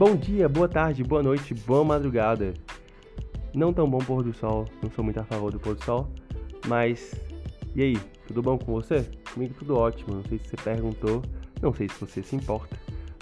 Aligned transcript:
Bom 0.00 0.16
dia, 0.16 0.48
boa 0.48 0.66
tarde, 0.66 1.04
boa 1.04 1.22
noite, 1.22 1.52
boa 1.52 1.84
madrugada. 1.84 2.54
Não 3.52 3.70
tão 3.70 3.86
bom 3.86 3.98
pôr 3.98 4.22
do 4.22 4.32
sol, 4.32 4.64
não 4.82 4.90
sou 4.90 5.04
muito 5.04 5.20
a 5.20 5.24
favor 5.24 5.52
do 5.52 5.60
pôr 5.60 5.74
do 5.74 5.84
sol, 5.84 6.08
mas 6.66 7.14
e 7.76 7.82
aí, 7.82 7.98
tudo 8.26 8.40
bom 8.40 8.56
com 8.56 8.72
você? 8.72 9.04
Comigo 9.34 9.52
tudo 9.58 9.76
ótimo, 9.76 10.14
não 10.14 10.24
sei 10.24 10.38
se 10.38 10.48
você 10.48 10.56
perguntou, 10.56 11.20
não 11.60 11.74
sei 11.74 11.86
se 11.86 12.00
você 12.00 12.22
se 12.22 12.34
importa, 12.34 12.74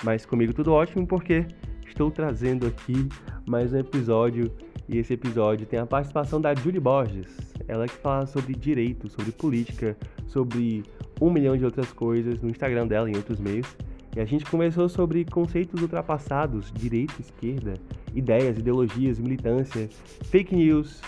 mas 0.05 0.25
comigo 0.25 0.53
tudo 0.53 0.73
ótimo 0.73 1.05
porque 1.05 1.47
estou 1.85 2.13
trazendo 2.13 2.69
aqui 2.69 3.09
mais 3.45 3.73
um 3.73 3.79
episódio 3.79 4.49
e 4.89 4.99
esse 4.99 5.15
episódio 5.15 5.67
tem 5.67 5.81
a 5.81 5.87
participação 5.87 6.41
da 6.41 6.55
Julie 6.55 6.79
Borges, 6.79 7.27
ela 7.67 7.89
que 7.89 7.97
fala 7.97 8.25
sobre 8.25 8.55
direito, 8.55 9.09
sobre 9.09 9.33
política, 9.33 9.97
sobre 10.29 10.85
um 11.21 11.29
milhão 11.29 11.57
de 11.57 11.65
outras 11.65 11.93
coisas 11.93 12.41
no 12.41 12.49
Instagram 12.49 12.87
dela 12.87 13.11
e 13.11 13.15
em 13.15 13.17
outros 13.17 13.41
meios. 13.41 13.67
E 14.17 14.21
a 14.21 14.25
gente 14.25 14.45
conversou 14.45 14.89
sobre 14.89 15.25
conceitos 15.25 15.81
ultrapassados, 15.81 16.73
direita, 16.73 17.15
esquerda, 17.21 17.75
ideias, 18.15 18.59
ideologias, 18.59 19.19
militância, 19.19 19.89
fake 20.25 20.55
news, 20.55 21.01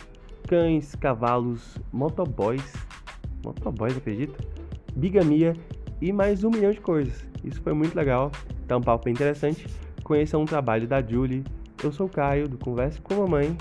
cães, 0.46 0.95
cavalos, 0.95 1.77
motoboys, 1.92 2.72
motoboys, 3.44 3.96
acredita? 3.96 4.36
Bigamia 4.94 5.55
e 6.00 6.12
mais 6.12 6.44
um 6.44 6.50
milhão 6.50 6.72
de 6.72 6.80
coisas. 6.80 7.27
Isso 7.44 7.60
foi 7.62 7.72
muito 7.72 7.94
legal, 7.94 8.30
tá 8.66 8.77
um 8.77 8.82
papo 8.82 9.05
bem 9.05 9.14
interessante. 9.14 9.66
Conheçam 10.05 10.42
um 10.42 10.44
trabalho 10.44 10.86
da 10.86 11.00
Julie. 11.00 11.44
Eu 11.82 11.92
sou 11.92 12.06
o 12.06 12.10
Caio, 12.10 12.48
do 12.48 12.58
Converse 12.58 13.00
com 13.00 13.14
a 13.14 13.19
Mamãe. 13.19 13.56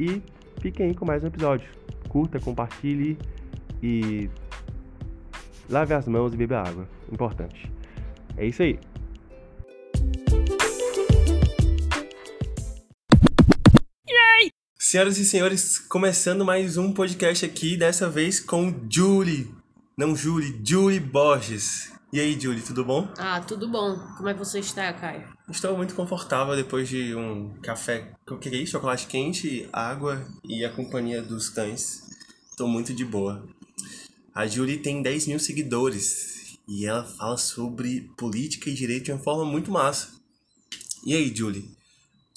E 0.00 0.22
fiquem 0.60 0.86
aí 0.86 0.94
com 0.94 1.04
mais 1.04 1.22
um 1.22 1.28
episódio. 1.28 1.68
Curta, 2.08 2.40
compartilhe 2.40 3.18
e 3.82 4.28
lave 5.68 5.94
as 5.94 6.08
mãos 6.08 6.32
e 6.32 6.36
beba 6.36 6.60
água. 6.60 6.88
Importante. 7.12 7.75
É 8.36 8.46
isso 8.46 8.62
aí. 8.62 8.78
Senhoras 14.78 15.18
e 15.18 15.24
senhores, 15.24 15.78
começando 15.78 16.44
mais 16.44 16.76
um 16.76 16.92
podcast 16.92 17.44
aqui, 17.44 17.76
dessa 17.76 18.08
vez 18.08 18.38
com 18.38 18.86
Julie. 18.90 19.50
Não 19.96 20.14
Julie, 20.14 20.60
Julie 20.64 21.00
Borges. 21.00 21.92
E 22.12 22.20
aí, 22.20 22.38
Julie, 22.38 22.62
tudo 22.62 22.84
bom? 22.84 23.08
Ah, 23.18 23.40
tudo 23.40 23.68
bom. 23.68 23.98
Como 24.16 24.28
é 24.28 24.32
que 24.32 24.38
você 24.38 24.60
está, 24.60 24.92
Caio? 24.92 25.26
Estou 25.50 25.76
muito 25.76 25.94
confortável 25.94 26.54
depois 26.54 26.88
de 26.88 27.14
um 27.14 27.54
café, 27.62 28.12
o 28.30 28.36
que 28.36 28.48
é 28.48 28.56
isso? 28.56 28.72
Chocolate 28.72 29.06
quente, 29.06 29.68
água 29.72 30.24
e 30.44 30.64
a 30.64 30.70
companhia 30.70 31.20
dos 31.20 31.48
cães. 31.48 32.02
Estou 32.50 32.68
muito 32.68 32.94
de 32.94 33.04
boa. 33.04 33.44
A 34.34 34.46
Julie 34.46 34.78
tem 34.78 35.02
10 35.02 35.26
mil 35.26 35.38
seguidores 35.38 36.35
e 36.68 36.86
ela 36.86 37.04
fala 37.04 37.36
sobre 37.36 38.10
política 38.16 38.68
e 38.68 38.74
direito 38.74 39.04
de 39.04 39.12
uma 39.12 39.22
forma 39.22 39.44
muito 39.44 39.70
massa. 39.70 40.08
E 41.04 41.14
aí, 41.14 41.34
Julie? 41.34 41.62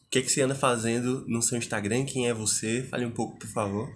O 0.06 0.10
que, 0.10 0.20
é 0.20 0.22
que 0.22 0.32
você 0.32 0.42
anda 0.42 0.56
fazendo 0.56 1.26
no 1.28 1.42
seu 1.42 1.58
Instagram? 1.58 2.06
Quem 2.06 2.28
é 2.28 2.34
você? 2.34 2.84
Fale 2.84 3.06
um 3.06 3.12
pouco, 3.12 3.38
por 3.38 3.48
favor. 3.48 3.90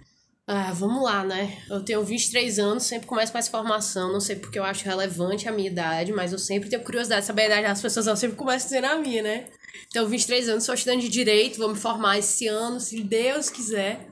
Ah, 0.45 0.73
vamos 0.73 1.01
lá, 1.01 1.23
né? 1.23 1.63
Eu 1.69 1.83
tenho 1.83 2.03
23 2.03 2.59
anos, 2.59 2.83
sempre 2.83 3.07
começo 3.07 3.31
com 3.31 3.37
essa 3.37 3.49
formação, 3.49 4.11
não 4.11 4.19
sei 4.19 4.35
porque 4.35 4.59
eu 4.59 4.63
acho 4.63 4.83
relevante 4.83 5.47
a 5.47 5.53
minha 5.53 5.69
idade, 5.69 6.11
mas 6.11 6.33
eu 6.33 6.37
sempre 6.37 6.69
tenho 6.69 6.83
curiosidade 6.83 7.21
de 7.21 7.27
saber 7.27 7.43
a 7.43 7.45
idade 7.45 7.67
das 7.67 7.81
pessoas, 7.81 8.07
eu 8.07 8.17
sempre 8.17 8.35
começo 8.35 8.65
dizendo 8.65 8.87
a 8.87 8.95
minha, 8.97 9.23
né? 9.23 9.47
Tenho 9.91 10.07
23 10.07 10.49
anos, 10.49 10.65
sou 10.65 10.75
estudante 10.75 11.03
de 11.03 11.09
Direito, 11.09 11.57
vou 11.57 11.69
me 11.69 11.79
formar 11.79 12.17
esse 12.17 12.47
ano, 12.47 12.79
se 12.79 13.01
Deus 13.01 13.49
quiser. 13.49 14.09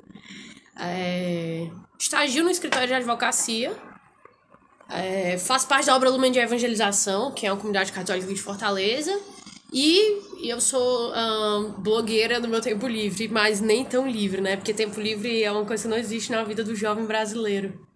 É... 0.80 1.70
Estagio 2.00 2.46
no 2.46 2.50
escritório 2.50 2.88
de 2.88 2.94
advocacia, 2.94 3.76
é... 4.92 5.38
faço 5.38 5.68
parte 5.68 5.86
da 5.86 5.96
obra 5.96 6.10
Lumen 6.10 6.32
de 6.32 6.40
Evangelização, 6.40 7.32
que 7.32 7.46
é 7.48 7.52
uma 7.52 7.58
comunidade 7.58 7.92
católica 7.92 8.34
de 8.34 8.42
Fortaleza, 8.42 9.18
e 9.72 10.50
eu 10.50 10.60
sou 10.60 11.14
blogueira 11.78 12.40
no 12.40 12.48
meu 12.48 12.60
tempo 12.60 12.88
livre, 12.88 13.30
mas 13.30 13.62
nem 13.62 13.86
tão 13.86 14.08
livre, 14.10 14.42
né? 14.42 14.58
Porque 14.58 14.74
tempo 14.74 15.00
livre 15.00 15.44
é 15.44 15.52
uma 15.52 15.66
coisa 15.66 15.84
que 15.84 15.90
não 15.90 15.98
existe 15.98 16.32
na 16.32 16.44
vida 16.44 16.64
do 16.64 16.76
jovem 16.76 17.06
brasileiro. 17.06 17.88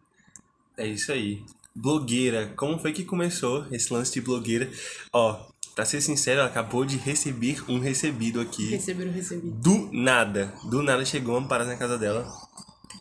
É 0.78 0.88
isso 0.88 1.12
aí. 1.12 1.44
Blogueira, 1.76 2.54
como 2.56 2.80
foi 2.80 2.94
que 2.94 3.04
começou 3.04 3.66
esse 3.72 3.92
lance 3.92 4.14
de 4.14 4.22
blogueira? 4.22 4.70
Ó, 5.12 5.46
pra 5.76 5.84
ser 5.84 6.00
sincero, 6.00 6.40
ela 6.40 6.50
acabou 6.50 6.86
de 6.86 6.96
receber 6.96 7.62
um 7.70 7.80
recebido 7.80 8.40
aqui. 8.40 8.70
Receber 8.70 9.10
um 9.10 9.12
recebido. 9.12 9.52
Do 9.52 9.90
nada. 9.92 10.54
Do 10.70 10.82
nada 10.82 11.04
chegou 11.04 11.38
uma 11.38 11.48
parada 11.48 11.72
na 11.72 11.78
casa 11.78 11.98
dela. 11.98 12.26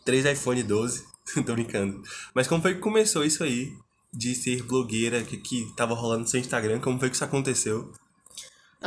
Três 0.03 0.25
iPhone 0.25 0.61
12. 0.61 1.05
Tô 1.45 1.53
brincando. 1.53 2.03
Mas 2.33 2.47
como 2.47 2.61
foi 2.61 2.75
que 2.75 2.81
começou 2.81 3.23
isso 3.23 3.43
aí? 3.43 3.73
De 4.15 4.33
ser 4.33 4.63
blogueira, 4.63 5.23
que, 5.23 5.37
que 5.37 5.73
tava 5.75 5.93
rolando 5.93 6.21
no 6.21 6.27
seu 6.27 6.39
Instagram? 6.39 6.79
Como 6.79 6.99
foi 6.99 7.09
que 7.09 7.15
isso 7.15 7.25
aconteceu? 7.25 7.91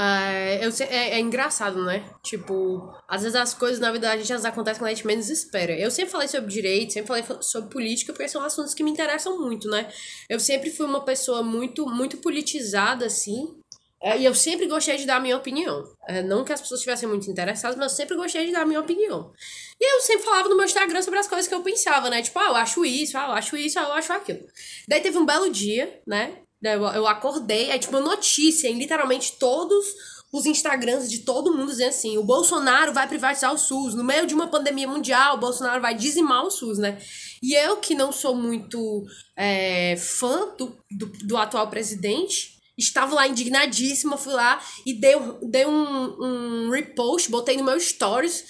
É, 0.01 0.65
eu, 0.65 0.71
é, 0.87 1.17
é, 1.17 1.21
engraçado, 1.21 1.85
né? 1.85 2.09
Tipo, 2.23 2.95
às 3.09 3.23
vezes 3.23 3.35
as 3.35 3.53
coisas 3.53 3.81
na 3.81 3.91
da 3.91 4.17
gente 4.17 4.33
acontecem 4.47 4.79
quando 4.79 4.93
a 4.93 4.95
gente 4.95 5.05
menos 5.05 5.29
espera. 5.29 5.73
Eu 5.77 5.91
sempre 5.91 6.13
falei 6.13 6.29
sobre 6.29 6.53
direito, 6.53 6.93
sempre 6.93 7.09
falei 7.09 7.25
sobre 7.41 7.69
política, 7.69 8.13
porque 8.13 8.29
são 8.29 8.41
assuntos 8.45 8.75
que 8.75 8.85
me 8.85 8.93
interessam 8.93 9.41
muito, 9.41 9.69
né? 9.69 9.91
Eu 10.29 10.39
sempre 10.39 10.71
fui 10.71 10.87
uma 10.87 11.05
pessoa 11.05 11.43
muito, 11.43 11.85
muito 11.85 12.19
politizada, 12.19 13.07
assim. 13.07 13.58
É, 14.01 14.17
e 14.17 14.25
eu 14.25 14.35
sempre 14.35 14.67
gostei 14.67 14.97
de 14.97 15.07
dar 15.07 15.17
a 15.17 15.21
minha 15.21 15.37
opinião. 15.37 15.83
É, 16.07 16.23
não 16.23 16.45
que 16.45 16.53
as 16.53 16.61
pessoas 16.61 16.81
estivessem 16.81 17.09
muito 17.09 17.29
interessadas, 17.31 17.77
mas 17.77 17.93
eu 17.93 17.97
sempre 17.97 18.17
gostei 18.17 18.47
de 18.47 18.53
dar 18.53 18.63
a 18.63 18.67
minha 18.67 18.81
opinião. 18.81 19.33
E 19.81 19.95
eu 19.95 20.01
sempre 20.01 20.25
falava 20.25 20.49
no 20.49 20.57
meu 20.57 20.65
Instagram 20.65 21.03
sobre 21.03 21.19
as 21.19 21.27
coisas 21.27 21.49
que 21.49 21.55
eu 21.55 21.63
pensava, 21.63 22.09
né? 22.09 22.23
Tipo, 22.23 22.39
ah, 22.39 22.47
eu 22.47 22.57
acho 22.57 22.85
isso, 22.85 23.19
ah, 23.19 23.27
eu 23.27 23.33
acho 23.33 23.57
isso, 23.57 23.79
ah, 23.79 23.83
eu 23.83 23.93
acho 23.93 24.13
aquilo. 24.13 24.47
Daí 24.87 25.01
teve 25.01 25.19
um 25.19 25.27
belo 25.27 25.51
dia, 25.51 26.01
né? 26.07 26.39
Eu, 26.63 27.07
acordei, 27.07 27.71
aí, 27.71 27.79
tipo, 27.79 27.97
uma 27.97 28.05
notícia 28.05 28.69
em 28.69 28.79
literalmente 28.79 29.33
todos 29.39 29.87
os 30.33 30.45
Instagrams 30.45 31.09
de 31.09 31.21
todo 31.21 31.55
mundo 31.55 31.71
dizendo 31.71 31.89
assim: 31.89 32.19
o 32.19 32.25
Bolsonaro 32.25 32.93
vai 32.93 33.09
privatizar 33.09 33.53
o 33.53 33.59
SUS. 33.59 33.95
No 33.95 34.05
meio 34.05 34.27
de 34.27 34.35
uma 34.35 34.49
pandemia 34.49 34.87
mundial, 34.87 35.37
o 35.37 35.41
Bolsonaro 35.41 35.81
vai 35.81 35.95
dizimar 35.95 36.45
o 36.45 36.51
SUS, 36.51 36.79
né? 36.79 36.99
E 37.43 37.55
eu, 37.55 37.77
que 37.77 37.95
não 37.95 38.13
sou 38.13 38.35
muito 38.35 39.05
é, 39.37 39.97
fã 39.97 40.49
do, 40.57 40.77
do, 40.91 41.07
do, 41.07 41.37
atual 41.37 41.69
presidente, 41.69 42.58
estava 42.79 43.15
lá 43.15 43.27
indignadíssima, 43.27 44.17
fui 44.17 44.33
lá 44.33 44.63
e 44.87 44.95
dei, 44.95 45.15
dei 45.43 45.67
um, 45.67 46.17
um 46.21 46.71
repost, 46.71 47.31
botei 47.31 47.57
no 47.57 47.65
meu 47.65 47.79
stories. 47.79 48.45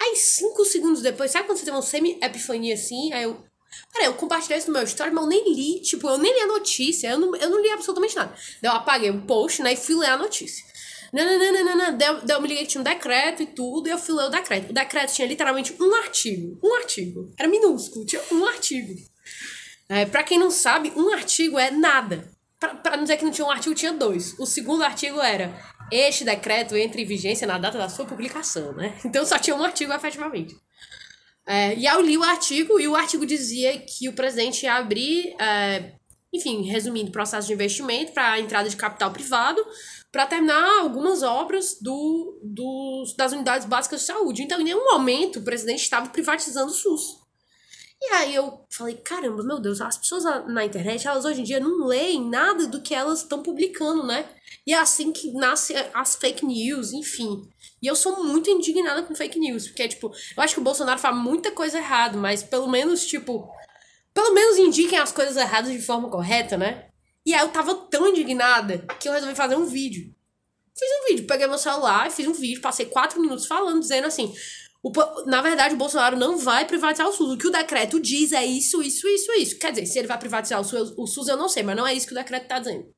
Aí, 0.00 0.16
cinco 0.16 0.64
segundos 0.64 1.02
depois, 1.02 1.30
sabe 1.30 1.46
quando 1.46 1.58
você 1.58 1.64
tem 1.64 1.74
uma 1.74 1.82
semi-epifania 1.82 2.74
assim? 2.74 3.12
Aí 3.12 3.24
eu, 3.24 3.44
Cara, 3.92 4.06
eu 4.06 4.14
compartilhei 4.14 4.58
isso 4.58 4.68
no 4.68 4.74
meu 4.74 4.82
story, 4.84 5.10
mas 5.10 5.24
eu 5.24 5.28
nem 5.28 5.54
li, 5.54 5.80
tipo, 5.80 6.08
eu 6.08 6.18
nem 6.18 6.32
li 6.32 6.40
a 6.40 6.46
notícia, 6.46 7.08
eu 7.08 7.18
não, 7.18 7.34
eu 7.36 7.50
não 7.50 7.60
li 7.60 7.70
absolutamente 7.70 8.14
nada. 8.14 8.34
Daí 8.60 8.70
eu 8.70 8.76
apaguei 8.76 9.10
o 9.10 9.22
post, 9.22 9.62
né, 9.62 9.72
e 9.72 9.76
fui 9.76 9.94
ler 9.94 10.10
a 10.10 10.16
notícia. 10.16 10.64
Não, 11.12 11.96
Daí, 11.98 12.20
daí 12.24 12.36
eu 12.36 12.40
me 12.40 12.48
liguei 12.48 12.64
que 12.64 12.70
tinha 12.70 12.80
um 12.80 12.84
decreto 12.84 13.42
e 13.42 13.46
tudo, 13.46 13.86
e 13.86 13.90
eu 13.90 13.98
fui 13.98 14.14
ler 14.14 14.26
o 14.26 14.30
decreto. 14.30 14.70
O 14.70 14.72
decreto 14.72 15.12
tinha 15.12 15.28
literalmente 15.28 15.74
um 15.78 15.94
artigo. 15.94 16.58
Um 16.62 16.74
artigo. 16.74 17.32
Era 17.38 17.48
minúsculo, 17.48 18.06
tinha 18.06 18.22
um 18.30 18.46
artigo. 18.46 18.94
É, 19.88 20.06
pra 20.06 20.22
quem 20.22 20.38
não 20.38 20.50
sabe, 20.50 20.90
um 20.96 21.12
artigo 21.12 21.58
é 21.58 21.70
nada. 21.70 22.30
Pra 22.68 22.96
não 22.96 23.04
dizer 23.04 23.16
que 23.16 23.24
não 23.24 23.32
tinha 23.32 23.46
um 23.46 23.50
artigo, 23.50 23.74
tinha 23.74 23.92
dois. 23.92 24.38
O 24.38 24.46
segundo 24.46 24.82
artigo 24.82 25.20
era: 25.20 25.54
Este 25.90 26.24
decreto 26.24 26.76
entra 26.76 27.00
em 27.00 27.04
vigência 27.04 27.46
na 27.46 27.58
data 27.58 27.78
da 27.78 27.88
sua 27.88 28.04
publicação, 28.04 28.72
né? 28.72 28.98
Então 29.04 29.24
só 29.24 29.38
tinha 29.38 29.56
um 29.56 29.62
artigo 29.62 29.92
efetivamente. 29.92 30.56
É, 31.46 31.74
e 31.74 31.86
eu 31.86 32.00
li 32.00 32.16
o 32.16 32.22
artigo, 32.22 32.78
e 32.78 32.86
o 32.86 32.94
artigo 32.94 33.26
dizia 33.26 33.76
que 33.78 34.08
o 34.08 34.12
presidente 34.12 34.62
ia 34.62 34.74
abrir, 34.74 35.34
é, 35.40 35.94
enfim, 36.32 36.62
resumindo, 36.62 37.10
processo 37.10 37.48
de 37.48 37.54
investimento 37.54 38.12
para 38.12 38.32
a 38.32 38.40
entrada 38.40 38.68
de 38.68 38.76
capital 38.76 39.10
privado 39.10 39.60
para 40.12 40.26
terminar 40.26 40.80
algumas 40.80 41.22
obras 41.22 41.78
do, 41.80 42.38
do, 42.44 43.02
das 43.16 43.32
unidades 43.32 43.66
básicas 43.66 44.00
de 44.00 44.06
saúde. 44.06 44.42
Então, 44.42 44.60
em 44.60 44.64
nenhum 44.64 44.84
momento, 44.84 45.38
o 45.38 45.42
presidente 45.42 45.80
estava 45.80 46.10
privatizando 46.10 46.70
o 46.70 46.74
SUS. 46.74 47.21
E 48.04 48.14
aí 48.14 48.34
eu 48.34 48.66
falei, 48.68 48.96
caramba, 48.96 49.44
meu 49.44 49.60
Deus, 49.60 49.80
as 49.80 49.96
pessoas 49.96 50.24
na 50.48 50.64
internet, 50.64 51.06
elas 51.06 51.24
hoje 51.24 51.40
em 51.40 51.44
dia 51.44 51.60
não 51.60 51.86
leem 51.86 52.28
nada 52.28 52.66
do 52.66 52.82
que 52.82 52.92
elas 52.92 53.20
estão 53.20 53.44
publicando, 53.44 54.04
né? 54.04 54.28
E 54.66 54.74
é 54.74 54.76
assim 54.76 55.12
que 55.12 55.32
nascem 55.32 55.76
as 55.94 56.16
fake 56.16 56.44
news, 56.44 56.92
enfim. 56.92 57.48
E 57.80 57.86
eu 57.86 57.94
sou 57.94 58.24
muito 58.24 58.50
indignada 58.50 59.04
com 59.04 59.14
fake 59.14 59.38
news, 59.38 59.68
porque, 59.68 59.86
tipo, 59.86 60.12
eu 60.36 60.42
acho 60.42 60.54
que 60.54 60.60
o 60.60 60.64
Bolsonaro 60.64 60.98
faz 60.98 61.16
muita 61.16 61.52
coisa 61.52 61.78
errada, 61.78 62.18
mas 62.18 62.42
pelo 62.42 62.68
menos, 62.68 63.06
tipo, 63.06 63.48
pelo 64.12 64.34
menos 64.34 64.58
indiquem 64.58 64.98
as 64.98 65.12
coisas 65.12 65.36
erradas 65.36 65.70
de 65.70 65.80
forma 65.80 66.10
correta, 66.10 66.58
né? 66.58 66.88
E 67.24 67.32
aí 67.32 67.40
eu 67.40 67.52
tava 67.52 67.72
tão 67.88 68.08
indignada 68.08 68.78
que 68.98 69.08
eu 69.08 69.12
resolvi 69.12 69.36
fazer 69.36 69.54
um 69.54 69.64
vídeo. 69.64 70.12
Fiz 70.76 70.88
um 70.90 71.06
vídeo, 71.08 71.26
peguei 71.28 71.46
meu 71.46 71.58
celular 71.58 72.08
e 72.08 72.10
fiz 72.10 72.26
um 72.26 72.32
vídeo, 72.32 72.60
passei 72.60 72.86
quatro 72.86 73.20
minutos 73.20 73.46
falando, 73.46 73.78
dizendo 73.78 74.08
assim: 74.08 74.34
o, 74.82 74.92
na 75.26 75.40
verdade, 75.40 75.74
o 75.74 75.78
Bolsonaro 75.78 76.16
não 76.16 76.36
vai 76.36 76.64
privatizar 76.64 77.08
o 77.08 77.12
SUS. 77.12 77.34
O 77.34 77.38
que 77.38 77.46
o 77.46 77.52
decreto 77.52 78.00
diz 78.00 78.32
é 78.32 78.44
isso, 78.44 78.82
isso, 78.82 79.06
isso, 79.06 79.32
isso. 79.32 79.58
Quer 79.58 79.70
dizer, 79.70 79.86
se 79.86 79.98
ele 79.98 80.08
vai 80.08 80.18
privatizar 80.18 80.60
o 80.60 80.64
SUS, 80.64 80.92
o 80.96 81.06
SUS 81.06 81.28
eu 81.28 81.36
não 81.36 81.48
sei, 81.48 81.62
mas 81.62 81.76
não 81.76 81.86
é 81.86 81.94
isso 81.94 82.06
que 82.06 82.12
o 82.12 82.16
decreto 82.16 82.48
tá 82.48 82.58
dizendo. 82.58 82.92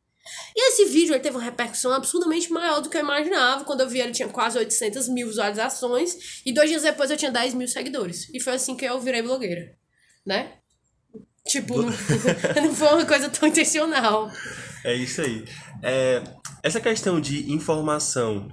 E 0.57 0.69
esse 0.69 0.87
vídeo 0.87 1.13
ele 1.13 1.23
teve 1.23 1.37
uma 1.37 1.43
repercussão 1.43 1.93
absurdamente 1.93 2.51
maior 2.51 2.81
do 2.81 2.89
que 2.89 2.97
eu 2.97 3.03
imaginava. 3.03 3.65
Quando 3.65 3.83
eu 3.83 3.89
vi, 3.89 4.01
ele 4.01 4.13
tinha 4.13 4.29
quase 4.29 4.57
800 4.57 5.09
mil 5.09 5.29
visualizações. 5.29 6.41
E 6.47 6.53
dois 6.53 6.71
dias 6.71 6.83
depois 6.83 7.11
eu 7.11 7.17
tinha 7.19 7.31
10 7.31 7.53
mil 7.53 7.69
seguidores. 7.69 8.31
E 8.33 8.41
foi 8.41 8.55
assim 8.55 8.75
que 8.75 8.87
eu 8.87 8.99
virei 8.99 9.21
blogueira. 9.21 9.77
Né? 10.25 10.55
Tipo, 11.47 11.83
não, 11.83 11.93
não 12.65 12.75
foi 12.75 12.89
uma 12.89 13.05
coisa 13.05 13.29
tão 13.29 13.47
intencional. 13.47 14.31
É 14.83 14.95
isso 14.95 15.21
aí. 15.21 15.45
É, 15.83 16.23
essa 16.63 16.81
questão 16.81 17.21
de 17.21 17.53
informação 17.53 18.49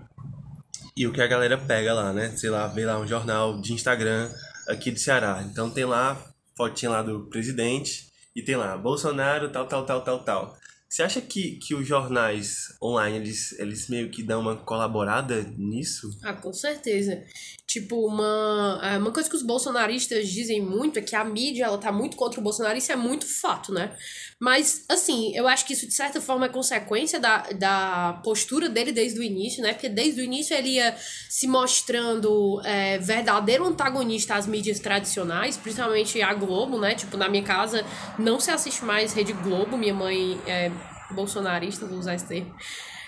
E 0.95 1.07
o 1.07 1.13
que 1.13 1.21
a 1.21 1.27
galera 1.27 1.57
pega 1.57 1.93
lá, 1.93 2.11
né? 2.11 2.35
Sei 2.35 2.49
lá, 2.49 2.67
vê 2.67 2.85
lá 2.85 2.99
um 2.99 3.07
jornal 3.07 3.59
de 3.61 3.73
Instagram 3.73 4.29
aqui 4.67 4.91
do 4.91 4.99
Ceará. 4.99 5.43
Então 5.49 5.69
tem 5.69 5.85
lá 5.85 6.21
fotinha 6.55 6.91
lá 6.91 7.01
do 7.01 7.27
presidente 7.29 8.07
e 8.35 8.41
tem 8.41 8.55
lá 8.55 8.77
Bolsonaro, 8.77 9.49
tal, 9.51 9.67
tal, 9.67 9.85
tal, 9.85 10.01
tal, 10.01 10.23
tal. 10.23 10.61
Você 10.91 11.03
acha 11.03 11.21
que, 11.21 11.55
que 11.55 11.73
os 11.73 11.88
jornais 11.88 12.75
online, 12.83 13.15
eles, 13.15 13.57
eles 13.57 13.88
meio 13.88 14.09
que 14.09 14.21
dão 14.21 14.41
uma 14.41 14.57
colaborada 14.57 15.41
nisso? 15.57 16.09
Ah, 16.21 16.33
com 16.33 16.51
certeza. 16.51 17.23
Tipo, 17.65 18.05
uma, 18.05 18.81
é, 18.83 18.97
uma 18.97 19.13
coisa 19.13 19.29
que 19.29 19.35
os 19.38 19.41
bolsonaristas 19.41 20.27
dizem 20.27 20.61
muito 20.61 20.99
é 20.99 21.01
que 21.01 21.15
a 21.15 21.23
mídia, 21.23 21.63
ela 21.63 21.77
tá 21.77 21.93
muito 21.93 22.17
contra 22.17 22.41
o 22.41 22.43
Bolsonaro, 22.43 22.77
isso 22.77 22.91
é 22.91 22.97
muito 22.97 23.25
fato, 23.25 23.73
né? 23.73 23.95
Mas, 24.41 24.85
assim, 24.89 25.31
eu 25.35 25.47
acho 25.47 25.63
que 25.67 25.73
isso, 25.73 25.85
de 25.85 25.93
certa 25.93 26.19
forma, 26.19 26.47
é 26.47 26.49
consequência 26.49 27.19
da, 27.19 27.43
da 27.51 28.19
postura 28.23 28.67
dele 28.67 28.91
desde 28.91 29.19
o 29.19 29.23
início, 29.23 29.61
né? 29.61 29.71
Porque 29.71 29.88
desde 29.88 30.19
o 30.19 30.23
início 30.23 30.57
ele 30.57 30.69
ia 30.69 30.97
se 31.29 31.47
mostrando 31.47 32.59
é, 32.65 32.97
verdadeiro 32.97 33.63
antagonista 33.63 34.33
às 34.33 34.47
mídias 34.47 34.79
tradicionais, 34.79 35.57
principalmente 35.57 36.19
a 36.23 36.33
Globo, 36.33 36.79
né? 36.79 36.95
Tipo, 36.95 37.17
na 37.17 37.29
minha 37.29 37.43
casa 37.43 37.85
não 38.17 38.39
se 38.39 38.49
assiste 38.49 38.83
mais 38.83 39.13
Rede 39.13 39.31
Globo, 39.31 39.77
minha 39.77 39.93
mãe 39.93 40.41
é 40.47 40.71
bolsonarista, 41.11 41.85
vou 41.85 41.99
usar 41.99 42.15
esse 42.15 42.27
termo. 42.27 42.51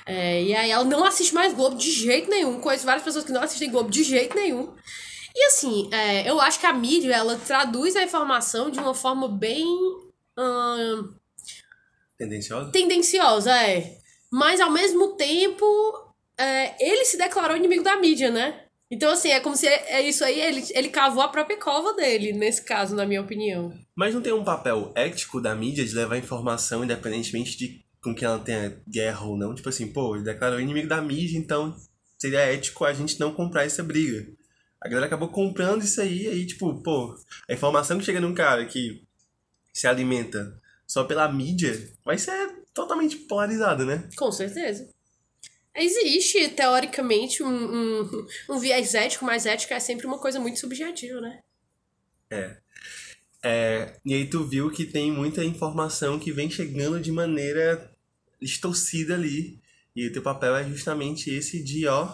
É, 0.06 0.44
e 0.44 0.54
aí 0.54 0.70
ela 0.70 0.84
não 0.84 1.04
assiste 1.04 1.34
mais 1.34 1.52
Globo 1.52 1.76
de 1.76 1.90
jeito 1.90 2.30
nenhum. 2.30 2.62
Conheço 2.62 2.86
várias 2.86 3.04
pessoas 3.04 3.26
que 3.26 3.32
não 3.32 3.42
assistem 3.42 3.72
Globo 3.72 3.90
de 3.90 4.04
jeito 4.04 4.36
nenhum. 4.36 4.72
E 5.34 5.46
assim, 5.48 5.90
é, 5.92 6.30
eu 6.30 6.40
acho 6.40 6.60
que 6.60 6.68
a 6.68 6.74
mídia, 6.74 7.12
ela 7.12 7.40
traduz 7.40 7.96
a 7.96 8.04
informação 8.04 8.70
de 8.70 8.78
uma 8.78 8.94
forma 8.94 9.28
bem... 9.28 9.66
Hum, 10.38 11.23
tendenciosa? 12.24 12.72
Tendenciosa, 12.72 13.52
é. 13.52 13.98
Mas 14.32 14.60
ao 14.60 14.72
mesmo 14.72 15.16
tempo, 15.16 15.66
é, 16.38 16.76
ele 16.84 17.06
se 17.06 17.18
declarou 17.18 17.56
inimigo 17.56 17.84
da 17.84 17.98
mídia, 17.98 18.32
né? 18.32 18.62
Então, 18.90 19.12
assim, 19.12 19.30
é 19.30 19.40
como 19.40 19.56
se 19.56 19.68
é, 19.68 19.94
é 19.94 20.02
isso 20.08 20.24
aí, 20.24 20.40
ele, 20.40 20.64
ele 20.72 20.90
cavou 20.90 21.24
a 21.24 21.28
própria 21.28 21.58
cova 21.58 21.94
dele, 21.94 22.32
nesse 22.32 22.64
caso, 22.64 22.96
na 22.96 23.06
minha 23.06 23.22
opinião. 23.22 23.74
Mas 23.96 24.14
não 24.14 24.22
tem 24.22 24.34
um 24.34 24.44
papel 24.44 24.92
ético 24.96 25.42
da 25.42 25.56
mídia 25.56 25.84
de 25.84 25.96
levar 25.96 26.18
informação 26.18 26.84
independentemente 26.84 27.58
de 27.58 27.84
com 28.04 28.14
quem 28.14 28.28
ela 28.28 28.38
tenha 28.38 28.78
guerra 28.88 29.26
ou 29.26 29.38
não? 29.38 29.56
Tipo 29.56 29.70
assim, 29.70 29.88
pô, 29.88 30.16
ele 30.16 30.26
declarou 30.26 30.60
inimigo 30.60 30.88
da 30.88 31.02
mídia, 31.02 31.38
então 31.38 31.76
seria 32.20 32.40
ético 32.40 32.86
a 32.86 32.94
gente 32.94 33.20
não 33.20 33.34
comprar 33.34 33.66
essa 33.66 33.82
briga. 33.82 34.28
A 34.80 34.88
galera 34.88 35.08
acabou 35.08 35.30
comprando 35.30 35.84
isso 35.84 36.02
aí, 36.02 36.28
aí, 36.28 36.46
tipo, 36.46 36.84
pô, 36.84 37.16
a 37.50 37.54
informação 37.54 37.98
que 37.98 38.04
chega 38.06 38.20
num 38.20 38.34
cara 38.34 38.66
que 38.66 39.02
se 39.74 39.88
alimenta 39.88 40.62
só 40.88 41.04
pela 41.04 41.32
mídia 41.32 41.92
vai 42.06 42.18
ser 42.18 42.64
totalmente 42.74 43.16
polarizada, 43.18 43.86
né? 43.86 44.10
Com 44.16 44.32
certeza. 44.32 44.90
Existe, 45.76 46.50
teoricamente, 46.50 47.42
um, 47.42 47.50
um, 47.50 48.28
um 48.50 48.60
viés 48.60 48.94
ético, 48.94 49.26
mas 49.26 49.46
ética 49.46 49.76
é 49.76 49.80
sempre 49.80 50.06
uma 50.06 50.20
coisa 50.20 50.40
muito 50.40 50.60
subjetiva, 50.60 51.20
né? 51.20 51.40
É. 52.30 52.58
é. 53.44 53.96
E 54.06 54.14
aí 54.14 54.30
tu 54.30 54.44
viu 54.46 54.70
que 54.70 54.86
tem 54.86 55.12
muita 55.12 55.44
informação 55.44 56.20
que 56.20 56.32
vem 56.32 56.50
chegando 56.50 57.00
de 57.00 57.12
maneira 57.12 57.92
distorcida 58.40 59.16
ali. 59.16 59.60
E 59.96 60.08
o 60.08 60.14
teu 60.14 60.22
papel 60.22 60.56
é 60.56 60.64
justamente 60.64 61.30
esse 61.32 61.64
de, 61.64 61.88
ó, 61.88 62.08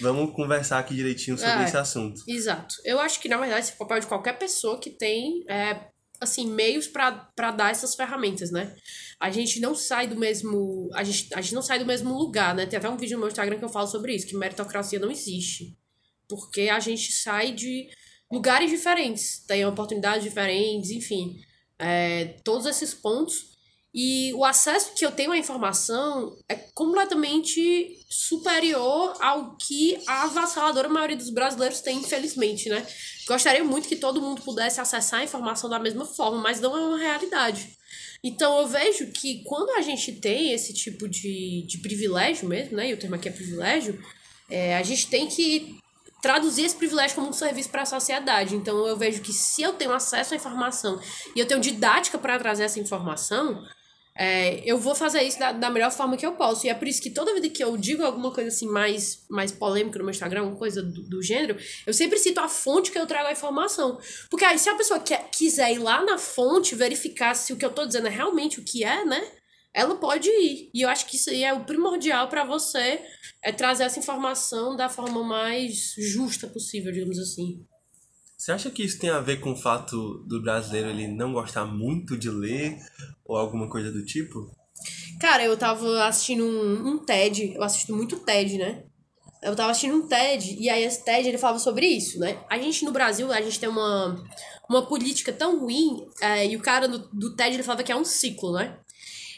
vamos 0.00 0.34
conversar 0.34 0.78
aqui 0.78 0.94
direitinho 0.94 1.38
sobre 1.38 1.62
é, 1.62 1.64
esse 1.64 1.76
assunto. 1.76 2.22
Exato. 2.26 2.74
Eu 2.84 3.00
acho 3.00 3.20
que, 3.20 3.28
na 3.28 3.38
verdade, 3.38 3.60
esse 3.60 3.72
é 3.72 3.74
o 3.74 3.78
papel 3.78 4.00
de 4.00 4.06
qualquer 4.06 4.38
pessoa 4.38 4.78
que 4.78 4.90
tem 4.90 5.44
é, 5.48 5.88
assim, 6.20 6.50
meios 6.50 6.86
para 6.86 7.50
dar 7.50 7.70
essas 7.70 7.94
ferramentas, 7.94 8.50
né? 8.50 8.76
A 9.18 9.30
gente 9.30 9.58
não 9.58 9.74
sai 9.74 10.06
do 10.06 10.16
mesmo. 10.16 10.88
A 10.94 11.02
gente, 11.02 11.32
a 11.34 11.40
gente 11.40 11.54
não 11.54 11.62
sai 11.62 11.78
do 11.78 11.86
mesmo 11.86 12.16
lugar, 12.16 12.54
né? 12.54 12.66
Tem 12.66 12.78
até 12.78 12.88
um 12.88 12.96
vídeo 12.96 13.14
no 13.14 13.20
meu 13.20 13.28
Instagram 13.28 13.58
que 13.58 13.64
eu 13.64 13.68
falo 13.68 13.86
sobre 13.86 14.14
isso, 14.14 14.26
que 14.26 14.36
meritocracia 14.36 14.98
não 14.98 15.10
existe. 15.10 15.76
Porque 16.28 16.68
a 16.68 16.78
gente 16.78 17.10
sai 17.10 17.52
de 17.52 17.88
lugares 18.30 18.70
diferentes, 18.70 19.44
tem 19.46 19.64
oportunidades 19.64 20.22
diferentes, 20.22 20.90
enfim. 20.90 21.40
É, 21.78 22.36
todos 22.44 22.66
esses 22.66 22.94
pontos. 22.94 23.49
E 23.92 24.32
o 24.34 24.44
acesso 24.44 24.94
que 24.94 25.04
eu 25.04 25.10
tenho 25.10 25.32
à 25.32 25.38
informação 25.38 26.36
é 26.48 26.54
completamente 26.54 27.98
superior 28.08 29.16
ao 29.20 29.56
que 29.56 30.00
a 30.06 30.24
avassaladora 30.24 30.88
maioria 30.88 31.16
dos 31.16 31.30
brasileiros 31.30 31.80
tem, 31.80 31.98
infelizmente, 31.98 32.68
né? 32.68 32.86
Gostaria 33.26 33.64
muito 33.64 33.88
que 33.88 33.96
todo 33.96 34.22
mundo 34.22 34.42
pudesse 34.42 34.80
acessar 34.80 35.20
a 35.20 35.24
informação 35.24 35.68
da 35.68 35.78
mesma 35.78 36.04
forma, 36.04 36.38
mas 36.38 36.60
não 36.60 36.76
é 36.76 36.80
uma 36.80 36.98
realidade. 36.98 37.76
Então 38.22 38.60
eu 38.60 38.68
vejo 38.68 39.10
que 39.12 39.42
quando 39.44 39.70
a 39.70 39.80
gente 39.80 40.12
tem 40.12 40.52
esse 40.52 40.72
tipo 40.72 41.08
de, 41.08 41.64
de 41.66 41.78
privilégio 41.78 42.48
mesmo, 42.48 42.76
né? 42.76 42.90
E 42.90 42.94
o 42.94 42.96
termo 42.96 43.16
aqui 43.16 43.28
é 43.28 43.32
privilégio, 43.32 44.00
é, 44.48 44.76
a 44.76 44.82
gente 44.84 45.08
tem 45.08 45.26
que 45.26 45.80
traduzir 46.22 46.66
esse 46.66 46.76
privilégio 46.76 47.16
como 47.16 47.28
um 47.28 47.32
serviço 47.32 47.70
para 47.70 47.82
a 47.82 47.86
sociedade. 47.86 48.54
Então 48.54 48.86
eu 48.86 48.96
vejo 48.96 49.20
que 49.20 49.32
se 49.32 49.62
eu 49.62 49.72
tenho 49.72 49.92
acesso 49.92 50.34
à 50.34 50.36
informação 50.36 51.00
e 51.34 51.40
eu 51.40 51.46
tenho 51.46 51.60
didática 51.60 52.18
para 52.18 52.38
trazer 52.38 52.64
essa 52.64 52.78
informação, 52.78 53.64
é, 54.22 54.60
eu 54.70 54.76
vou 54.76 54.94
fazer 54.94 55.22
isso 55.22 55.38
da, 55.38 55.50
da 55.50 55.70
melhor 55.70 55.90
forma 55.90 56.14
que 56.14 56.26
eu 56.26 56.32
posso. 56.32 56.66
E 56.66 56.68
é 56.68 56.74
por 56.74 56.86
isso 56.86 57.00
que 57.00 57.08
toda 57.08 57.32
vida 57.32 57.48
que 57.48 57.64
eu 57.64 57.74
digo 57.78 58.02
alguma 58.04 58.30
coisa 58.30 58.48
assim 58.48 58.66
mais, 58.66 59.24
mais 59.30 59.50
polêmica 59.50 59.98
no 59.98 60.04
meu 60.04 60.10
Instagram, 60.10 60.40
alguma 60.40 60.58
coisa 60.58 60.82
do, 60.82 61.00
do 61.00 61.22
gênero, 61.22 61.56
eu 61.86 61.94
sempre 61.94 62.18
cito 62.18 62.38
a 62.38 62.46
fonte 62.46 62.90
que 62.90 62.98
eu 62.98 63.06
trago 63.06 63.28
a 63.28 63.32
informação. 63.32 63.98
Porque 64.28 64.44
aí, 64.44 64.58
se 64.58 64.68
a 64.68 64.74
pessoa 64.74 65.00
quer, 65.00 65.30
quiser 65.30 65.72
ir 65.72 65.78
lá 65.78 66.04
na 66.04 66.18
fonte, 66.18 66.74
verificar 66.74 67.34
se 67.34 67.54
o 67.54 67.56
que 67.56 67.64
eu 67.64 67.72
tô 67.72 67.86
dizendo 67.86 68.08
é 68.08 68.10
realmente 68.10 68.60
o 68.60 68.64
que 68.64 68.84
é, 68.84 69.06
né? 69.06 69.26
Ela 69.72 69.94
pode 69.94 70.28
ir. 70.28 70.70
E 70.74 70.82
eu 70.82 70.90
acho 70.90 71.06
que 71.06 71.16
isso 71.16 71.30
aí 71.30 71.42
é 71.42 71.54
o 71.54 71.64
primordial 71.64 72.28
para 72.28 72.44
você 72.44 73.00
é 73.42 73.50
trazer 73.50 73.84
essa 73.84 73.98
informação 73.98 74.76
da 74.76 74.90
forma 74.90 75.24
mais 75.24 75.94
justa 75.96 76.46
possível, 76.46 76.92
digamos 76.92 77.18
assim. 77.18 77.64
Você 78.40 78.52
acha 78.52 78.70
que 78.70 78.82
isso 78.82 78.98
tem 78.98 79.10
a 79.10 79.20
ver 79.20 79.38
com 79.38 79.52
o 79.52 79.56
fato 79.56 80.24
do 80.26 80.40
brasileiro 80.40 80.88
ele 80.88 81.06
não 81.06 81.30
gostar 81.30 81.66
muito 81.66 82.16
de 82.16 82.30
ler 82.30 82.78
ou 83.22 83.36
alguma 83.36 83.68
coisa 83.68 83.92
do 83.92 84.02
tipo? 84.02 84.50
Cara, 85.20 85.44
eu 85.44 85.54
tava 85.58 86.06
assistindo 86.06 86.42
um, 86.42 86.88
um 86.88 86.98
TED, 87.04 87.52
eu 87.54 87.62
assisto 87.62 87.94
muito 87.94 88.18
TED, 88.20 88.56
né? 88.56 88.84
Eu 89.42 89.54
tava 89.54 89.72
assistindo 89.72 89.94
um 89.94 90.08
TED, 90.08 90.56
e 90.58 90.70
aí 90.70 90.82
esse 90.82 91.04
TED 91.04 91.28
ele 91.28 91.36
falava 91.36 91.58
sobre 91.58 91.84
isso, 91.84 92.18
né? 92.18 92.42
A 92.48 92.56
gente 92.56 92.82
no 92.82 92.92
Brasil, 92.92 93.30
a 93.30 93.42
gente 93.42 93.60
tem 93.60 93.68
uma, 93.68 94.16
uma 94.70 94.86
política 94.86 95.34
tão 95.34 95.60
ruim, 95.60 96.06
é, 96.22 96.46
e 96.46 96.56
o 96.56 96.62
cara 96.62 96.88
do, 96.88 96.98
do 97.12 97.36
TED 97.36 97.56
ele 97.56 97.62
falava 97.62 97.82
que 97.82 97.92
é 97.92 97.96
um 97.96 98.06
ciclo, 98.06 98.54
né? 98.54 98.78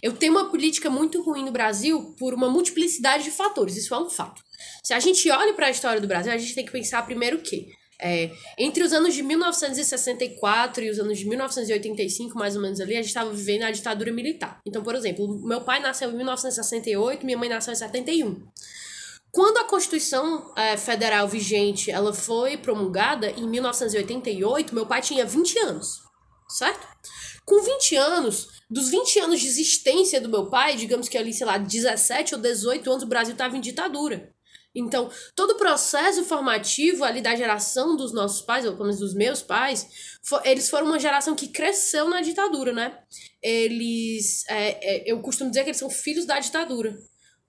Eu 0.01 0.13
tenho 0.13 0.33
uma 0.33 0.49
política 0.49 0.89
muito 0.89 1.21
ruim 1.25 1.45
no 1.45 1.51
Brasil 1.51 2.15
por 2.17 2.35
uma 2.35 2.49
multiplicidade 2.49 3.25
de 3.25 3.32
fatores, 3.32 3.77
isso 3.77 3.93
é 3.93 3.99
um 3.99 4.09
fato. 4.09 4.41
Se 4.81 4.94
a 4.94 5.01
gente 5.01 5.29
olha 5.29 5.55
para 5.55 5.67
a 5.67 5.71
história 5.71 6.01
do 6.01 6.06
Brasil, 6.06 6.32
a 6.32 6.39
gente 6.39 6.55
tem 6.55 6.65
que 6.65 6.71
pensar 6.71 7.05
primeiro 7.05 7.39
o 7.39 7.43
quê? 7.43 7.67
É, 8.05 8.32
entre 8.59 8.82
os 8.82 8.93
anos 8.93 9.15
de 9.15 9.23
1964 9.23 10.82
e 10.82 10.91
os 10.91 10.99
anos 10.99 11.17
de 11.17 11.25
1985, 11.25 12.37
mais 12.37 12.56
ou 12.56 12.63
menos 12.63 12.81
ali, 12.81 12.94
a 12.94 12.97
gente 12.97 13.06
estava 13.06 13.31
vivendo 13.31 13.63
a 13.63 13.71
ditadura 13.71 14.11
militar. 14.11 14.61
Então, 14.67 14.82
por 14.82 14.97
exemplo, 14.97 15.41
meu 15.47 15.61
pai 15.61 15.79
nasceu 15.81 16.11
em 16.11 16.17
1968, 16.17 17.25
minha 17.25 17.39
mãe 17.39 17.49
nasceu 17.49 17.73
em 17.73 17.77
71. 17.77 18.43
Quando 19.31 19.59
a 19.59 19.65
Constituição 19.65 20.53
é, 20.56 20.77
Federal 20.77 21.29
vigente 21.29 21.93
ela 21.93 22.13
foi 22.13 22.56
promulgada 22.56 23.31
em 23.31 23.49
1988, 23.49 24.75
meu 24.75 24.85
pai 24.85 25.01
tinha 25.01 25.25
20 25.25 25.59
anos, 25.61 26.01
certo? 26.51 26.87
Com 27.47 27.63
20 27.63 27.97
anos, 27.97 28.49
dos 28.69 28.91
20 28.91 29.21
anos 29.21 29.41
de 29.41 29.47
existência 29.47 30.21
do 30.21 30.29
meu 30.29 30.51
pai, 30.51 30.77
digamos 30.77 31.09
que 31.09 31.17
ali, 31.17 31.32
sei 31.32 31.47
lá, 31.47 31.56
17 31.56 32.35
ou 32.35 32.41
18 32.41 32.91
anos, 32.91 33.03
o 33.05 33.09
Brasil 33.09 33.32
estava 33.32 33.56
em 33.56 33.61
ditadura. 33.61 34.32
Então, 34.74 35.10
todo 35.36 35.52
o 35.52 35.58
processo 35.58 36.24
formativo 36.24 37.05
ali 37.05 37.20
da 37.20 37.36
geração 37.36 37.96
dos 37.96 38.12
nossos 38.12 38.43
pais, 38.43 38.64
ou 38.64 38.72
pelo 38.72 38.84
menos 38.84 39.00
dos 39.00 39.14
meus 39.14 39.43
pais, 39.43 40.19
for, 40.22 40.41
eles 40.44 40.70
foram 40.70 40.86
uma 40.86 40.98
geração 40.98 41.34
que 41.34 41.48
cresceu 41.48 42.08
na 42.08 42.22
ditadura, 42.22 42.72
né? 42.72 42.98
Eles. 43.43 44.44
É, 44.48 44.96
é, 44.96 45.12
eu 45.12 45.20
costumo 45.20 45.50
dizer 45.50 45.64
que 45.64 45.70
eles 45.70 45.79
são 45.79 45.91
filhos 45.91 46.24
da 46.24 46.38
ditadura 46.38 46.96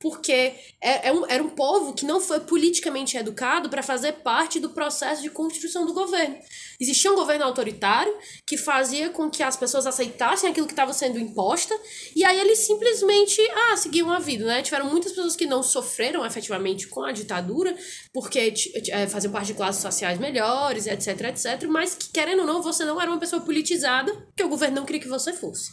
porque 0.03 0.53
é, 0.81 1.07
é 1.07 1.13
um, 1.13 1.25
era 1.29 1.41
um 1.41 1.51
povo 1.51 1.93
que 1.93 2.05
não 2.05 2.19
foi 2.19 2.41
politicamente 2.41 3.15
educado 3.15 3.69
para 3.69 3.81
fazer 3.81 4.11
parte 4.15 4.59
do 4.59 4.71
processo 4.71 5.21
de 5.21 5.29
construção 5.29 5.85
do 5.85 5.93
governo. 5.93 6.35
Existia 6.77 7.09
um 7.09 7.15
governo 7.15 7.45
autoritário 7.45 8.13
que 8.45 8.57
fazia 8.57 9.09
com 9.09 9.29
que 9.29 9.41
as 9.41 9.55
pessoas 9.55 9.87
aceitassem 9.87 10.49
aquilo 10.49 10.67
que 10.67 10.73
estava 10.73 10.91
sendo 10.91 11.17
imposta, 11.17 11.73
e 12.13 12.25
aí 12.25 12.37
eles 12.37 12.59
simplesmente 12.59 13.39
ah, 13.71 13.77
seguiam 13.77 14.11
a 14.11 14.19
vida, 14.19 14.43
né? 14.43 14.61
Tiveram 14.61 14.89
muitas 14.89 15.13
pessoas 15.13 15.37
que 15.37 15.45
não 15.45 15.63
sofreram 15.63 16.25
efetivamente 16.25 16.89
com 16.89 17.01
a 17.01 17.13
ditadura, 17.13 17.73
porque 18.11 18.53
é, 18.89 19.07
faziam 19.07 19.31
parte 19.31 19.47
de 19.47 19.53
classes 19.53 19.81
sociais 19.81 20.19
melhores, 20.19 20.85
etc, 20.85 21.29
etc, 21.29 21.63
mas 21.69 21.95
que, 21.95 22.11
querendo 22.11 22.41
ou 22.41 22.45
não, 22.45 22.61
você 22.61 22.83
não 22.83 22.99
era 22.99 23.09
uma 23.09 23.19
pessoa 23.21 23.41
politizada, 23.41 24.11
que 24.35 24.43
o 24.43 24.49
governo 24.49 24.75
não 24.75 24.85
queria 24.85 25.01
que 25.01 25.07
você 25.07 25.31
fosse. 25.31 25.71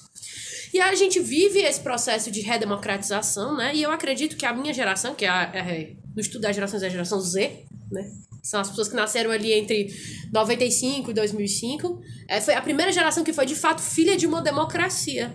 E 0.72 0.80
a 0.80 0.94
gente 0.94 1.18
vive 1.20 1.60
esse 1.60 1.80
processo 1.80 2.30
de 2.30 2.40
redemocratização, 2.40 3.56
né? 3.56 3.74
E 3.74 3.82
eu 3.82 3.90
acredito 3.90 4.36
que 4.36 4.46
a 4.46 4.52
minha 4.52 4.72
geração, 4.72 5.14
que 5.14 5.24
é, 5.24 5.28
a, 5.28 5.42
é 5.54 5.94
no 6.14 6.20
estudo 6.20 6.42
das 6.42 6.54
gerações, 6.54 6.82
é 6.82 6.86
a 6.86 6.90
geração 6.90 7.20
Z, 7.20 7.64
né? 7.90 8.10
São 8.42 8.60
as 8.60 8.70
pessoas 8.70 8.88
que 8.88 8.96
nasceram 8.96 9.30
ali 9.30 9.52
entre 9.52 9.88
95 10.32 11.10
e 11.10 11.14
2005. 11.14 12.00
É, 12.28 12.40
foi 12.40 12.54
a 12.54 12.62
primeira 12.62 12.90
geração 12.90 13.22
que 13.22 13.32
foi, 13.32 13.44
de 13.44 13.54
fato, 13.54 13.82
filha 13.82 14.16
de 14.16 14.26
uma 14.26 14.40
democracia. 14.40 15.34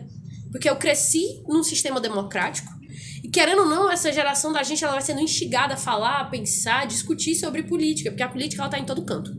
Porque 0.51 0.70
eu 0.70 0.75
cresci 0.77 1.44
num 1.48 1.62
sistema 1.62 2.00
democrático 2.00 2.75
querendo 3.36 3.63
ou 3.63 3.68
não, 3.68 3.92
essa 3.92 4.13
geração 4.13 4.54
da 4.54 4.63
gente 4.63 4.82
ela 4.82 4.94
vai 4.94 5.01
sendo 5.01 5.20
instigada 5.20 5.74
a 5.74 5.77
falar, 5.77 6.22
a 6.22 6.25
pensar, 6.25 6.84
a 6.84 6.86
discutir 6.86 7.36
sobre 7.36 7.63
política, 7.63 8.10
porque 8.10 8.24
a 8.24 8.30
política 8.30 8.62
ela 8.62 8.72
tá 8.72 8.80
em 8.80 8.86
todo 8.86 9.04
canto. 9.04 9.30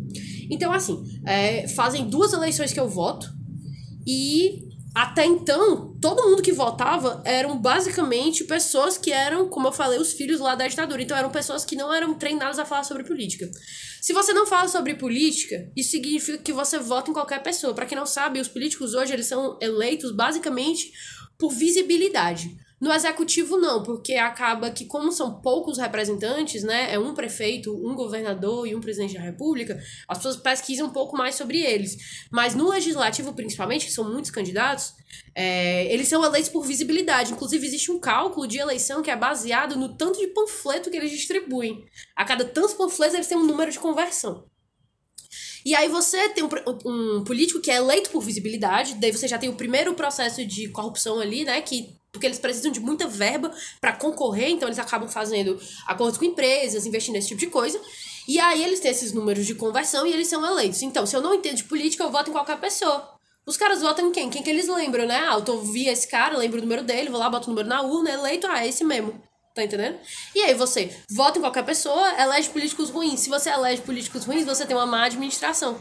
Então, 0.51 0.71
assim, 0.71 1.03
é, 1.25 1.67
fazem 1.69 2.07
duas 2.07 2.35
eleições 2.35 2.75
que 2.75 2.79
eu 2.79 2.91
voto 2.91 3.27
e 4.07 4.69
até 4.97 5.27
então, 5.27 5.95
todo 6.01 6.27
mundo 6.27 6.41
que 6.41 6.53
votava 6.53 7.21
eram 7.23 7.59
basicamente 7.59 8.45
pessoas 8.45 8.97
que 8.97 9.13
eram, 9.13 9.47
como 9.47 9.69
eu 9.69 9.73
falei, 9.73 9.99
os 9.99 10.15
filhos 10.15 10.41
lá 10.41 10.55
da 10.55 10.67
ditadura. 10.67 11.03
Então 11.03 11.15
eram 11.15 11.29
pessoas 11.29 11.67
que 11.67 11.77
não 11.77 11.93
eram 11.93 12.15
treinadas 12.15 12.59
a 12.59 12.65
falar 12.65 12.83
sobre 12.83 13.05
política. 13.05 13.47
Se 14.01 14.15
você 14.15 14.33
não 14.33 14.47
fala 14.47 14.69
sobre 14.69 14.95
política, 14.95 15.71
isso 15.77 15.91
significa 15.91 16.39
que 16.39 16.51
você 16.51 16.79
vota 16.79 17.11
em 17.11 17.13
qualquer 17.13 17.43
pessoa. 17.43 17.75
Para 17.75 17.85
quem 17.85 17.95
não 17.95 18.07
sabe, 18.07 18.41
os 18.41 18.49
políticos 18.49 18.95
hoje 18.95 19.13
eles 19.13 19.27
são 19.27 19.59
eleitos 19.61 20.13
basicamente 20.13 20.91
por 21.39 21.53
visibilidade. 21.53 22.57
No 22.79 22.93
executivo, 22.93 23.57
não, 23.57 23.83
porque 23.83 24.15
acaba 24.15 24.71
que, 24.71 24.85
como 24.85 25.11
são 25.11 25.41
poucos 25.41 25.79
representantes, 25.79 26.63
né? 26.63 26.93
É 26.93 26.99
um 26.99 27.15
prefeito, 27.15 27.75
um 27.75 27.95
governador 27.95 28.69
e 28.69 28.75
um 28.75 28.81
presidente 28.81 29.15
da 29.15 29.21
república, 29.21 29.83
as 30.07 30.19
pessoas 30.19 30.37
pesquisam 30.37 30.87
um 30.87 30.93
pouco 30.93 31.17
mais 31.17 31.37
sobre 31.37 31.59
eles. 31.59 31.97
Mas 32.31 32.55
no 32.55 32.69
legislativo, 32.69 33.33
principalmente, 33.33 33.87
que 33.87 33.93
são 33.93 34.13
muitos 34.13 34.31
candidatos, 34.31 34.93
é, 35.35 35.91
eles 35.91 36.07
são 36.07 36.23
eleitos 36.23 36.51
por 36.51 36.67
visibilidade. 36.67 37.33
Inclusive, 37.33 37.67
existe 37.67 37.91
um 37.91 37.99
cálculo 37.99 38.47
de 38.47 38.59
eleição 38.59 39.03
que 39.03 39.11
é 39.11 39.17
baseado 39.17 39.75
no 39.77 39.97
tanto 39.97 40.21
de 40.21 40.27
panfleto 40.27 40.91
que 40.91 40.99
eles 40.99 41.11
distribuem. 41.11 41.83
A 42.15 42.27
cada 42.27 42.45
tantos 42.45 42.75
panfletos, 42.75 43.15
eles 43.15 43.27
têm 43.27 43.39
um 43.39 43.47
número 43.47 43.73
de 43.73 43.79
conversão. 43.79 44.45
E 45.65 45.75
aí 45.75 45.89
você 45.89 46.29
tem 46.29 46.45
um, 46.45 46.49
um, 46.85 47.25
político 47.25 47.61
que 47.61 47.71
é 47.71 47.77
eleito 47.77 48.11
por 48.11 48.21
visibilidade, 48.23 48.95
daí 49.01 49.11
você 49.11 49.27
já 49.27 49.37
tem 49.37 49.49
o 49.49 49.57
primeiro 49.57 49.95
processo 49.95 50.47
de 50.47 50.69
corrupção 50.69 51.19
ali, 51.19 51.45
né? 51.45 51.61
Que 51.61 51.96
porque 52.13 52.27
eles 52.27 52.39
precisam 52.39 52.73
de 52.73 52.81
muita 52.81 53.07
verba 53.07 53.51
para 53.81 53.93
concorrer, 53.93 54.49
então 54.49 54.69
eles 54.69 54.79
acabam 54.79 55.09
fazendo 55.09 55.61
acordos 55.87 56.19
com 56.19 56.25
empresas, 56.25 56.87
investindo 56.87 57.15
nesse 57.15 57.29
tipo 57.29 57.41
de 57.41 57.49
coisa. 57.49 57.81
E 58.27 58.41
aí 58.41 58.65
eles 58.65 58.81
têm 58.81 58.91
esses 58.91 59.13
números 59.13 59.47
de 59.47 59.55
conversão 59.55 60.07
e 60.07 60.13
eles 60.13 60.27
são 60.27 60.45
eleitos. 60.45 60.83
Então, 60.83 61.07
se 61.07 61.15
eu 61.15 61.21
não 61.21 61.35
entendo 61.35 61.57
de 61.57 61.65
política, 61.65 62.03
eu 62.03 62.11
voto 62.11 62.31
em 62.31 62.33
qualquer 62.33 62.59
pessoa. 62.59 63.17
Os 63.47 63.57
caras 63.57 63.81
votam 63.81 64.09
em 64.09 64.13
quem? 64.13 64.29
Quem 64.29 64.43
que 64.43 64.51
eles 64.51 64.67
lembram, 64.67 65.07
né? 65.07 65.25
Ah, 65.29 65.35
eu 65.35 65.43
tô, 65.43 65.59
vi 65.59 65.87
esse 65.87 66.09
cara, 66.09 66.37
lembro 66.37 66.59
o 66.59 66.63
número 66.63 66.83
dele, 66.83 67.11
vou 67.11 67.21
lá, 67.21 67.31
boto 67.31 67.47
o 67.47 67.51
número 67.51 67.69
na 67.69 67.81
urna, 67.83 68.11
eleito, 68.11 68.47
ah, 68.49 68.65
é 68.65 68.69
esse 68.69 68.83
mesmo. 68.83 69.23
Tá 69.55 69.63
entendendo? 69.63 69.99
E 70.35 70.43
aí 70.43 70.53
você 70.53 70.95
vota 71.09 71.39
em 71.39 71.41
qualquer 71.41 71.65
pessoa, 71.65 72.21
elege 72.21 72.51
políticos 72.51 72.91
ruins. 72.91 73.21
Se 73.21 73.31
você 73.31 73.49
elege 73.49 73.83
políticos 73.83 74.25
ruins, 74.25 74.45
você 74.45 74.67
tem 74.67 74.77
uma 74.77 74.85
má 74.85 75.05
administração. 75.05 75.81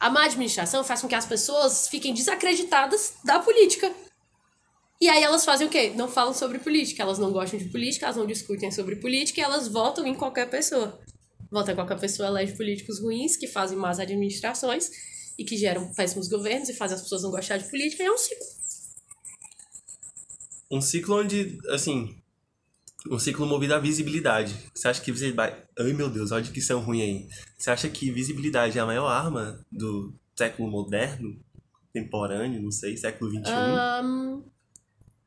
A 0.00 0.08
má 0.10 0.24
administração 0.24 0.82
faz 0.82 1.00
com 1.00 1.08
que 1.08 1.14
as 1.14 1.26
pessoas 1.26 1.88
fiquem 1.88 2.14
desacreditadas 2.14 3.14
da 3.22 3.38
política. 3.38 3.92
E 5.04 5.08
aí 5.10 5.22
elas 5.22 5.44
fazem 5.44 5.66
o 5.66 5.70
quê? 5.70 5.92
Não 5.94 6.08
falam 6.08 6.32
sobre 6.32 6.58
política. 6.58 7.02
Elas 7.02 7.18
não 7.18 7.30
gostam 7.30 7.58
de 7.58 7.66
política, 7.66 8.06
elas 8.06 8.16
não 8.16 8.26
discutem 8.26 8.72
sobre 8.72 8.96
política 8.96 9.38
e 9.38 9.44
elas 9.44 9.68
votam 9.68 10.06
em 10.06 10.14
qualquer 10.14 10.48
pessoa. 10.48 10.98
Votam 11.50 11.72
em 11.72 11.76
qualquer 11.76 12.00
pessoa, 12.00 12.30
elege 12.30 12.56
políticos 12.56 13.00
ruins 13.00 13.36
que 13.36 13.46
fazem 13.46 13.76
más 13.76 14.00
administrações 14.00 14.90
e 15.38 15.44
que 15.44 15.58
geram 15.58 15.92
péssimos 15.92 16.26
governos 16.26 16.70
e 16.70 16.72
fazem 16.72 16.96
as 16.96 17.02
pessoas 17.02 17.22
não 17.22 17.30
gostar 17.30 17.58
de 17.58 17.68
política. 17.68 18.02
E 18.02 18.06
é 18.06 18.10
um 18.10 18.16
ciclo. 18.16 18.46
Um 20.70 20.80
ciclo 20.80 21.20
onde, 21.20 21.58
assim, 21.68 22.16
um 23.10 23.18
ciclo 23.18 23.46
movido 23.46 23.74
à 23.74 23.78
visibilidade. 23.78 24.56
Você 24.74 24.88
acha 24.88 25.02
que 25.02 25.12
visibilidade. 25.12 25.54
Ai 25.78 25.92
meu 25.92 26.08
Deus, 26.08 26.32
olha 26.32 26.50
que 26.50 26.62
são 26.62 26.80
ruim 26.80 27.02
aí. 27.02 27.28
Você 27.58 27.70
acha 27.70 27.90
que 27.90 28.10
visibilidade 28.10 28.78
é 28.78 28.80
a 28.80 28.86
maior 28.86 29.08
arma 29.08 29.62
do 29.70 30.14
século 30.34 30.70
moderno? 30.70 31.38
Contemporâneo, 31.92 32.62
não 32.62 32.70
sei, 32.70 32.96
século 32.96 33.30
XXI? 33.30 33.52
Um, 34.02 34.53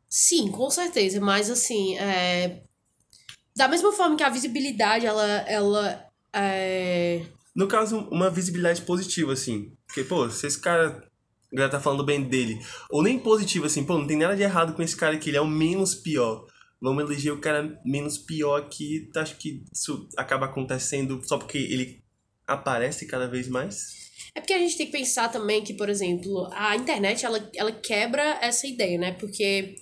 Sim, 0.10 0.52
com 0.52 0.70
certeza, 0.70 1.20
mas 1.20 1.50
assim, 1.50 1.98
é... 1.98 2.64
da 3.56 3.68
mesma 3.68 3.92
forma 3.92 4.16
que 4.16 4.24
a 4.24 4.30
visibilidade, 4.30 5.06
ela, 5.06 5.26
ela 5.42 6.06
é... 6.34 7.26
No 7.56 7.68
caso, 7.68 8.08
uma 8.12 8.30
visibilidade 8.30 8.82
positiva, 8.84 9.34
assim. 9.34 9.74
Porque, 9.88 10.04
pô, 10.04 10.30
se 10.30 10.46
esse 10.48 10.60
cara 10.60 11.08
galera 11.52 11.72
tá 11.72 11.80
falando 11.80 12.04
bem 12.04 12.24
dele, 12.24 12.60
ou 12.90 13.02
nem 13.02 13.18
positivo, 13.18 13.66
assim, 13.66 13.84
pô, 13.84 13.98
não 13.98 14.08
tem 14.08 14.18
nada 14.18 14.36
de 14.36 14.44
errado 14.44 14.74
com 14.74 14.82
esse 14.82 14.96
cara 14.96 15.16
aqui, 15.16 15.30
ele 15.30 15.38
é 15.38 15.42
o 15.42 15.48
menos 15.48 15.96
pior. 15.96 16.46
Vamos 16.80 17.04
eleger 17.04 17.34
o 17.34 17.42
cara 17.42 17.80
menos 17.86 18.18
pior 18.18 18.58
aqui, 18.58 19.10
acho 19.16 19.36
que 19.38 19.64
isso 19.74 20.08
acaba 20.16 20.46
acontecendo 20.46 21.22
só 21.24 21.38
porque 21.38 21.58
ele 21.58 22.04
aparece 22.46 23.08
cada 23.08 23.28
vez 23.28 23.48
mais? 23.48 24.07
É 24.38 24.40
porque 24.40 24.54
a 24.54 24.60
gente 24.60 24.78
tem 24.78 24.86
que 24.86 24.92
pensar 24.92 25.30
também 25.30 25.64
que, 25.64 25.74
por 25.74 25.90
exemplo, 25.90 26.48
a 26.52 26.76
internet 26.76 27.26
ela, 27.26 27.50
ela 27.56 27.72
quebra 27.72 28.38
essa 28.40 28.68
ideia, 28.68 28.96
né? 28.96 29.12
Porque 29.14 29.78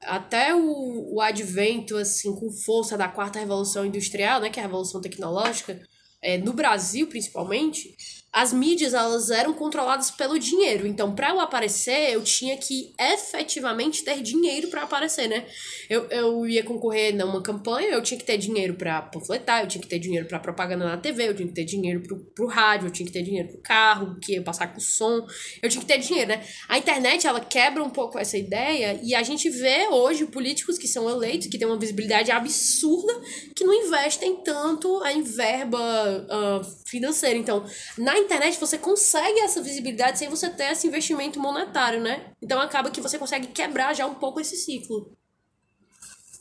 até 0.00 0.54
o, 0.54 1.16
o 1.16 1.20
advento, 1.20 1.94
assim, 1.94 2.34
com 2.34 2.50
força 2.50 2.96
da 2.96 3.06
quarta 3.06 3.38
revolução 3.38 3.84
industrial, 3.84 4.40
né? 4.40 4.48
Que 4.48 4.60
é 4.60 4.62
a 4.62 4.66
revolução 4.66 5.02
tecnológica, 5.02 5.78
é, 6.22 6.38
no 6.38 6.54
Brasil 6.54 7.06
principalmente, 7.06 7.94
as 8.32 8.52
mídias 8.52 8.92
elas 8.92 9.30
eram 9.30 9.54
controladas 9.54 10.10
pelo 10.10 10.38
dinheiro. 10.38 10.86
Então, 10.86 11.14
para 11.14 11.30
eu 11.30 11.40
aparecer, 11.40 12.12
eu 12.12 12.22
tinha 12.22 12.56
que 12.58 12.92
efetivamente 13.00 14.04
ter 14.04 14.20
dinheiro 14.22 14.68
para 14.68 14.82
aparecer, 14.82 15.28
né? 15.28 15.46
Eu, 15.88 16.04
eu 16.10 16.46
ia 16.46 16.62
concorrer 16.62 17.14
numa 17.14 17.42
campanha, 17.42 17.88
eu 17.88 18.02
tinha 18.02 18.18
que 18.18 18.26
ter 18.26 18.36
dinheiro 18.36 18.74
para 18.74 19.00
panfletar, 19.00 19.62
eu 19.62 19.68
tinha 19.68 19.80
que 19.80 19.88
ter 19.88 19.98
dinheiro 19.98 20.26
para 20.26 20.38
propaganda 20.38 20.84
na 20.84 20.98
TV, 20.98 21.28
eu 21.28 21.34
tinha 21.34 21.48
que 21.48 21.54
ter 21.54 21.64
dinheiro 21.64 22.02
pro, 22.02 22.18
pro 22.34 22.46
rádio, 22.46 22.88
eu 22.88 22.90
tinha 22.90 23.06
que 23.06 23.12
ter 23.12 23.22
dinheiro 23.22 23.48
pro 23.48 23.62
carro, 23.62 24.18
que 24.20 24.32
ia 24.32 24.42
passar 24.42 24.74
com 24.74 24.80
som, 24.80 25.26
eu 25.62 25.70
tinha 25.70 25.80
que 25.80 25.88
ter 25.88 25.98
dinheiro, 25.98 26.28
né? 26.28 26.44
A 26.68 26.76
internet, 26.76 27.26
ela 27.26 27.40
quebra 27.40 27.82
um 27.82 27.90
pouco 27.90 28.18
essa 28.18 28.36
ideia 28.36 29.00
e 29.02 29.14
a 29.14 29.22
gente 29.22 29.48
vê 29.48 29.88
hoje 29.88 30.26
políticos 30.26 30.76
que 30.76 30.86
são 30.86 31.08
eleitos, 31.08 31.46
que 31.46 31.58
têm 31.58 31.66
uma 31.66 31.78
visibilidade 31.78 32.30
absurda, 32.30 33.20
que 33.56 33.64
não 33.64 33.72
investem 33.72 34.36
tanto 34.44 35.02
em 35.06 35.22
verba 35.22 35.78
uh, 35.78 36.86
financeira. 36.86 37.38
Então, 37.38 37.64
na 37.96 38.17
internet 38.18 38.58
você 38.58 38.78
consegue 38.78 39.40
essa 39.40 39.62
visibilidade 39.62 40.18
sem 40.18 40.28
você 40.28 40.50
ter 40.50 40.72
esse 40.72 40.86
investimento 40.86 41.40
monetário, 41.40 42.00
né? 42.00 42.32
Então 42.40 42.60
acaba 42.60 42.90
que 42.90 43.00
você 43.00 43.18
consegue 43.18 43.48
quebrar 43.48 43.94
já 43.94 44.06
um 44.06 44.14
pouco 44.14 44.40
esse 44.40 44.56
ciclo. 44.56 45.16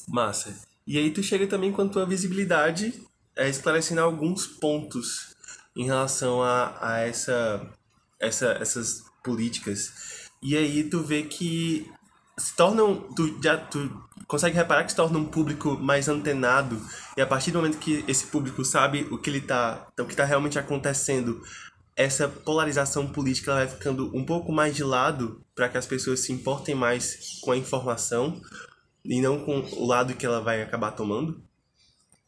Massa. 0.08 0.56
E 0.86 0.98
aí 0.98 1.12
tu 1.12 1.22
chega 1.22 1.48
também 1.48 1.72
com 1.72 1.82
a 1.82 1.90
tua 1.90 2.06
visibilidade 2.06 2.94
é, 3.36 3.50
esclarecendo 3.50 4.02
alguns 4.02 4.48
pontos 4.48 5.36
em 5.76 5.86
relação 5.86 6.42
a, 6.42 6.78
a 6.82 7.00
essa, 7.00 7.70
essa, 8.20 8.48
essas 8.54 9.04
políticas. 9.24 10.30
E 10.42 10.58
aí 10.58 10.84
tu 10.84 11.02
vê 11.04 11.24
que 11.24 11.90
se 12.38 12.56
tornam. 12.56 13.02
Tu, 13.16 13.40
já, 13.42 13.58
tu 13.58 14.08
consegue 14.28 14.56
reparar 14.56 14.84
que 14.84 14.92
se 14.92 14.96
torna 14.96 15.18
um 15.18 15.26
público 15.26 15.78
mais 15.78 16.08
antenado. 16.08 16.82
E 17.16 17.22
a 17.22 17.28
partir 17.28 17.52
do 17.52 17.60
momento 17.60 17.78
que 17.78 18.04
esse 18.08 18.28
público 18.28 18.64
sabe 18.64 19.08
o 19.12 19.18
que 19.18 19.30
ele 19.30 19.42
tá. 19.42 19.88
O 20.00 20.06
que 20.06 20.14
está 20.14 20.24
realmente 20.24 20.58
acontecendo, 20.58 21.42
essa 21.98 22.30
polarização 22.30 23.08
política 23.08 23.56
vai 23.56 23.68
ficando 23.68 24.16
um 24.16 24.24
pouco 24.24 24.52
mais 24.52 24.76
de 24.76 24.84
lado 24.84 25.44
para 25.56 25.68
que 25.68 25.80
as 25.80 25.88
pessoas 25.88 26.20
se 26.20 26.32
importem 26.32 26.76
mais 26.76 27.40
com 27.42 27.52
a 27.52 27.58
informação 27.58 28.40
e 29.04 29.20
não 29.20 29.44
com 29.44 29.60
o 29.60 29.86
lado 29.86 30.14
que 30.14 30.26
ela 30.26 30.40
vai 30.40 30.62
acabar 30.62 30.92
tomando? 30.92 31.44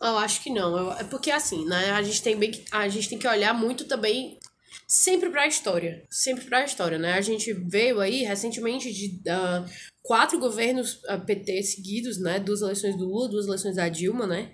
Eu 0.02 0.18
acho 0.18 0.42
que 0.42 0.50
não. 0.50 0.92
É 0.94 1.04
porque 1.04 1.30
assim, 1.30 1.66
né? 1.66 1.92
A 1.92 2.02
gente 2.02 2.22
tem 2.24 2.36
bem 2.36 2.50
que, 2.50 2.66
a 2.72 2.90
gente 2.90 3.08
tem 3.10 3.20
que 3.20 3.28
olhar 3.28 3.54
muito 3.54 3.86
também 3.86 4.40
sempre 4.88 5.30
para 5.30 5.44
a 5.44 5.48
história, 5.48 6.04
sempre 6.10 6.46
para 6.46 6.60
a 6.60 6.66
história, 6.66 6.98
né? 6.98 7.14
A 7.14 7.22
gente 7.22 7.54
veio 7.54 8.00
aí 8.00 8.24
recentemente 8.24 8.92
de 8.92 9.22
uh, 9.30 9.70
quatro 10.02 10.40
governos 10.40 11.02
ah, 11.08 11.18
PT 11.18 11.62
seguidos, 11.64 12.20
né? 12.20 12.40
Duas 12.40 12.62
eleições 12.62 12.98
do 12.98 13.06
Lula, 13.06 13.30
duas 13.30 13.46
eleições 13.46 13.76
da 13.76 13.88
Dilma, 13.88 14.26
né? 14.26 14.54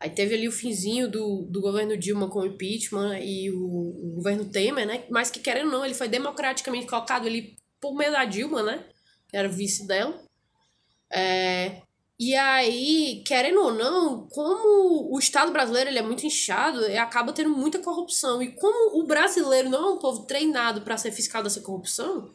Aí 0.00 0.08
teve 0.08 0.34
ali 0.34 0.48
o 0.48 0.52
finzinho 0.52 1.10
do, 1.10 1.42
do 1.42 1.60
governo 1.60 1.94
Dilma 1.94 2.30
com 2.30 2.40
o 2.40 2.46
impeachment 2.46 3.18
e 3.20 3.50
o, 3.50 3.58
o 3.58 4.12
governo 4.16 4.46
Temer, 4.46 4.86
né? 4.86 5.04
Mas 5.10 5.30
que, 5.30 5.38
querendo 5.38 5.66
ou 5.66 5.72
não, 5.72 5.84
ele 5.84 5.92
foi 5.92 6.08
democraticamente 6.08 6.86
colocado 6.86 7.26
ali 7.26 7.54
por 7.78 7.94
meio 7.94 8.10
da 8.10 8.24
Dilma, 8.24 8.62
né? 8.62 8.82
Que 9.28 9.36
era 9.36 9.46
vice 9.46 9.86
dela. 9.86 10.18
É, 11.12 11.82
e 12.18 12.34
aí, 12.34 13.22
querendo 13.26 13.60
ou 13.60 13.74
não, 13.74 14.26
como 14.28 15.14
o 15.14 15.18
Estado 15.18 15.52
brasileiro 15.52 15.90
ele 15.90 15.98
é 15.98 16.02
muito 16.02 16.24
inchado, 16.24 16.84
acaba 16.98 17.32
tendo 17.32 17.50
muita 17.50 17.78
corrupção. 17.78 18.42
E 18.42 18.52
como 18.52 18.98
o 19.00 19.06
brasileiro 19.06 19.68
não 19.68 19.88
é 19.88 19.90
um 19.92 19.98
povo 19.98 20.24
treinado 20.24 20.80
para 20.80 20.96
ser 20.96 21.12
fiscal 21.12 21.42
dessa 21.42 21.60
corrupção, 21.60 22.34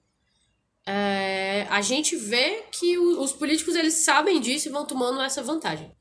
é, 0.86 1.68
a 1.70 1.82
gente 1.82 2.16
vê 2.16 2.64
que 2.72 2.98
o, 2.98 3.22
os 3.22 3.32
políticos 3.32 3.76
eles 3.76 3.96
sabem 3.96 4.40
disso 4.40 4.68
e 4.68 4.72
vão 4.72 4.86
tomando 4.86 5.22
essa 5.22 5.42
vantagem. 5.42 5.95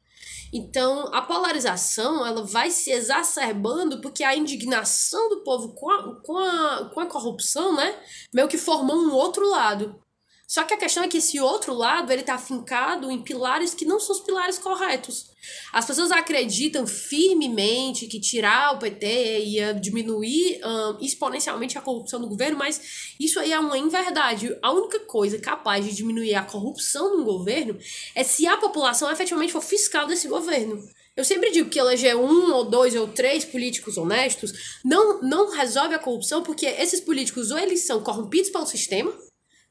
Então, 0.57 1.13
a 1.13 1.21
polarização 1.21 2.25
ela 2.25 2.47
vai 2.47 2.71
se 2.71 2.93
exacerbando 2.93 4.01
porque 4.01 4.23
a 4.23 4.37
indignação 4.37 5.29
do 5.29 5.43
povo 5.43 5.75
com 5.75 5.91
a, 5.91 6.23
com 6.23 6.39
a, 6.39 6.91
com 6.95 7.01
a 7.01 7.07
corrupção, 7.07 7.75
né, 7.75 8.01
meio 8.33 8.47
que 8.47 8.57
formou 8.57 8.95
um 8.95 9.13
outro 9.13 9.51
lado. 9.51 10.01
Só 10.47 10.63
que 10.65 10.75
a 10.75 10.77
questão 10.77 11.03
é 11.03 11.09
que 11.09 11.17
esse 11.17 11.41
outro 11.41 11.73
lado, 11.73 12.13
ele 12.13 12.23
tá 12.23 12.37
fincado 12.37 13.11
em 13.11 13.23
pilares 13.23 13.75
que 13.75 13.85
não 13.85 13.99
são 13.99 14.15
os 14.15 14.23
pilares 14.23 14.59
corretos. 14.59 15.33
As 15.73 15.85
pessoas 15.85 16.11
acreditam 16.11 16.87
firmemente 16.87 18.07
que 18.07 18.21
tirar 18.21 18.75
o 18.75 18.79
PT 18.79 19.41
ia 19.41 19.75
diminuir 19.75 20.61
um, 20.65 20.99
exponencialmente 21.01 21.79
a 21.79 21.81
corrupção 21.81 22.21
do 22.21 22.29
governo, 22.29 22.59
mas 22.59 23.15
isso 23.19 23.41
aí 23.41 23.53
é 23.53 23.59
uma 23.59 23.79
inverdade. 23.79 24.57
A 24.63 24.71
única 24.73 25.01
coisa 25.01 25.39
capaz 25.39 25.85
de 25.85 25.95
diminuir 25.95 26.35
a 26.35 26.43
corrupção 26.43 27.17
no 27.17 27.25
governo 27.25 27.79
é 28.15 28.23
se 28.23 28.47
a 28.47 28.57
população 28.57 29.11
efetivamente 29.11 29.53
for 29.53 29.63
fiscal 29.63 30.07
desse 30.07 30.29
governo. 30.29 30.83
Eu 31.17 31.25
sempre 31.25 31.53
digo 31.53 31.71
que 31.71 31.79
eleger 31.79 32.17
um 32.17 32.53
ou 32.53 32.65
dois 32.65 32.95
ou 32.97 33.07
três 33.07 33.45
políticos 33.45 33.97
honestos 33.97 34.81
não, 34.85 35.23
não 35.23 35.51
resolve 35.51 35.95
a 35.95 35.99
corrupção, 35.99 36.43
porque 36.43 36.67
esses 36.67 37.01
políticos 37.01 37.51
ou 37.51 37.59
eles 37.59 37.87
são 37.87 38.03
corrompidos 38.03 38.51
pelo 38.51 38.67
sistema, 38.67 39.17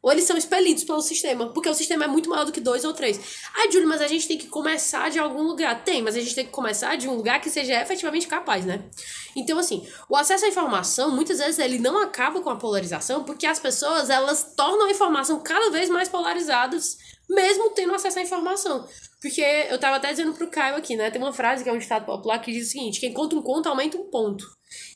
ou 0.03 0.11
eles 0.11 0.25
são 0.25 0.35
expelidos 0.35 0.83
pelo 0.83 1.01
sistema, 1.01 1.47
porque 1.47 1.69
o 1.69 1.73
sistema 1.73 2.03
é 2.03 2.07
muito 2.09 2.29
maior 2.29 2.43
do 2.43 2.51
que 2.51 2.59
dois 2.59 2.83
ou 2.83 2.91
três. 2.93 3.17
Ah, 3.55 3.71
Júlio, 3.71 3.87
mas 3.87 4.01
a 4.01 4.07
gente 4.07 4.27
tem 4.27 4.37
que 4.37 4.47
começar 4.47 5.09
de 5.09 5.17
algum 5.17 5.41
lugar. 5.41 5.81
Tem, 5.85 6.01
mas 6.01 6.17
a 6.17 6.19
gente 6.19 6.35
tem 6.35 6.45
que 6.45 6.51
começar 6.51 6.97
de 6.97 7.07
um 7.07 7.15
lugar 7.15 7.39
que 7.39 7.49
seja 7.49 7.81
efetivamente 7.81 8.27
capaz, 8.27 8.65
né? 8.65 8.83
Então, 9.33 9.57
assim, 9.57 9.87
o 10.09 10.17
acesso 10.17 10.43
à 10.43 10.49
informação, 10.49 11.09
muitas 11.09 11.39
vezes, 11.39 11.57
ele 11.57 11.79
não 11.79 11.97
acaba 11.99 12.41
com 12.41 12.49
a 12.49 12.57
polarização, 12.57 13.23
porque 13.23 13.47
as 13.47 13.59
pessoas, 13.59 14.09
elas 14.09 14.53
tornam 14.57 14.87
a 14.87 14.91
informação 14.91 15.39
cada 15.39 15.71
vez 15.71 15.89
mais 15.89 16.09
polarizadas, 16.09 16.97
mesmo 17.29 17.69
tendo 17.71 17.93
acesso 17.93 18.19
à 18.19 18.21
informação. 18.21 18.87
Porque 19.21 19.41
eu 19.41 19.79
tava 19.79 19.97
até 19.97 20.09
dizendo 20.09 20.33
pro 20.33 20.49
Caio 20.49 20.75
aqui, 20.75 20.95
né? 20.95 21.09
Tem 21.09 21.21
uma 21.21 21.33
frase 21.33 21.63
que 21.63 21.69
é 21.69 21.73
um 21.73 21.77
estado 21.77 22.05
popular 22.05 22.39
que 22.39 22.51
diz 22.51 22.67
o 22.67 22.71
seguinte: 22.71 22.99
quem 22.99 23.13
conta 23.13 23.35
um 23.35 23.41
conto 23.41 23.69
aumenta 23.69 23.97
um 23.97 24.09
ponto. 24.09 24.45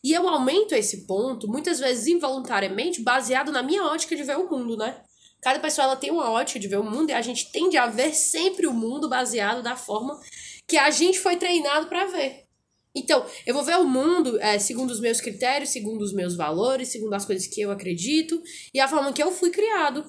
E 0.03 0.11
eu 0.11 0.27
aumento 0.27 0.73
esse 0.73 1.05
ponto, 1.05 1.47
muitas 1.47 1.79
vezes 1.79 2.07
involuntariamente, 2.07 3.01
baseado 3.01 3.51
na 3.51 3.63
minha 3.63 3.83
ótica 3.83 4.15
de 4.15 4.23
ver 4.23 4.37
o 4.37 4.49
mundo, 4.49 4.75
né? 4.75 5.01
Cada 5.41 5.59
pessoa 5.59 5.85
ela 5.85 5.95
tem 5.95 6.11
uma 6.11 6.31
ótica 6.31 6.59
de 6.59 6.67
ver 6.67 6.79
o 6.79 6.83
mundo 6.83 7.11
e 7.11 7.13
a 7.13 7.21
gente 7.21 7.51
tende 7.51 7.77
a 7.77 7.87
ver 7.87 8.13
sempre 8.13 8.65
o 8.65 8.73
mundo 8.73 9.07
baseado 9.07 9.61
da 9.61 9.75
forma 9.75 10.19
que 10.67 10.77
a 10.77 10.89
gente 10.89 11.19
foi 11.19 11.37
treinado 11.37 11.87
para 11.87 12.07
ver. 12.07 12.47
Então, 12.95 13.23
eu 13.45 13.53
vou 13.53 13.63
ver 13.63 13.77
o 13.77 13.87
mundo 13.87 14.39
é, 14.41 14.57
segundo 14.57 14.89
os 14.89 14.99
meus 14.99 15.21
critérios, 15.21 15.69
segundo 15.69 16.01
os 16.01 16.13
meus 16.13 16.35
valores, 16.35 16.87
segundo 16.87 17.13
as 17.13 17.25
coisas 17.25 17.45
que 17.45 17.61
eu 17.61 17.69
acredito 17.69 18.41
e 18.73 18.79
a 18.79 18.87
forma 18.87 19.13
que 19.13 19.21
eu 19.21 19.31
fui 19.31 19.51
criado. 19.51 20.03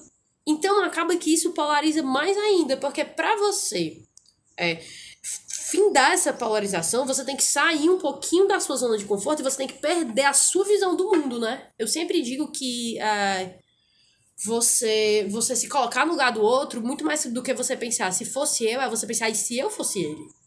Então, 0.49 0.83
acaba 0.83 1.15
que 1.15 1.31
isso 1.31 1.51
polariza 1.51 2.01
mais 2.01 2.35
ainda, 2.35 2.75
porque 2.75 3.05
para 3.05 3.35
você 3.35 4.01
é, 4.57 4.81
findar 5.47 6.11
essa 6.11 6.33
polarização, 6.33 7.05
você 7.05 7.23
tem 7.23 7.37
que 7.37 7.43
sair 7.43 7.87
um 7.87 7.99
pouquinho 7.99 8.47
da 8.47 8.59
sua 8.59 8.75
zona 8.75 8.97
de 8.97 9.05
conforto 9.05 9.41
e 9.41 9.43
você 9.43 9.57
tem 9.57 9.67
que 9.67 9.79
perder 9.79 10.25
a 10.25 10.33
sua 10.33 10.65
visão 10.65 10.95
do 10.95 11.11
mundo, 11.11 11.39
né? 11.39 11.69
Eu 11.77 11.87
sempre 11.87 12.19
digo 12.23 12.51
que 12.51 12.99
é, 12.99 13.59
você 14.43 15.27
você 15.29 15.55
se 15.55 15.69
colocar 15.69 16.03
no 16.03 16.13
lugar 16.13 16.31
do 16.31 16.41
outro, 16.41 16.81
muito 16.81 17.05
mais 17.05 17.23
do 17.25 17.43
que 17.43 17.53
você 17.53 17.77
pensar 17.77 18.11
se 18.11 18.25
fosse 18.25 18.65
eu, 18.65 18.81
é 18.81 18.89
você 18.89 19.05
pensar 19.05 19.29
e 19.29 19.35
se 19.35 19.55
eu 19.55 19.69
fosse 19.69 19.99
ele. 19.99 20.38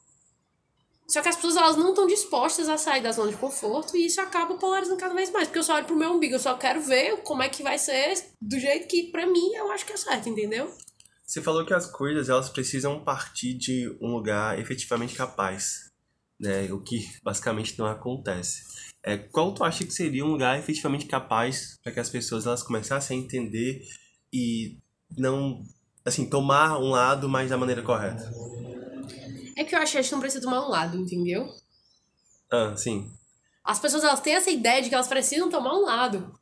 Só 1.12 1.20
que 1.20 1.28
as 1.28 1.36
pessoas 1.36 1.56
elas 1.56 1.76
não 1.76 1.90
estão 1.90 2.06
dispostas 2.06 2.70
a 2.70 2.78
sair 2.78 3.02
da 3.02 3.12
zona 3.12 3.30
de 3.30 3.36
conforto 3.36 3.94
e 3.94 4.06
isso 4.06 4.18
acaba 4.18 4.54
polarizando 4.54 4.98
cada 4.98 5.12
vez 5.12 5.30
mais. 5.30 5.46
Porque 5.46 5.58
eu 5.58 5.62
só 5.62 5.74
olho 5.74 5.84
pro 5.84 5.94
meu 5.94 6.10
umbigo, 6.10 6.36
eu 6.36 6.38
só 6.38 6.56
quero 6.56 6.80
ver 6.80 7.18
como 7.18 7.42
é 7.42 7.50
que 7.50 7.62
vai 7.62 7.76
ser 7.76 8.14
do 8.40 8.58
jeito 8.58 8.88
que, 8.88 9.10
pra 9.10 9.26
mim, 9.26 9.52
eu 9.54 9.70
acho 9.70 9.84
que 9.84 9.92
é 9.92 9.96
certo, 9.98 10.30
entendeu? 10.30 10.74
Você 11.22 11.42
falou 11.42 11.66
que 11.66 11.74
as 11.74 11.86
coisas 11.86 12.30
elas 12.30 12.48
precisam 12.48 13.04
partir 13.04 13.52
de 13.52 13.94
um 14.00 14.14
lugar 14.14 14.58
efetivamente 14.58 15.14
capaz, 15.14 15.90
né? 16.40 16.72
O 16.72 16.80
que 16.80 17.06
basicamente 17.22 17.78
não 17.78 17.84
acontece. 17.84 18.62
É, 19.02 19.18
qual 19.18 19.52
tu 19.52 19.64
acha 19.64 19.84
que 19.84 19.92
seria 19.92 20.24
um 20.24 20.30
lugar 20.30 20.58
efetivamente 20.58 21.04
capaz 21.04 21.78
para 21.82 21.92
que 21.92 22.00
as 22.00 22.08
pessoas 22.08 22.46
elas 22.46 22.62
começassem 22.62 23.18
a 23.18 23.22
entender 23.22 23.82
e 24.32 24.78
não, 25.14 25.62
assim, 26.06 26.26
tomar 26.26 26.78
um 26.78 26.88
lado, 26.88 27.28
mas 27.28 27.50
da 27.50 27.58
maneira 27.58 27.82
correta? 27.82 28.32
É 29.56 29.64
que 29.64 29.74
eu 29.74 29.78
acho 29.78 29.92
que 29.92 29.98
a 29.98 30.02
gente 30.02 30.12
não 30.12 30.20
precisa 30.20 30.42
tomar 30.42 30.66
um 30.66 30.70
lado, 30.70 30.96
entendeu? 30.98 31.48
Ah, 32.50 32.74
sim. 32.76 33.10
As 33.64 33.78
pessoas 33.78 34.04
elas 34.04 34.20
têm 34.20 34.34
essa 34.34 34.50
ideia 34.50 34.82
de 34.82 34.88
que 34.88 34.94
elas 34.94 35.08
precisam 35.08 35.48
tomar 35.48 35.74
um 35.74 35.84
lado. 35.84 36.38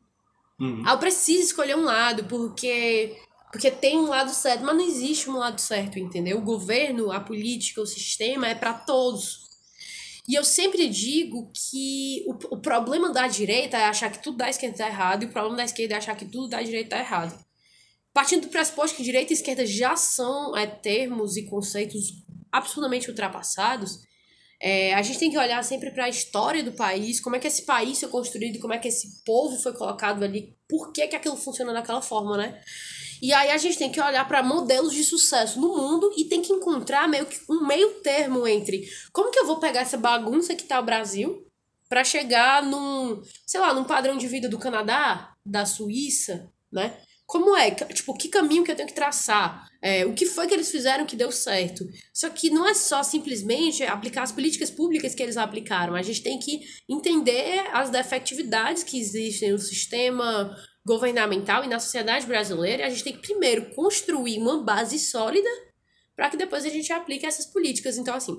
Uhum. 0.58 0.82
Ah, 0.86 0.92
eu 0.92 0.98
preciso 0.98 1.42
escolher 1.42 1.76
um 1.76 1.84
lado, 1.84 2.24
porque 2.24 3.16
porque 3.50 3.70
tem 3.70 3.98
um 3.98 4.06
lado 4.06 4.30
certo, 4.30 4.64
mas 4.64 4.76
não 4.76 4.86
existe 4.86 5.28
um 5.28 5.36
lado 5.36 5.60
certo, 5.60 5.98
entendeu? 5.98 6.38
O 6.38 6.42
governo, 6.42 7.10
a 7.10 7.18
política, 7.18 7.80
o 7.80 7.86
sistema 7.86 8.46
é 8.46 8.54
para 8.54 8.74
todos. 8.74 9.50
E 10.28 10.36
eu 10.36 10.44
sempre 10.44 10.88
digo 10.88 11.50
que 11.52 12.24
o, 12.28 12.54
o 12.54 12.60
problema 12.60 13.10
da 13.10 13.26
direita 13.26 13.76
é 13.76 13.86
achar 13.86 14.12
que 14.12 14.22
tudo 14.22 14.36
da 14.36 14.48
esquerda 14.48 14.78
tá 14.78 14.86
errado, 14.86 15.24
e 15.24 15.26
o 15.26 15.32
problema 15.32 15.56
da 15.56 15.64
esquerda 15.64 15.94
é 15.94 15.98
achar 15.98 16.16
que 16.16 16.26
tudo 16.26 16.48
da 16.48 16.62
direita 16.62 16.90
tá 16.90 16.98
errado. 17.00 17.36
Partindo 18.14 18.42
do 18.42 18.48
pressuposto 18.48 18.96
que 18.96 19.02
direita 19.02 19.32
e 19.32 19.34
esquerda 19.34 19.66
já 19.66 19.96
são 19.96 20.56
é, 20.56 20.66
termos 20.66 21.36
e 21.36 21.46
conceitos 21.46 22.24
absurdamente 22.52 23.08
ultrapassados, 23.08 24.00
é, 24.62 24.92
a 24.94 25.00
gente 25.00 25.18
tem 25.18 25.30
que 25.30 25.38
olhar 25.38 25.62
sempre 25.64 25.90
para 25.90 26.04
a 26.04 26.08
história 26.08 26.62
do 26.62 26.72
país, 26.72 27.18
como 27.18 27.34
é 27.34 27.38
que 27.38 27.46
esse 27.46 27.64
país 27.64 27.98
foi 27.98 28.10
construído, 28.10 28.58
como 28.58 28.74
é 28.74 28.78
que 28.78 28.88
esse 28.88 29.24
povo 29.24 29.56
foi 29.56 29.72
colocado 29.72 30.22
ali, 30.22 30.54
por 30.68 30.92
que, 30.92 31.08
que 31.08 31.16
aquilo 31.16 31.36
funciona 31.36 31.72
daquela 31.72 32.02
forma, 32.02 32.36
né? 32.36 32.60
E 33.22 33.32
aí 33.32 33.50
a 33.50 33.56
gente 33.56 33.78
tem 33.78 33.90
que 33.90 34.00
olhar 34.00 34.26
para 34.28 34.42
modelos 34.42 34.92
de 34.92 35.02
sucesso 35.02 35.60
no 35.60 35.76
mundo 35.76 36.12
e 36.16 36.24
tem 36.24 36.42
que 36.42 36.52
encontrar 36.52 37.08
meio 37.08 37.26
que 37.26 37.38
um 37.50 37.66
meio 37.66 38.00
termo 38.00 38.46
entre 38.46 38.86
como 39.12 39.30
que 39.30 39.38
eu 39.38 39.46
vou 39.46 39.60
pegar 39.60 39.80
essa 39.80 39.96
bagunça 39.96 40.54
que 40.54 40.64
tá 40.64 40.78
o 40.80 40.84
Brasil 40.84 41.46
para 41.88 42.04
chegar 42.04 42.62
num, 42.62 43.20
sei 43.46 43.60
lá, 43.60 43.74
num 43.74 43.84
padrão 43.84 44.16
de 44.16 44.26
vida 44.26 44.48
do 44.48 44.58
Canadá, 44.58 45.34
da 45.44 45.66
Suíça, 45.66 46.50
né? 46.70 46.96
Como 47.30 47.56
é? 47.56 47.70
Tipo, 47.70 48.12
que 48.14 48.28
caminho 48.28 48.64
que 48.64 48.72
eu 48.72 48.74
tenho 48.74 48.88
que 48.88 48.94
traçar? 48.94 49.64
É, 49.80 50.04
o 50.04 50.12
que 50.12 50.26
foi 50.26 50.48
que 50.48 50.52
eles 50.52 50.68
fizeram 50.68 51.06
que 51.06 51.14
deu 51.14 51.30
certo? 51.30 51.86
Só 52.12 52.28
que 52.28 52.50
não 52.50 52.68
é 52.68 52.74
só 52.74 53.04
simplesmente 53.04 53.84
aplicar 53.84 54.24
as 54.24 54.32
políticas 54.32 54.68
públicas 54.68 55.14
que 55.14 55.22
eles 55.22 55.36
aplicaram. 55.36 55.94
A 55.94 56.02
gente 56.02 56.24
tem 56.24 56.40
que 56.40 56.58
entender 56.88 57.60
as 57.72 57.88
defectividades 57.88 58.82
que 58.82 58.98
existem 58.98 59.52
no 59.52 59.60
sistema 59.60 60.52
governamental 60.84 61.62
e 61.62 61.68
na 61.68 61.78
sociedade 61.78 62.26
brasileira, 62.26 62.84
a 62.84 62.90
gente 62.90 63.04
tem 63.04 63.12
que 63.12 63.22
primeiro 63.22 63.72
construir 63.76 64.38
uma 64.38 64.64
base 64.64 64.98
sólida 64.98 65.48
para 66.16 66.30
que 66.30 66.36
depois 66.36 66.64
a 66.64 66.68
gente 66.68 66.92
aplique 66.92 67.24
essas 67.24 67.46
políticas. 67.46 67.96
Então, 67.96 68.16
assim, 68.16 68.36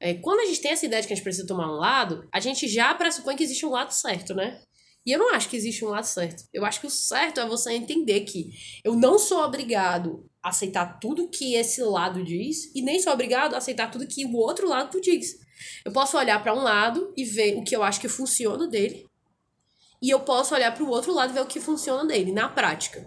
é, 0.00 0.14
quando 0.14 0.40
a 0.40 0.46
gente 0.46 0.62
tem 0.62 0.70
essa 0.70 0.86
ideia 0.86 1.02
de 1.02 1.08
que 1.08 1.12
a 1.12 1.16
gente 1.16 1.24
precisa 1.24 1.46
tomar 1.46 1.70
um 1.70 1.76
lado, 1.76 2.26
a 2.32 2.40
gente 2.40 2.66
já 2.66 2.94
pressupõe 2.94 3.36
que 3.36 3.44
existe 3.44 3.66
um 3.66 3.70
lado 3.70 3.92
certo, 3.92 4.32
né? 4.34 4.62
E 5.06 5.12
eu 5.12 5.18
não 5.18 5.34
acho 5.34 5.48
que 5.48 5.56
existe 5.56 5.84
um 5.84 5.88
lado 5.88 6.04
certo. 6.04 6.44
Eu 6.52 6.64
acho 6.64 6.80
que 6.80 6.86
o 6.86 6.90
certo 6.90 7.40
é 7.40 7.46
você 7.46 7.72
entender 7.72 8.20
que 8.20 8.50
eu 8.84 8.94
não 8.94 9.18
sou 9.18 9.42
obrigado 9.42 10.28
a 10.42 10.50
aceitar 10.50 10.98
tudo 10.98 11.28
que 11.28 11.54
esse 11.54 11.82
lado 11.82 12.22
diz 12.22 12.70
e 12.74 12.82
nem 12.82 13.00
sou 13.00 13.12
obrigado 13.12 13.54
a 13.54 13.58
aceitar 13.58 13.90
tudo 13.90 14.06
que 14.06 14.24
o 14.26 14.36
outro 14.36 14.68
lado 14.68 15.00
diz. 15.00 15.38
Eu 15.84 15.92
posso 15.92 16.16
olhar 16.16 16.42
para 16.42 16.54
um 16.54 16.62
lado 16.62 17.12
e 17.16 17.24
ver 17.24 17.56
o 17.56 17.64
que 17.64 17.74
eu 17.74 17.82
acho 17.82 18.00
que 18.00 18.08
funciona 18.08 18.66
dele 18.66 19.10
e 20.02 20.08
eu 20.08 20.20
posso 20.20 20.54
olhar 20.54 20.72
para 20.72 20.82
o 20.82 20.88
outro 20.88 21.12
lado 21.12 21.30
e 21.30 21.34
ver 21.34 21.42
o 21.42 21.46
que 21.46 21.60
funciona 21.60 22.04
nele, 22.04 22.32
na 22.32 22.48
prática. 22.48 23.04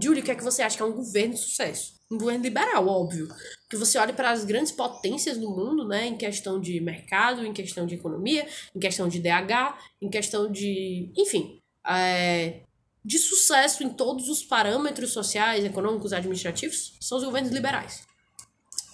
Julie, 0.00 0.20
o 0.20 0.24
que 0.24 0.32
é 0.32 0.34
que 0.34 0.42
você 0.42 0.62
acha 0.62 0.76
que 0.76 0.82
é 0.82 0.86
um 0.86 0.92
governo 0.92 1.34
de 1.34 1.40
sucesso? 1.40 1.93
Um 2.10 2.18
governo 2.18 2.42
liberal, 2.42 2.86
óbvio. 2.86 3.28
Que 3.68 3.76
você 3.76 3.98
olha 3.98 4.12
para 4.12 4.30
as 4.30 4.44
grandes 4.44 4.72
potências 4.72 5.38
do 5.38 5.50
mundo, 5.50 5.86
né, 5.86 6.06
em 6.06 6.16
questão 6.16 6.60
de 6.60 6.80
mercado, 6.80 7.44
em 7.44 7.52
questão 7.52 7.86
de 7.86 7.94
economia, 7.94 8.46
em 8.74 8.78
questão 8.78 9.08
de 9.08 9.20
DH, 9.20 9.78
em 10.00 10.08
questão 10.08 10.50
de. 10.50 11.10
Enfim. 11.16 11.60
É, 11.86 12.60
de 13.04 13.18
sucesso 13.18 13.84
em 13.84 13.90
todos 13.90 14.30
os 14.30 14.42
parâmetros 14.42 15.12
sociais, 15.12 15.64
econômicos, 15.64 16.12
administrativos, 16.12 16.94
são 17.00 17.18
os 17.18 17.24
governos 17.24 17.52
liberais. 17.52 18.06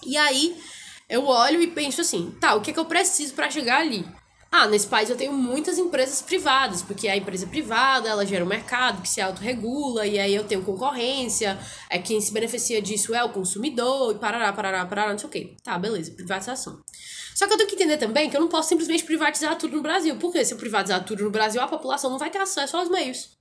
E 0.05 0.17
aí 0.17 0.59
eu 1.07 1.27
olho 1.27 1.61
e 1.61 1.67
penso 1.67 2.01
assim, 2.01 2.31
tá, 2.39 2.55
o 2.55 2.61
que, 2.61 2.71
é 2.71 2.73
que 2.73 2.79
eu 2.79 2.85
preciso 2.85 3.33
para 3.33 3.49
chegar 3.49 3.79
ali? 3.79 4.05
Ah, 4.53 4.67
nesse 4.67 4.85
país 4.85 5.09
eu 5.09 5.15
tenho 5.15 5.31
muitas 5.31 5.77
empresas 5.77 6.21
privadas, 6.21 6.81
porque 6.81 7.07
a 7.07 7.15
empresa 7.15 7.47
privada, 7.47 8.09
ela 8.09 8.25
gera 8.25 8.43
um 8.43 8.47
mercado 8.47 9.01
que 9.01 9.07
se 9.07 9.21
autorregula, 9.21 10.05
e 10.05 10.19
aí 10.19 10.35
eu 10.35 10.43
tenho 10.43 10.61
concorrência, 10.61 11.57
é 11.89 11.97
quem 11.97 12.19
se 12.19 12.33
beneficia 12.33 12.81
disso 12.81 13.15
é 13.15 13.23
o 13.23 13.29
consumidor, 13.29 14.13
e 14.13 14.19
parará, 14.19 14.51
parará, 14.51 14.85
parará, 14.85 15.11
não 15.11 15.17
sei 15.17 15.27
o 15.29 15.31
quê. 15.31 15.55
Tá, 15.63 15.79
beleza, 15.79 16.11
privatização. 16.11 16.81
Só 17.33 17.47
que 17.47 17.53
eu 17.53 17.57
tenho 17.57 17.69
que 17.69 17.75
entender 17.75 17.95
também 17.95 18.29
que 18.29 18.35
eu 18.35 18.41
não 18.41 18.49
posso 18.49 18.67
simplesmente 18.67 19.05
privatizar 19.05 19.57
tudo 19.57 19.77
no 19.77 19.81
Brasil, 19.81 20.17
porque 20.17 20.43
se 20.43 20.53
eu 20.53 20.57
privatizar 20.57 21.01
tudo 21.05 21.23
no 21.23 21.31
Brasil, 21.31 21.61
a 21.61 21.67
população 21.67 22.11
não 22.11 22.19
vai 22.19 22.29
ter 22.29 22.39
acesso 22.39 22.75
aos 22.75 22.89
meios. 22.89 23.37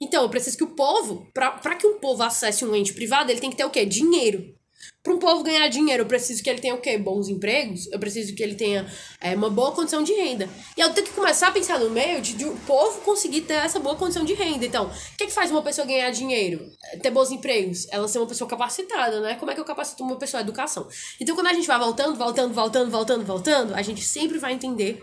Então, 0.00 0.22
eu 0.22 0.28
preciso 0.28 0.56
que 0.56 0.64
o 0.64 0.76
povo, 0.76 1.26
para 1.34 1.74
que 1.74 1.86
um 1.86 1.98
povo 1.98 2.22
acesse 2.22 2.64
um 2.64 2.76
ente 2.76 2.94
privado, 2.94 3.30
ele 3.30 3.40
tem 3.40 3.50
que 3.50 3.56
ter 3.56 3.64
o 3.64 3.70
quê? 3.70 3.84
Dinheiro. 3.84 4.55
Para 5.02 5.14
um 5.14 5.18
povo 5.18 5.44
ganhar 5.44 5.68
dinheiro, 5.68 6.02
eu 6.02 6.06
preciso 6.06 6.42
que 6.42 6.50
ele 6.50 6.60
tenha 6.60 6.74
o 6.74 6.80
quê? 6.80 6.98
Bons 6.98 7.28
empregos? 7.28 7.86
Eu 7.92 7.98
preciso 7.98 8.34
que 8.34 8.42
ele 8.42 8.56
tenha 8.56 8.90
é, 9.20 9.36
uma 9.36 9.48
boa 9.48 9.70
condição 9.70 10.02
de 10.02 10.12
renda. 10.12 10.48
E 10.76 10.80
eu 10.80 10.92
tenho 10.92 11.06
que 11.06 11.12
começar 11.12 11.48
a 11.48 11.52
pensar 11.52 11.78
no 11.78 11.90
meio 11.90 12.20
de, 12.20 12.34
de 12.34 12.44
o 12.44 12.56
povo 12.66 13.00
conseguir 13.02 13.42
ter 13.42 13.54
essa 13.54 13.78
boa 13.78 13.94
condição 13.94 14.24
de 14.24 14.34
renda. 14.34 14.66
Então, 14.66 14.86
o 14.86 15.16
que, 15.16 15.24
é 15.24 15.26
que 15.26 15.32
faz 15.32 15.50
uma 15.50 15.62
pessoa 15.62 15.86
ganhar 15.86 16.10
dinheiro? 16.10 16.68
Ter 17.00 17.10
bons 17.10 17.30
empregos? 17.30 17.86
Ela 17.90 18.08
ser 18.08 18.18
uma 18.18 18.26
pessoa 18.26 18.50
capacitada, 18.50 19.20
né? 19.20 19.36
Como 19.36 19.50
é 19.50 19.54
que 19.54 19.60
eu 19.60 19.64
capacito 19.64 20.02
uma 20.02 20.16
pessoa? 20.16 20.40
Educação. 20.40 20.88
Então, 21.20 21.36
quando 21.36 21.46
a 21.46 21.52
gente 21.52 21.68
vai 21.68 21.78
voltando, 21.78 22.16
voltando, 22.16 22.52
voltando, 22.52 22.90
voltando, 22.90 23.24
voltando, 23.24 23.74
a 23.74 23.82
gente 23.82 24.02
sempre 24.02 24.38
vai 24.38 24.54
entender 24.54 25.00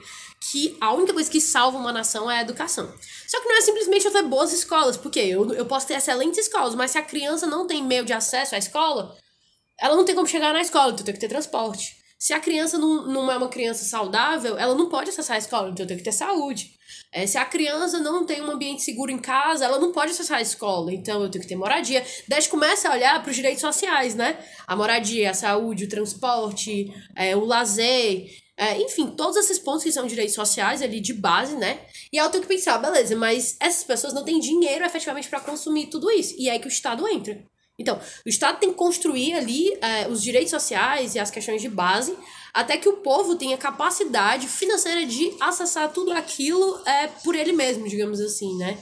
que 0.51 0.75
a 0.81 0.93
única 0.93 1.13
coisa 1.13 1.31
que 1.31 1.39
salva 1.39 1.77
uma 1.77 1.93
nação 1.93 2.29
é 2.29 2.39
a 2.39 2.41
educação. 2.41 2.93
Só 3.27 3.39
que 3.39 3.47
não 3.47 3.57
é 3.57 3.61
simplesmente 3.61 4.05
eu 4.05 4.11
ter 4.11 4.23
boas 4.23 4.51
escolas, 4.51 4.97
porque 4.97 5.19
eu, 5.19 5.53
eu 5.53 5.65
posso 5.65 5.87
ter 5.87 5.93
excelentes 5.93 6.37
escolas, 6.37 6.75
mas 6.75 6.91
se 6.91 6.97
a 6.97 7.01
criança 7.01 7.47
não 7.47 7.65
tem 7.65 7.81
meio 7.81 8.03
de 8.03 8.11
acesso 8.11 8.53
à 8.53 8.57
escola, 8.57 9.15
ela 9.79 9.95
não 9.95 10.05
tem 10.05 10.15
como 10.15 10.27
chegar 10.27 10.53
na 10.53 10.61
escola, 10.61 10.91
então 10.91 11.05
tem 11.05 11.13
que 11.13 11.19
ter 11.19 11.27
transporte. 11.27 12.03
Se 12.17 12.31
a 12.31 12.39
criança 12.39 12.77
não, 12.77 13.05
não 13.05 13.31
é 13.31 13.35
uma 13.35 13.49
criança 13.49 13.83
saudável, 13.83 14.57
ela 14.57 14.73
não 14.75 14.87
pode 14.87 15.09
acessar 15.09 15.35
a 15.35 15.39
escola, 15.39 15.69
então 15.69 15.85
tem 15.85 15.97
que 15.97 16.03
ter 16.03 16.13
saúde. 16.13 16.71
É, 17.11 17.27
se 17.27 17.37
a 17.37 17.43
criança 17.43 17.99
não 17.99 18.25
tem 18.25 18.41
um 18.41 18.49
ambiente 18.49 18.81
seguro 18.81 19.11
em 19.11 19.19
casa, 19.19 19.65
ela 19.65 19.77
não 19.77 19.91
pode 19.91 20.11
acessar 20.11 20.37
a 20.37 20.41
escola, 20.41 20.93
então 20.93 21.21
eu 21.21 21.29
tenho 21.29 21.41
que 21.41 21.49
ter 21.49 21.55
moradia. 21.55 22.03
Desde 22.27 22.49
começa 22.49 22.87
a 22.87 22.93
olhar 22.93 23.21
para 23.21 23.29
os 23.29 23.35
direitos 23.35 23.59
sociais, 23.61 24.15
né? 24.15 24.39
A 24.65 24.75
moradia, 24.75 25.31
a 25.31 25.33
saúde, 25.33 25.83
o 25.83 25.89
transporte, 25.89 26.93
é, 27.15 27.35
o 27.35 27.43
lazer, 27.43 28.25
é, 28.55 28.79
enfim, 28.81 29.07
todos 29.17 29.35
esses 29.35 29.59
pontos 29.59 29.83
que 29.83 29.91
são 29.91 30.05
direitos 30.07 30.35
sociais 30.35 30.81
ali 30.81 30.99
de 30.99 31.13
base, 31.13 31.55
né? 31.55 31.79
E 32.11 32.19
aí 32.19 32.25
eu 32.25 32.31
tenho 32.31 32.43
que 32.43 32.49
pensar, 32.49 32.77
beleza, 32.77 33.15
mas 33.15 33.57
essas 33.59 33.83
pessoas 33.83 34.13
não 34.13 34.23
têm 34.23 34.39
dinheiro 34.39 34.85
efetivamente 34.85 35.27
para 35.27 35.39
consumir 35.39 35.87
tudo 35.87 36.09
isso. 36.09 36.35
E 36.37 36.47
é 36.47 36.53
aí 36.53 36.59
que 36.59 36.67
o 36.67 36.69
Estado 36.69 37.07
entra. 37.07 37.43
Então, 37.79 37.99
o 38.25 38.29
Estado 38.29 38.59
tem 38.59 38.69
que 38.69 38.75
construir 38.75 39.33
ali 39.33 39.73
é, 39.81 40.07
os 40.07 40.21
direitos 40.21 40.51
sociais 40.51 41.15
e 41.15 41.19
as 41.19 41.31
questões 41.31 41.61
de 41.61 41.69
base 41.69 42.15
até 42.53 42.77
que 42.77 42.87
o 42.87 42.97
povo 42.97 43.35
tenha 43.35 43.57
capacidade 43.57 44.47
financeira 44.47 45.05
de 45.07 45.35
acessar 45.41 45.91
tudo 45.91 46.11
aquilo 46.11 46.79
é, 46.85 47.07
por 47.07 47.33
ele 47.33 47.51
mesmo, 47.51 47.89
digamos 47.89 48.21
assim, 48.21 48.55
né? 48.57 48.77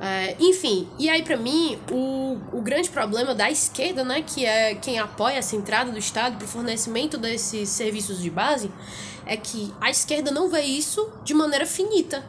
É, 0.00 0.36
enfim, 0.38 0.88
e 0.98 1.08
aí 1.08 1.22
para 1.22 1.36
mim, 1.36 1.78
o, 1.90 2.38
o 2.52 2.62
grande 2.62 2.90
problema 2.90 3.34
da 3.34 3.50
esquerda, 3.50 4.04
né, 4.04 4.22
que 4.22 4.44
é 4.44 4.74
quem 4.74 4.98
apoia 4.98 5.36
essa 5.36 5.56
entrada 5.56 5.90
do 5.90 5.98
Estado 5.98 6.36
para 6.36 6.44
o 6.44 6.48
fornecimento 6.48 7.18
desses 7.18 7.68
serviços 7.68 8.20
de 8.20 8.30
base, 8.30 8.70
é 9.26 9.36
que 9.36 9.72
a 9.80 9.90
esquerda 9.90 10.30
não 10.30 10.48
vê 10.48 10.62
isso 10.62 11.12
de 11.24 11.34
maneira 11.34 11.66
finita. 11.66 12.24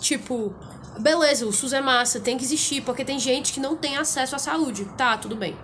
Tipo, 0.00 0.54
beleza, 0.98 1.46
o 1.46 1.52
SUS 1.52 1.72
é 1.72 1.80
massa, 1.80 2.20
tem 2.20 2.36
que 2.36 2.44
existir, 2.44 2.82
porque 2.82 3.04
tem 3.04 3.18
gente 3.18 3.52
que 3.52 3.60
não 3.60 3.76
tem 3.76 3.96
acesso 3.96 4.36
à 4.36 4.38
saúde. 4.38 4.84
Tá, 4.96 5.16
tudo 5.16 5.36
bem. 5.36 5.56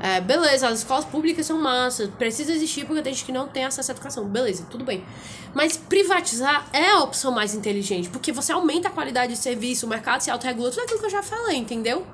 É, 0.00 0.20
beleza, 0.20 0.68
as 0.68 0.80
escolas 0.80 1.04
públicas 1.04 1.46
são 1.46 1.58
massa, 1.58 2.08
precisa 2.18 2.52
existir 2.52 2.84
porque 2.84 3.00
tem 3.00 3.14
gente 3.14 3.24
que 3.24 3.32
não 3.32 3.48
tem 3.48 3.64
acesso 3.64 3.90
à 3.90 3.94
educação. 3.94 4.24
Beleza, 4.26 4.66
tudo 4.70 4.84
bem. 4.84 5.04
Mas 5.54 5.76
privatizar 5.76 6.68
é 6.72 6.90
a 6.90 7.00
opção 7.00 7.32
mais 7.32 7.54
inteligente, 7.54 8.08
porque 8.08 8.32
você 8.32 8.52
aumenta 8.52 8.88
a 8.88 8.90
qualidade 8.90 9.32
de 9.32 9.38
serviço, 9.38 9.86
o 9.86 9.88
mercado 9.88 10.20
se 10.20 10.30
autorregula, 10.30 10.70
tudo 10.70 10.82
aquilo 10.82 10.98
que 10.98 11.06
eu 11.06 11.10
já 11.10 11.22
falei, 11.22 11.56
entendeu? 11.56 12.04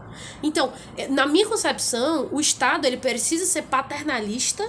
Então, 0.42 0.73
é, 0.96 1.09
na 1.09 1.27
minha 1.27 1.46
concepção, 1.46 2.29
o 2.31 2.40
Estado 2.40 2.85
ele 2.85 2.99
precisa 2.99 3.46
ser 3.46 3.62
paternalista 3.62 4.68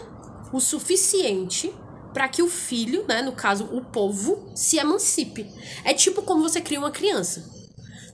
o 0.53 0.59
suficiente 0.59 1.73
para 2.13 2.27
que 2.27 2.41
o 2.41 2.47
filho, 2.47 3.05
né, 3.07 3.21
no 3.21 3.31
caso 3.31 3.65
o 3.65 3.81
povo, 3.81 4.51
se 4.55 4.77
emancipe. 4.77 5.47
É 5.83 5.93
tipo 5.93 6.21
como 6.21 6.41
você 6.41 6.59
cria 6.59 6.79
uma 6.79 6.91
criança. 6.91 7.60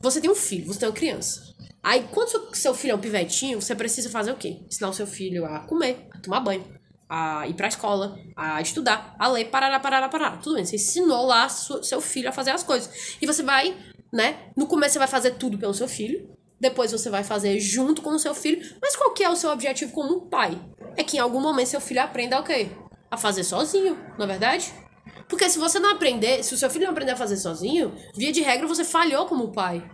Você 0.02 0.22
tem 0.22 0.30
um 0.30 0.36
filho, 0.36 0.68
você 0.68 0.80
tem 0.80 0.90
uma 0.90 0.96
criança. 0.96 1.42
Aí, 1.84 2.08
quando 2.12 2.30
seu, 2.30 2.54
seu 2.54 2.74
filho 2.74 2.92
é 2.92 2.96
um 2.96 3.00
pivetinho, 3.00 3.62
você 3.62 3.74
precisa 3.76 4.10
fazer 4.10 4.32
o 4.32 4.36
quê? 4.36 4.60
Ensinar 4.68 4.90
o 4.90 4.94
seu 4.94 5.08
filho 5.08 5.46
a 5.46 5.60
comer, 5.62 6.08
a 6.14 6.20
tomar 6.20 6.42
banho, 6.42 6.66
a 7.10 7.48
ir 7.48 7.54
pra 7.54 7.68
escola, 7.68 8.18
a 8.36 8.62
estudar, 8.62 9.16
a 9.18 9.28
ler, 9.28 9.46
parar, 9.46 9.80
parar, 9.80 10.10
parar. 10.10 10.42
Tudo 10.42 10.56
bem, 10.56 10.66
você 10.66 10.76
ensinou 10.76 11.26
lá 11.26 11.48
seu 11.50 12.02
filho 12.02 12.30
a 12.30 12.32
fazer 12.32 12.52
as 12.52 12.64
coisas. 12.64 13.18
E 13.22 13.26
você 13.26 13.42
vai, 13.42 13.76
né? 14.12 14.52
No 14.56 14.68
começo 14.68 14.94
você 14.94 15.00
vai 15.00 15.08
fazer 15.08 15.32
tudo 15.36 15.58
pelo 15.58 15.74
seu 15.74 15.88
filho, 15.88 16.30
depois 16.60 16.92
você 16.92 17.10
vai 17.10 17.24
fazer 17.24 17.60
junto 17.60 18.02
com 18.02 18.12
o 18.12 18.20
seu 18.20 18.36
filho. 18.36 18.62
Mas 18.82 18.96
qual 18.96 19.14
que 19.14 19.24
é 19.24 19.30
o 19.30 19.36
seu 19.36 19.50
objetivo 19.50 19.92
como 19.94 20.28
pai? 20.28 20.60
É 20.96 21.04
que 21.04 21.18
em 21.18 21.20
algum 21.20 21.40
momento 21.40 21.68
seu 21.68 21.82
filho 21.82 22.02
aprenda 22.02 22.40
o 22.40 22.44
quê? 22.44 22.70
A 23.10 23.16
fazer 23.16 23.44
sozinho, 23.44 23.98
não 24.18 24.26
é 24.26 24.28
verdade? 24.28 24.74
Porque 25.28 25.50
se 25.50 25.60
você 25.60 25.80
não 25.80 25.92
aprender, 25.92 26.44
se 26.44 26.54
o 26.54 26.58
seu 26.58 26.70
filho 26.70 26.86
não 26.86 26.92
aprender 26.92 27.12
a 27.12 27.18
fazer 27.18 27.38
sozinho, 27.38 27.94
via 28.16 28.32
de 28.32 28.42
regra 28.42 28.68
você 28.68 28.84
falhou 28.84 29.26
como 29.26 29.52
pai. 29.52 29.90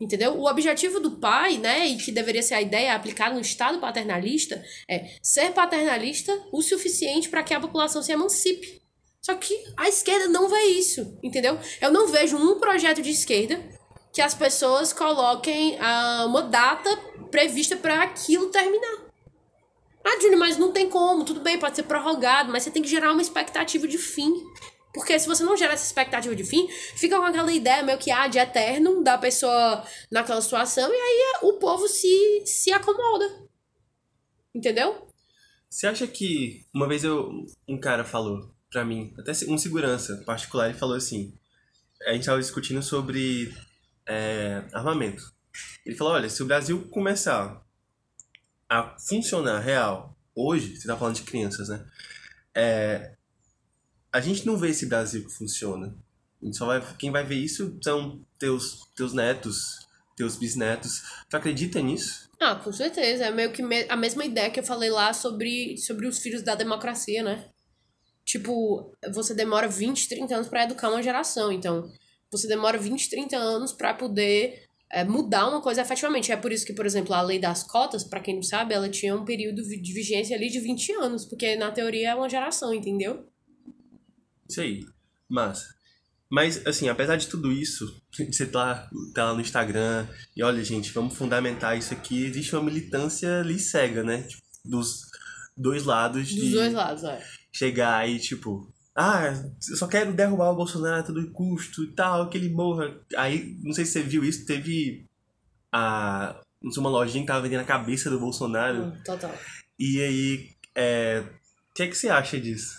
Entendeu? 0.00 0.38
O 0.38 0.48
objetivo 0.48 1.00
do 1.00 1.12
pai, 1.12 1.58
né, 1.58 1.88
e 1.88 1.96
que 1.96 2.12
deveria 2.12 2.42
ser 2.42 2.54
a 2.54 2.62
ideia 2.62 2.94
aplicada 2.94 3.34
no 3.34 3.40
Estado 3.40 3.80
paternalista, 3.80 4.62
é 4.88 5.16
ser 5.20 5.52
paternalista 5.52 6.32
o 6.52 6.62
suficiente 6.62 7.28
para 7.28 7.42
que 7.42 7.52
a 7.52 7.60
população 7.60 8.00
se 8.00 8.12
emancipe. 8.12 8.80
Só 9.20 9.34
que 9.34 9.52
a 9.76 9.88
esquerda 9.88 10.28
não 10.28 10.48
vê 10.48 10.62
isso, 10.66 11.18
entendeu? 11.20 11.58
Eu 11.80 11.90
não 11.90 12.06
vejo 12.06 12.36
um 12.36 12.60
projeto 12.60 13.02
de 13.02 13.10
esquerda 13.10 13.60
que 14.12 14.22
as 14.22 14.34
pessoas 14.34 14.92
coloquem 14.92 15.76
ah, 15.80 16.26
uma 16.28 16.42
data 16.42 16.96
prevista 17.30 17.76
para 17.76 18.02
aquilo 18.02 18.50
terminar. 18.50 19.07
Ah, 20.04 20.20
Júnior, 20.20 20.38
mas 20.38 20.56
não 20.56 20.72
tem 20.72 20.88
como, 20.88 21.24
tudo 21.24 21.40
bem, 21.40 21.58
pode 21.58 21.76
ser 21.76 21.82
prorrogado, 21.82 22.50
mas 22.50 22.62
você 22.62 22.70
tem 22.70 22.82
que 22.82 22.88
gerar 22.88 23.12
uma 23.12 23.22
expectativa 23.22 23.86
de 23.86 23.98
fim. 23.98 24.32
Porque 24.92 25.18
se 25.18 25.26
você 25.26 25.44
não 25.44 25.56
gera 25.56 25.74
essa 25.74 25.84
expectativa 25.84 26.34
de 26.34 26.44
fim, 26.44 26.66
fica 26.96 27.16
com 27.16 27.24
aquela 27.24 27.52
ideia 27.52 27.82
meio 27.82 27.98
que 27.98 28.10
ah, 28.10 28.26
de 28.26 28.38
eterno 28.38 29.02
da 29.02 29.18
pessoa 29.18 29.84
naquela 30.10 30.40
situação, 30.40 30.88
e 30.90 30.96
aí 30.96 31.38
o 31.42 31.54
povo 31.54 31.86
se, 31.86 32.42
se 32.46 32.72
acomoda. 32.72 33.48
Entendeu? 34.54 35.06
Você 35.68 35.86
acha 35.86 36.06
que. 36.06 36.64
Uma 36.74 36.88
vez 36.88 37.04
eu, 37.04 37.30
um 37.68 37.78
cara 37.78 38.04
falou 38.04 38.50
pra 38.70 38.84
mim, 38.84 39.14
até 39.18 39.32
um 39.46 39.58
segurança 39.58 40.22
particular, 40.24 40.68
ele 40.68 40.78
falou 40.78 40.96
assim: 40.96 41.34
a 42.06 42.12
gente 42.12 42.26
tava 42.26 42.40
discutindo 42.40 42.82
sobre 42.82 43.54
é, 44.06 44.64
armamento. 44.72 45.22
Ele 45.84 45.96
falou: 45.96 46.14
olha, 46.14 46.28
se 46.28 46.42
o 46.42 46.46
Brasil 46.46 46.88
começar 46.88 47.62
a 48.68 48.96
funcionar 48.98 49.60
real 49.60 50.16
hoje, 50.34 50.76
você 50.76 50.86
tá 50.86 50.96
falando 50.96 51.16
de 51.16 51.22
crianças, 51.22 51.68
né? 51.68 51.84
É, 52.54 53.14
a 54.12 54.20
gente 54.20 54.46
não 54.46 54.56
vê 54.56 54.70
esse 54.70 54.86
Brasil 54.86 55.24
que 55.24 55.32
funciona. 55.32 55.94
Só 56.52 56.66
vai, 56.66 56.82
quem 56.96 57.10
vai 57.10 57.24
ver 57.24 57.36
isso 57.36 57.76
são 57.82 58.24
teus, 58.38 58.88
teus 58.94 59.12
netos, 59.12 59.86
teus 60.16 60.36
bisnetos. 60.36 61.02
Tu 61.28 61.36
acredita 61.36 61.80
nisso? 61.80 62.28
Ah, 62.40 62.54
com 62.54 62.72
certeza. 62.72 63.24
É 63.24 63.30
meio 63.30 63.52
que 63.52 63.62
me 63.62 63.86
a 63.88 63.96
mesma 63.96 64.24
ideia 64.24 64.50
que 64.50 64.60
eu 64.60 64.64
falei 64.64 64.90
lá 64.90 65.12
sobre, 65.12 65.76
sobre 65.78 66.06
os 66.06 66.18
filhos 66.18 66.42
da 66.42 66.54
democracia, 66.54 67.22
né? 67.22 67.48
Tipo, 68.24 68.92
você 69.12 69.34
demora 69.34 69.66
20, 69.66 70.08
30 70.08 70.34
anos 70.34 70.48
para 70.48 70.64
educar 70.64 70.90
uma 70.90 71.02
geração. 71.02 71.50
Então, 71.50 71.90
você 72.30 72.46
demora 72.46 72.78
20, 72.78 73.08
30 73.08 73.36
anos 73.36 73.72
para 73.72 73.94
poder 73.94 74.67
é, 74.90 75.04
mudar 75.04 75.48
uma 75.48 75.60
coisa 75.60 75.82
efetivamente. 75.82 76.32
É 76.32 76.36
por 76.36 76.52
isso 76.52 76.66
que, 76.66 76.72
por 76.72 76.86
exemplo, 76.86 77.14
a 77.14 77.22
lei 77.22 77.38
das 77.38 77.62
cotas, 77.62 78.04
para 78.04 78.20
quem 78.20 78.36
não 78.36 78.42
sabe, 78.42 78.74
ela 78.74 78.88
tinha 78.88 79.14
um 79.14 79.24
período 79.24 79.62
de 79.62 79.92
vigência 79.92 80.36
ali 80.36 80.48
de 80.48 80.60
20 80.60 80.92
anos, 80.92 81.24
porque 81.24 81.56
na 81.56 81.70
teoria 81.70 82.10
é 82.10 82.14
uma 82.14 82.28
geração, 82.28 82.72
entendeu? 82.72 83.26
Isso 84.48 84.60
aí. 84.60 84.84
Massa. 85.28 85.66
Mas, 86.30 86.66
assim, 86.66 86.88
apesar 86.88 87.16
de 87.16 87.26
tudo 87.26 87.50
isso, 87.50 88.02
você 88.12 88.46
tá, 88.46 88.88
tá 89.14 89.26
lá 89.26 89.34
no 89.34 89.40
Instagram 89.40 90.06
e 90.36 90.42
olha, 90.42 90.62
gente, 90.62 90.92
vamos 90.92 91.14
fundamentar 91.14 91.76
isso 91.76 91.92
aqui. 91.92 92.24
Existe 92.24 92.54
uma 92.54 92.64
militância 92.64 93.40
ali 93.40 93.58
cega, 93.58 94.02
né? 94.02 94.22
Tipo, 94.22 94.42
dos 94.64 95.02
dois 95.56 95.84
lados. 95.84 96.34
Dos 96.34 96.50
dois 96.50 96.72
lados, 96.72 97.04
é. 97.04 97.22
Chegar 97.52 97.96
aí, 97.96 98.18
tipo, 98.18 98.72
ah, 99.00 99.32
eu 99.70 99.76
só 99.76 99.86
quero 99.86 100.12
derrubar 100.12 100.50
o 100.50 100.56
Bolsonaro 100.56 100.96
a 100.96 101.02
todo 101.04 101.30
custo 101.30 101.84
e 101.84 101.92
tal, 101.92 102.28
que 102.28 102.36
ele 102.36 102.48
morra. 102.48 102.98
Aí, 103.16 103.56
não 103.62 103.72
sei 103.72 103.84
se 103.84 103.92
você 103.92 104.02
viu 104.02 104.24
isso, 104.24 104.44
teve 104.44 105.04
a. 105.72 106.40
Uma 106.60 106.90
lojinha 106.90 107.22
que 107.22 107.28
tava 107.28 107.40
vendendo 107.40 107.60
a 107.60 107.64
cabeça 107.64 108.10
do 108.10 108.18
Bolsonaro. 108.18 108.86
Hum, 108.86 109.02
total. 109.04 109.32
E 109.78 110.02
aí, 110.02 110.50
é. 110.74 111.22
O 111.70 111.74
que 111.74 111.84
é 111.84 111.86
que 111.86 111.94
você 111.96 112.08
acha 112.08 112.40
disso? 112.40 112.76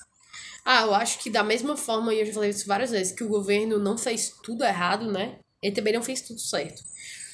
Ah, 0.66 0.82
eu 0.82 0.94
acho 0.94 1.20
que 1.20 1.30
da 1.30 1.42
mesma 1.42 1.78
forma, 1.78 2.14
e 2.14 2.20
eu 2.20 2.26
já 2.26 2.34
falei 2.34 2.50
isso 2.50 2.68
várias 2.68 2.92
vezes, 2.92 3.14
que 3.14 3.24
o 3.24 3.30
governo 3.30 3.80
não 3.80 3.98
fez 3.98 4.34
tudo 4.44 4.66
errado, 4.66 5.10
né? 5.10 5.40
Ele 5.64 5.74
também 5.74 5.94
não 5.94 6.04
fez 6.04 6.20
tudo 6.20 6.42
certo. 6.42 6.84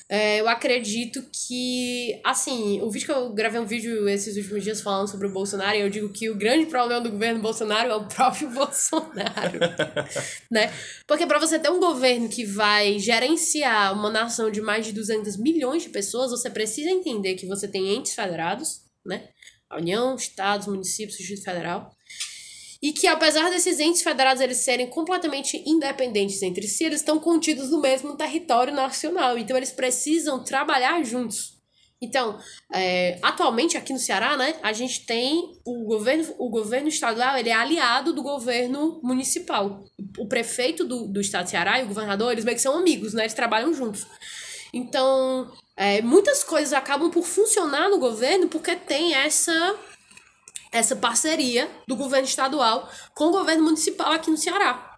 É, 0.07 0.39
eu 0.39 0.47
acredito 0.47 1.23
que, 1.31 2.21
assim, 2.23 2.79
o 2.81 2.91
vídeo 2.91 3.07
que 3.07 3.11
eu 3.11 3.33
gravei 3.33 3.59
um 3.59 3.65
vídeo 3.65 4.07
esses 4.07 4.37
últimos 4.37 4.63
dias 4.63 4.81
falando 4.81 5.09
sobre 5.09 5.25
o 5.25 5.31
Bolsonaro, 5.31 5.75
e 5.75 5.81
eu 5.81 5.89
digo 5.89 6.09
que 6.09 6.29
o 6.29 6.35
grande 6.35 6.67
problema 6.67 7.01
do 7.01 7.09
governo 7.09 7.41
Bolsonaro 7.41 7.89
é 7.89 7.95
o 7.95 8.07
próprio 8.07 8.49
Bolsonaro, 8.53 9.59
né? 10.51 10.71
Porque 11.07 11.25
para 11.25 11.39
você 11.39 11.57
ter 11.57 11.71
um 11.71 11.79
governo 11.79 12.29
que 12.29 12.45
vai 12.45 12.99
gerenciar 12.99 13.93
uma 13.93 14.11
nação 14.11 14.51
de 14.51 14.61
mais 14.61 14.85
de 14.85 14.91
200 14.91 15.37
milhões 15.37 15.81
de 15.81 15.89
pessoas, 15.89 16.29
você 16.29 16.51
precisa 16.51 16.91
entender 16.91 17.33
que 17.33 17.47
você 17.47 17.67
tem 17.67 17.95
entes 17.95 18.13
federados, 18.13 18.81
né? 19.03 19.29
A 19.67 19.77
União, 19.77 20.15
Estados, 20.15 20.67
municípios, 20.67 21.17
Distrito 21.17 21.43
Federal, 21.43 21.89
e 22.85 22.93
que 22.93 23.07
apesar 23.07 23.49
desses 23.49 23.79
entes 23.79 24.03
federados 24.03 24.39
eles 24.39 24.57
serem 24.57 24.85
completamente 24.85 25.59
independentes 25.65 26.39
entre 26.43 26.67
si, 26.67 26.83
eles 26.83 26.99
estão 26.99 27.17
contidos 27.17 27.71
no 27.71 27.81
mesmo 27.81 28.15
território 28.15 28.71
nacional, 28.71 29.39
então 29.39 29.57
eles 29.57 29.71
precisam 29.71 30.43
trabalhar 30.43 31.01
juntos. 31.03 31.55
Então, 31.99 32.37
é, 32.71 33.17
atualmente 33.23 33.75
aqui 33.75 33.91
no 33.91 33.97
Ceará, 33.97 34.37
né, 34.37 34.53
a 34.61 34.71
gente 34.71 35.03
tem 35.03 35.57
o 35.65 35.83
governo, 35.85 36.35
o 36.37 36.47
governo 36.47 36.87
estadual, 36.87 37.35
ele 37.35 37.49
é 37.49 37.53
aliado 37.53 38.13
do 38.13 38.21
governo 38.21 39.01
municipal. 39.03 39.83
O 40.19 40.27
prefeito 40.27 40.85
do, 40.85 41.07
do 41.07 41.19
estado 41.19 41.45
do 41.45 41.49
Ceará 41.49 41.79
e 41.79 41.85
o 41.85 41.87
governador, 41.87 42.33
eles 42.33 42.45
meio 42.45 42.55
que 42.55 42.61
são 42.61 42.77
amigos, 42.77 43.15
né, 43.15 43.23
eles 43.23 43.33
trabalham 43.33 43.73
juntos. 43.73 44.05
Então, 44.71 45.51
é, 45.75 46.03
muitas 46.03 46.43
coisas 46.43 46.71
acabam 46.71 47.09
por 47.09 47.23
funcionar 47.23 47.89
no 47.89 47.97
governo 47.97 48.47
porque 48.47 48.75
tem 48.75 49.15
essa 49.15 49.75
essa 50.75 50.95
parceria 50.95 51.69
do 51.87 51.95
governo 51.95 52.27
estadual 52.27 52.89
com 53.13 53.25
o 53.25 53.31
governo 53.31 53.63
municipal 53.63 54.11
aqui 54.11 54.29
no 54.29 54.37
Ceará. 54.37 54.91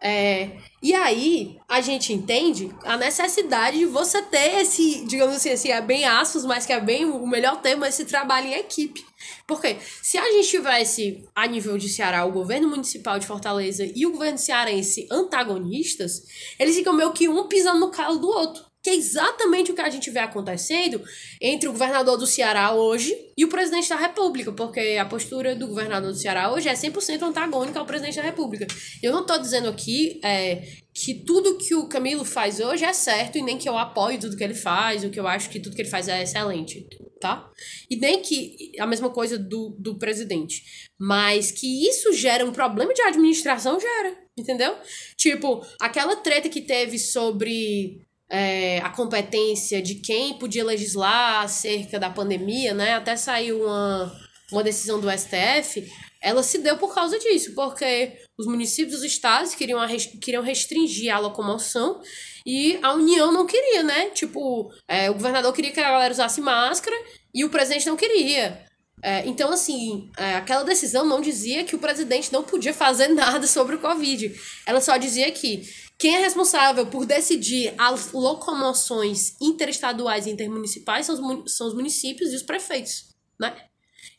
É, 0.00 0.56
e 0.80 0.94
aí 0.94 1.58
a 1.68 1.80
gente 1.80 2.12
entende 2.12 2.72
a 2.84 2.96
necessidade 2.96 3.78
de 3.78 3.84
você 3.84 4.22
ter 4.22 4.60
esse, 4.60 5.04
digamos 5.06 5.34
assim, 5.34 5.50
assim, 5.50 5.70
é 5.72 5.80
bem 5.80 6.04
aspas, 6.04 6.44
mas 6.44 6.64
que 6.64 6.72
é 6.72 6.80
bem 6.80 7.04
o 7.04 7.26
melhor 7.26 7.60
termo, 7.60 7.84
esse 7.84 8.04
trabalho 8.04 8.46
em 8.46 8.54
equipe. 8.54 9.04
Porque 9.44 9.76
se 10.00 10.16
a 10.16 10.30
gente 10.30 10.48
tivesse, 10.48 11.28
a 11.34 11.48
nível 11.48 11.76
de 11.76 11.88
Ceará, 11.88 12.24
o 12.24 12.30
governo 12.30 12.68
municipal 12.68 13.18
de 13.18 13.26
Fortaleza 13.26 13.84
e 13.92 14.06
o 14.06 14.12
governo 14.12 14.38
cearense 14.38 15.08
antagonistas, 15.10 16.22
eles 16.60 16.76
ficam 16.76 16.92
meio 16.92 17.12
que 17.12 17.28
um 17.28 17.48
pisando 17.48 17.80
no 17.80 17.90
calo 17.90 18.18
do 18.18 18.28
outro 18.28 18.67
que 18.82 18.90
é 18.90 18.94
exatamente 18.94 19.72
o 19.72 19.74
que 19.74 19.80
a 19.80 19.90
gente 19.90 20.10
vê 20.10 20.20
acontecendo 20.20 21.02
entre 21.40 21.68
o 21.68 21.72
governador 21.72 22.16
do 22.16 22.26
Ceará 22.26 22.72
hoje 22.72 23.14
e 23.36 23.44
o 23.44 23.48
presidente 23.48 23.88
da 23.88 23.96
República, 23.96 24.52
porque 24.52 24.96
a 25.00 25.04
postura 25.04 25.54
do 25.54 25.66
governador 25.66 26.12
do 26.12 26.18
Ceará 26.18 26.52
hoje 26.52 26.68
é 26.68 26.72
100% 26.72 27.22
antagônica 27.22 27.78
ao 27.78 27.86
presidente 27.86 28.16
da 28.16 28.22
República. 28.22 28.66
Eu 29.02 29.12
não 29.12 29.22
estou 29.22 29.38
dizendo 29.38 29.68
aqui 29.68 30.20
é, 30.22 30.62
que 30.94 31.14
tudo 31.14 31.58
que 31.58 31.74
o 31.74 31.88
Camilo 31.88 32.24
faz 32.24 32.60
hoje 32.60 32.84
é 32.84 32.92
certo 32.92 33.36
e 33.36 33.42
nem 33.42 33.58
que 33.58 33.68
eu 33.68 33.76
apoio 33.76 34.18
tudo 34.18 34.36
que 34.36 34.44
ele 34.44 34.54
faz, 34.54 35.04
o 35.04 35.10
que 35.10 35.18
eu 35.18 35.26
acho 35.26 35.50
que 35.50 35.60
tudo 35.60 35.74
que 35.74 35.82
ele 35.82 35.88
faz 35.88 36.08
é 36.08 36.22
excelente, 36.22 36.86
tá? 37.20 37.50
E 37.90 37.96
nem 37.96 38.22
que 38.22 38.72
a 38.78 38.86
mesma 38.86 39.10
coisa 39.10 39.38
do, 39.38 39.76
do 39.78 39.98
presidente. 39.98 40.88
Mas 40.98 41.50
que 41.50 41.88
isso 41.88 42.12
gera 42.12 42.44
um 42.44 42.52
problema 42.52 42.94
de 42.94 43.02
administração, 43.02 43.78
gera, 43.78 44.16
entendeu? 44.36 44.76
Tipo, 45.16 45.64
aquela 45.80 46.16
treta 46.16 46.48
que 46.48 46.60
teve 46.60 46.98
sobre 46.98 48.07
é, 48.30 48.78
a 48.78 48.90
competência 48.90 49.80
de 49.80 49.96
quem 49.96 50.34
podia 50.38 50.64
legislar 50.64 51.44
acerca 51.44 51.98
da 51.98 52.10
pandemia, 52.10 52.74
né? 52.74 52.94
Até 52.94 53.16
saiu 53.16 53.64
uma, 53.64 54.20
uma 54.52 54.62
decisão 54.62 55.00
do 55.00 55.10
STF, 55.10 55.90
ela 56.20 56.42
se 56.42 56.58
deu 56.58 56.76
por 56.76 56.94
causa 56.94 57.18
disso, 57.18 57.54
porque 57.54 58.18
os 58.36 58.46
municípios 58.46 58.94
e 58.94 58.98
os 58.98 59.04
estados 59.04 59.54
queriam, 59.54 59.80
queriam 60.20 60.42
restringir 60.42 61.14
a 61.14 61.18
locomoção 61.18 62.00
e 62.44 62.78
a 62.82 62.92
União 62.92 63.32
não 63.32 63.46
queria, 63.46 63.82
né? 63.82 64.10
Tipo, 64.10 64.72
é, 64.86 65.10
o 65.10 65.14
governador 65.14 65.52
queria 65.52 65.70
que 65.70 65.80
a 65.80 65.90
galera 65.90 66.12
usasse 66.12 66.40
máscara 66.40 66.96
e 67.34 67.44
o 67.44 67.50
presidente 67.50 67.86
não 67.86 67.96
queria. 67.96 68.66
É, 69.02 69.24
então, 69.26 69.52
assim, 69.52 70.10
é, 70.16 70.34
aquela 70.34 70.64
decisão 70.64 71.04
não 71.04 71.20
dizia 71.20 71.62
que 71.62 71.76
o 71.76 71.78
presidente 71.78 72.32
não 72.32 72.42
podia 72.42 72.74
fazer 72.74 73.08
nada 73.14 73.46
sobre 73.46 73.76
o 73.76 73.80
Covid. 73.80 74.34
Ela 74.66 74.80
só 74.80 74.96
dizia 74.96 75.30
que 75.30 75.62
quem 75.98 76.14
é 76.14 76.20
responsável 76.20 76.86
por 76.86 77.04
decidir 77.04 77.74
as 77.76 78.12
locomoções 78.12 79.34
interestaduais 79.40 80.26
e 80.26 80.30
intermunicipais 80.30 81.06
são 81.06 81.42
os, 81.42 81.56
são 81.56 81.66
os 81.66 81.74
municípios 81.74 82.32
e 82.32 82.36
os 82.36 82.42
prefeitos, 82.42 83.14
né? 83.38 83.56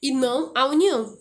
E 0.02 0.12
não 0.12 0.52
a 0.54 0.65
União. 0.65 1.18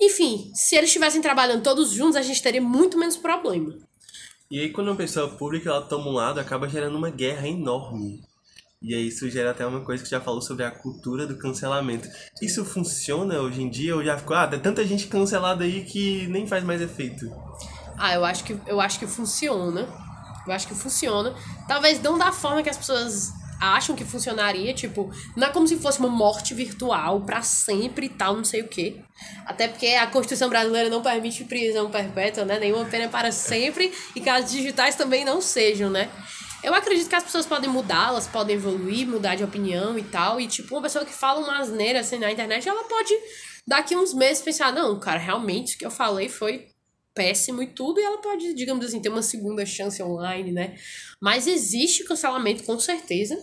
Enfim, 0.00 0.52
se 0.54 0.76
eles 0.76 0.90
estivessem 0.90 1.20
trabalhando 1.20 1.64
todos 1.64 1.90
juntos, 1.90 2.14
a 2.14 2.22
gente 2.22 2.40
teria 2.40 2.62
muito 2.62 2.96
menos 2.96 3.16
problema. 3.16 3.76
E 4.48 4.60
aí, 4.60 4.70
quando 4.70 4.88
uma 4.88 4.96
pessoa 4.96 5.28
pública 5.28 5.68
ela 5.68 5.82
toma 5.82 6.08
um 6.08 6.12
lado, 6.12 6.38
acaba 6.38 6.68
gerando 6.68 6.96
uma 6.96 7.10
guerra 7.10 7.48
enorme. 7.48 8.22
E 8.80 8.94
aí 8.94 9.08
isso 9.08 9.28
gera 9.28 9.50
até 9.50 9.66
uma 9.66 9.84
coisa 9.84 10.04
que 10.04 10.08
já 10.08 10.20
falou 10.20 10.40
sobre 10.40 10.64
a 10.64 10.70
cultura 10.70 11.26
do 11.26 11.36
cancelamento. 11.36 12.08
Isso 12.40 12.64
funciona 12.64 13.40
hoje 13.40 13.60
em 13.60 13.68
dia 13.68 13.96
ou 13.96 14.04
já 14.04 14.16
ficou, 14.16 14.36
ah, 14.36 14.46
tem 14.46 14.60
tanta 14.60 14.86
gente 14.86 15.08
cancelada 15.08 15.64
aí 15.64 15.84
que 15.84 16.28
nem 16.28 16.46
faz 16.46 16.62
mais 16.62 16.80
efeito? 16.80 17.28
Ah, 17.98 18.14
eu 18.14 18.24
acho 18.24 18.44
que 18.44 18.56
eu 18.66 18.80
acho 18.80 18.98
que 18.98 19.06
funciona. 19.06 19.88
Eu 20.46 20.52
acho 20.52 20.66
que 20.66 20.74
funciona. 20.74 21.34
Talvez 21.66 22.00
não 22.00 22.16
da 22.16 22.32
forma 22.32 22.62
que 22.62 22.70
as 22.70 22.76
pessoas 22.76 23.32
acham 23.60 23.96
que 23.96 24.04
funcionaria, 24.04 24.72
tipo, 24.72 25.10
não 25.36 25.48
é 25.48 25.50
como 25.50 25.66
se 25.66 25.76
fosse 25.76 25.98
uma 25.98 26.08
morte 26.08 26.54
virtual 26.54 27.22
para 27.22 27.42
sempre 27.42 28.06
e 28.06 28.08
tal, 28.08 28.36
não 28.36 28.44
sei 28.44 28.62
o 28.62 28.68
quê. 28.68 29.02
Até 29.44 29.66
porque 29.66 29.86
a 29.88 30.06
Constituição 30.06 30.48
brasileira 30.48 30.88
não 30.88 31.02
permite 31.02 31.44
prisão 31.44 31.90
perpétua, 31.90 32.44
né? 32.44 32.58
Nenhuma 32.58 32.84
pena 32.84 33.08
para 33.08 33.32
sempre 33.32 33.92
e 34.14 34.28
as 34.28 34.50
digitais 34.50 34.94
também 34.94 35.24
não 35.24 35.40
sejam, 35.40 35.90
né? 35.90 36.08
Eu 36.62 36.74
acredito 36.74 37.08
que 37.08 37.14
as 37.14 37.24
pessoas 37.24 37.46
podem 37.46 37.70
mudar, 37.70 38.08
elas 38.08 38.26
podem 38.26 38.56
evoluir, 38.56 39.06
mudar 39.06 39.34
de 39.34 39.44
opinião 39.44 39.98
e 39.98 40.02
tal. 40.02 40.40
E, 40.40 40.46
tipo, 40.46 40.74
uma 40.74 40.82
pessoa 40.82 41.04
que 41.04 41.12
fala 41.12 41.40
uma 41.40 41.58
asneira 41.58 42.00
assim 42.00 42.18
na 42.18 42.32
internet, 42.32 42.68
ela 42.68 42.84
pode, 42.84 43.12
daqui 43.66 43.96
uns 43.96 44.12
meses, 44.12 44.42
pensar: 44.42 44.72
não, 44.72 44.98
cara, 44.98 45.18
realmente 45.18 45.76
o 45.76 45.78
que 45.78 45.86
eu 45.86 45.90
falei 45.90 46.28
foi 46.28 46.66
péssimo 47.18 47.60
e 47.60 47.66
tudo, 47.66 47.98
e 47.98 48.04
ela 48.04 48.18
pode, 48.18 48.54
digamos 48.54 48.86
assim, 48.86 49.00
ter 49.00 49.08
uma 49.08 49.22
segunda 49.22 49.66
chance 49.66 50.00
online, 50.00 50.52
né? 50.52 50.78
Mas 51.20 51.48
existe 51.48 52.04
cancelamento, 52.04 52.62
com 52.62 52.78
certeza. 52.78 53.36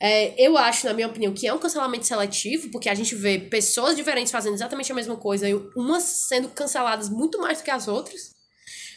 É, 0.00 0.34
eu 0.42 0.56
acho, 0.56 0.86
na 0.86 0.94
minha 0.94 1.06
opinião, 1.06 1.34
que 1.34 1.46
é 1.46 1.52
um 1.52 1.58
cancelamento 1.58 2.06
seletivo, 2.06 2.70
porque 2.70 2.88
a 2.88 2.94
gente 2.94 3.14
vê 3.14 3.38
pessoas 3.38 3.94
diferentes 3.94 4.32
fazendo 4.32 4.54
exatamente 4.54 4.90
a 4.90 4.94
mesma 4.94 5.16
coisa, 5.16 5.46
e 5.46 5.54
umas 5.76 6.04
sendo 6.04 6.48
canceladas 6.48 7.10
muito 7.10 7.38
mais 7.38 7.58
do 7.58 7.64
que 7.64 7.70
as 7.70 7.86
outras. 7.86 8.34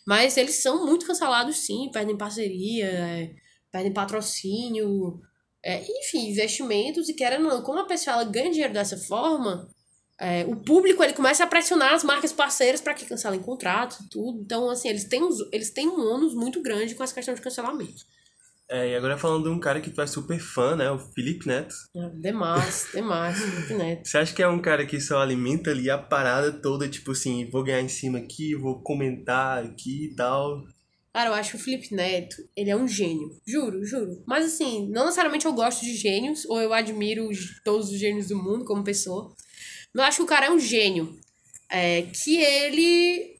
Mas 0.07 0.37
eles 0.37 0.55
são 0.55 0.85
muito 0.85 1.05
cancelados, 1.05 1.57
sim, 1.57 1.89
perdem 1.91 2.17
parceria, 2.17 2.85
é, 2.85 3.31
perdem 3.69 3.91
patrocínio, 3.91 5.19
é, 5.61 5.83
enfim, 5.99 6.29
investimentos, 6.29 7.09
e 7.09 7.13
querendo 7.13 7.47
ou 7.47 7.55
não, 7.55 7.61
como 7.63 7.79
a 7.79 7.85
pessoa 7.85 8.13
ela 8.15 8.23
ganha 8.23 8.49
dinheiro 8.49 8.73
dessa 8.73 8.97
forma, 8.97 9.67
é, 10.21 10.45
o 10.45 10.55
público 10.55 11.03
ele 11.03 11.13
começa 11.13 11.43
a 11.43 11.47
pressionar 11.47 11.93
as 11.93 12.03
marcas 12.03 12.31
parceiras 12.31 12.79
para 12.79 12.93
que 12.93 13.07
cancelem 13.07 13.39
contratos 13.39 14.01
e 14.01 14.07
tudo. 14.07 14.39
Então, 14.39 14.69
assim, 14.69 14.87
eles 14.87 15.05
têm, 15.05 15.27
eles 15.51 15.71
têm 15.71 15.87
um 15.87 15.99
ônus 15.99 16.35
muito 16.35 16.61
grande 16.61 16.93
com 16.93 17.03
essa 17.03 17.15
questão 17.15 17.33
de 17.33 17.41
cancelamento. 17.41 18.05
É, 18.69 18.91
e 18.91 18.95
agora 18.95 19.17
falando 19.17 19.45
de 19.45 19.49
um 19.49 19.59
cara 19.59 19.81
que 19.81 19.89
tu 19.89 19.99
é 19.99 20.05
super 20.05 20.39
fã, 20.39 20.75
né? 20.75 20.91
O 20.91 20.99
Felipe 20.99 21.47
Neto. 21.47 21.73
É, 21.95 22.09
demais, 22.09 22.87
demais, 22.93 23.39
Felipe 23.39 23.73
Neto. 23.73 24.07
Você 24.07 24.17
acha 24.19 24.33
que 24.33 24.43
é 24.43 24.47
um 24.47 24.61
cara 24.61 24.85
que 24.85 25.01
só 25.01 25.19
alimenta 25.19 25.71
ali 25.71 25.89
a 25.89 25.97
parada 25.97 26.51
toda, 26.51 26.87
tipo 26.87 27.13
assim, 27.13 27.49
vou 27.49 27.63
ganhar 27.63 27.81
em 27.81 27.89
cima 27.89 28.19
aqui, 28.19 28.53
vou 28.53 28.79
comentar 28.83 29.65
aqui 29.65 30.11
e 30.11 30.15
tal? 30.15 30.63
Cara, 31.13 31.31
eu 31.31 31.33
acho 31.33 31.51
que 31.51 31.57
o 31.57 31.59
Felipe 31.59 31.95
Neto, 31.95 32.35
ele 32.55 32.69
é 32.69 32.77
um 32.77 32.87
gênio. 32.87 33.35
Juro, 33.45 33.83
juro. 33.83 34.23
Mas 34.27 34.45
assim, 34.45 34.87
não 34.89 35.05
necessariamente 35.05 35.47
eu 35.47 35.53
gosto 35.53 35.83
de 35.83 35.95
gênios, 35.95 36.45
ou 36.45 36.61
eu 36.61 36.71
admiro 36.71 37.27
todos 37.65 37.89
os 37.89 37.99
gênios 37.99 38.27
do 38.27 38.37
mundo 38.37 38.63
como 38.65 38.83
pessoa. 38.83 39.33
Eu 39.93 40.03
acho 40.03 40.17
que 40.17 40.23
o 40.23 40.27
cara 40.27 40.47
é 40.47 40.51
um 40.51 40.59
gênio. 40.59 41.19
É, 41.69 42.03
que 42.03 42.37
ele. 42.37 43.35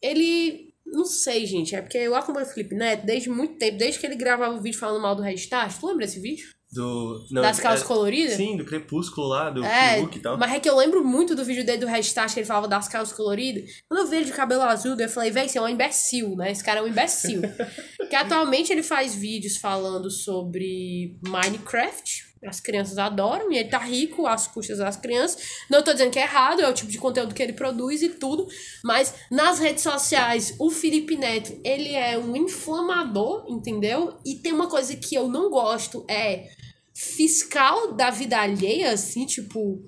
Ele. 0.00 0.74
Não 0.86 1.04
sei, 1.04 1.44
gente. 1.46 1.74
É 1.74 1.82
porque 1.82 1.98
eu 1.98 2.14
acompanho 2.14 2.46
o 2.46 2.48
Felipe 2.48 2.74
Neto 2.74 3.04
desde 3.04 3.28
muito 3.28 3.58
tempo, 3.58 3.78
desde 3.78 4.00
que 4.00 4.06
ele 4.06 4.16
gravava 4.16 4.54
o 4.54 4.60
vídeo 4.60 4.78
falando 4.78 5.02
mal 5.02 5.14
do 5.14 5.22
Restart. 5.22 5.78
Tu 5.78 5.86
lembra 5.86 6.06
desse 6.06 6.20
vídeo? 6.20 6.46
Do. 6.70 7.26
Não, 7.30 7.40
das 7.40 7.58
calças 7.58 7.82
é, 7.82 7.86
coloridas? 7.86 8.34
Sim, 8.34 8.56
do 8.56 8.64
Crepúsculo 8.64 9.28
lá, 9.28 9.48
do 9.48 9.64
é, 9.64 10.00
e 10.00 10.20
tal. 10.20 10.36
Mas 10.36 10.52
é 10.52 10.60
que 10.60 10.68
eu 10.68 10.76
lembro 10.76 11.02
muito 11.02 11.34
do 11.34 11.44
vídeo 11.44 11.64
dele 11.64 11.78
do 11.78 11.86
Restart, 11.86 12.32
que 12.32 12.40
ele 12.40 12.46
falava 12.46 12.68
das 12.68 12.86
calças 12.86 13.16
coloridas. 13.16 13.82
Quando 13.88 14.00
eu 14.00 14.06
vi 14.06 14.16
ele 14.16 14.26
de 14.26 14.32
cabelo 14.32 14.62
azul, 14.62 14.94
eu 14.98 15.08
falei, 15.08 15.30
velho, 15.30 15.48
você 15.48 15.58
é 15.58 15.62
um 15.62 15.68
imbecil, 15.68 16.36
né? 16.36 16.52
Esse 16.52 16.62
cara 16.62 16.80
é 16.80 16.82
um 16.82 16.88
imbecil. 16.88 17.40
que 18.08 18.14
atualmente 18.14 18.70
ele 18.70 18.82
faz 18.82 19.14
vídeos 19.14 19.56
falando 19.56 20.10
sobre 20.10 21.18
Minecraft, 21.26 22.27
as 22.44 22.60
crianças 22.60 22.98
adoram 22.98 23.50
e 23.50 23.58
ele 23.58 23.68
tá 23.68 23.78
rico 23.78 24.26
às 24.26 24.46
custas 24.46 24.78
das 24.78 24.96
crianças. 24.96 25.64
Não 25.70 25.82
tô 25.82 25.92
dizendo 25.92 26.10
que 26.10 26.18
é 26.18 26.22
errado, 26.22 26.60
é 26.60 26.68
o 26.68 26.74
tipo 26.74 26.90
de 26.90 26.98
conteúdo 26.98 27.34
que 27.34 27.42
ele 27.42 27.52
produz 27.52 28.02
e 28.02 28.10
tudo, 28.10 28.46
mas 28.84 29.14
nas 29.30 29.58
redes 29.58 29.82
sociais, 29.82 30.54
o 30.58 30.70
Felipe 30.70 31.16
Neto, 31.16 31.60
ele 31.64 31.94
é 31.94 32.18
um 32.18 32.36
inflamador, 32.36 33.46
entendeu? 33.48 34.18
E 34.24 34.36
tem 34.36 34.52
uma 34.52 34.68
coisa 34.68 34.94
que 34.96 35.14
eu 35.14 35.28
não 35.28 35.50
gosto, 35.50 36.04
é 36.08 36.48
fiscal 36.94 37.92
da 37.92 38.10
vida 38.10 38.38
alheia, 38.38 38.90
assim, 38.92 39.24
tipo, 39.24 39.80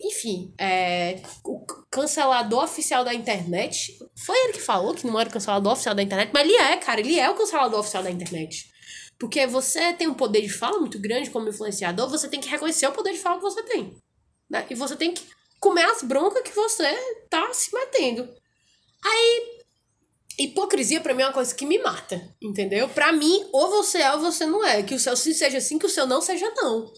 enfim, 0.00 0.52
é, 0.58 1.22
o 1.44 1.64
cancelador 1.90 2.64
oficial 2.64 3.04
da 3.04 3.14
internet. 3.14 3.96
Foi 4.26 4.36
ele 4.44 4.54
que 4.54 4.60
falou 4.60 4.94
que 4.94 5.06
não 5.06 5.18
era 5.18 5.28
o 5.28 5.32
cancelador 5.32 5.72
oficial 5.72 5.94
da 5.94 6.02
internet, 6.02 6.30
mas 6.32 6.42
ele 6.42 6.56
é, 6.56 6.76
cara, 6.76 7.00
ele 7.00 7.18
é 7.18 7.30
o 7.30 7.34
cancelador 7.34 7.80
oficial 7.80 8.02
da 8.02 8.10
internet. 8.10 8.71
Porque 9.22 9.46
você 9.46 9.92
tem 9.92 10.08
um 10.08 10.14
poder 10.14 10.42
de 10.42 10.48
fala 10.48 10.80
muito 10.80 10.98
grande 10.98 11.30
como 11.30 11.48
influenciador, 11.48 12.10
você 12.10 12.28
tem 12.28 12.40
que 12.40 12.48
reconhecer 12.48 12.88
o 12.88 12.92
poder 12.92 13.12
de 13.12 13.20
fala 13.20 13.36
que 13.36 13.42
você 13.42 13.62
tem. 13.62 13.96
Né? 14.50 14.66
E 14.68 14.74
você 14.74 14.96
tem 14.96 15.14
que 15.14 15.22
comer 15.60 15.84
as 15.84 16.02
broncas 16.02 16.42
que 16.42 16.50
você 16.50 16.92
tá 17.30 17.54
se 17.54 17.72
metendo. 17.72 18.28
Aí, 19.00 19.60
hipocrisia 20.40 21.00
para 21.00 21.14
mim 21.14 21.22
é 21.22 21.26
uma 21.26 21.32
coisa 21.32 21.54
que 21.54 21.64
me 21.64 21.78
mata, 21.78 22.20
entendeu? 22.42 22.88
Para 22.88 23.12
mim, 23.12 23.48
ou 23.52 23.70
você 23.70 23.98
é 23.98 24.12
ou 24.12 24.18
você 24.18 24.44
não 24.44 24.66
é. 24.66 24.82
Que 24.82 24.96
o 24.96 24.98
seu 24.98 25.16
sim 25.16 25.32
seja 25.32 25.60
sim, 25.60 25.78
que 25.78 25.86
o 25.86 25.88
seu 25.88 26.04
não 26.04 26.20
seja 26.20 26.52
não. 26.56 26.92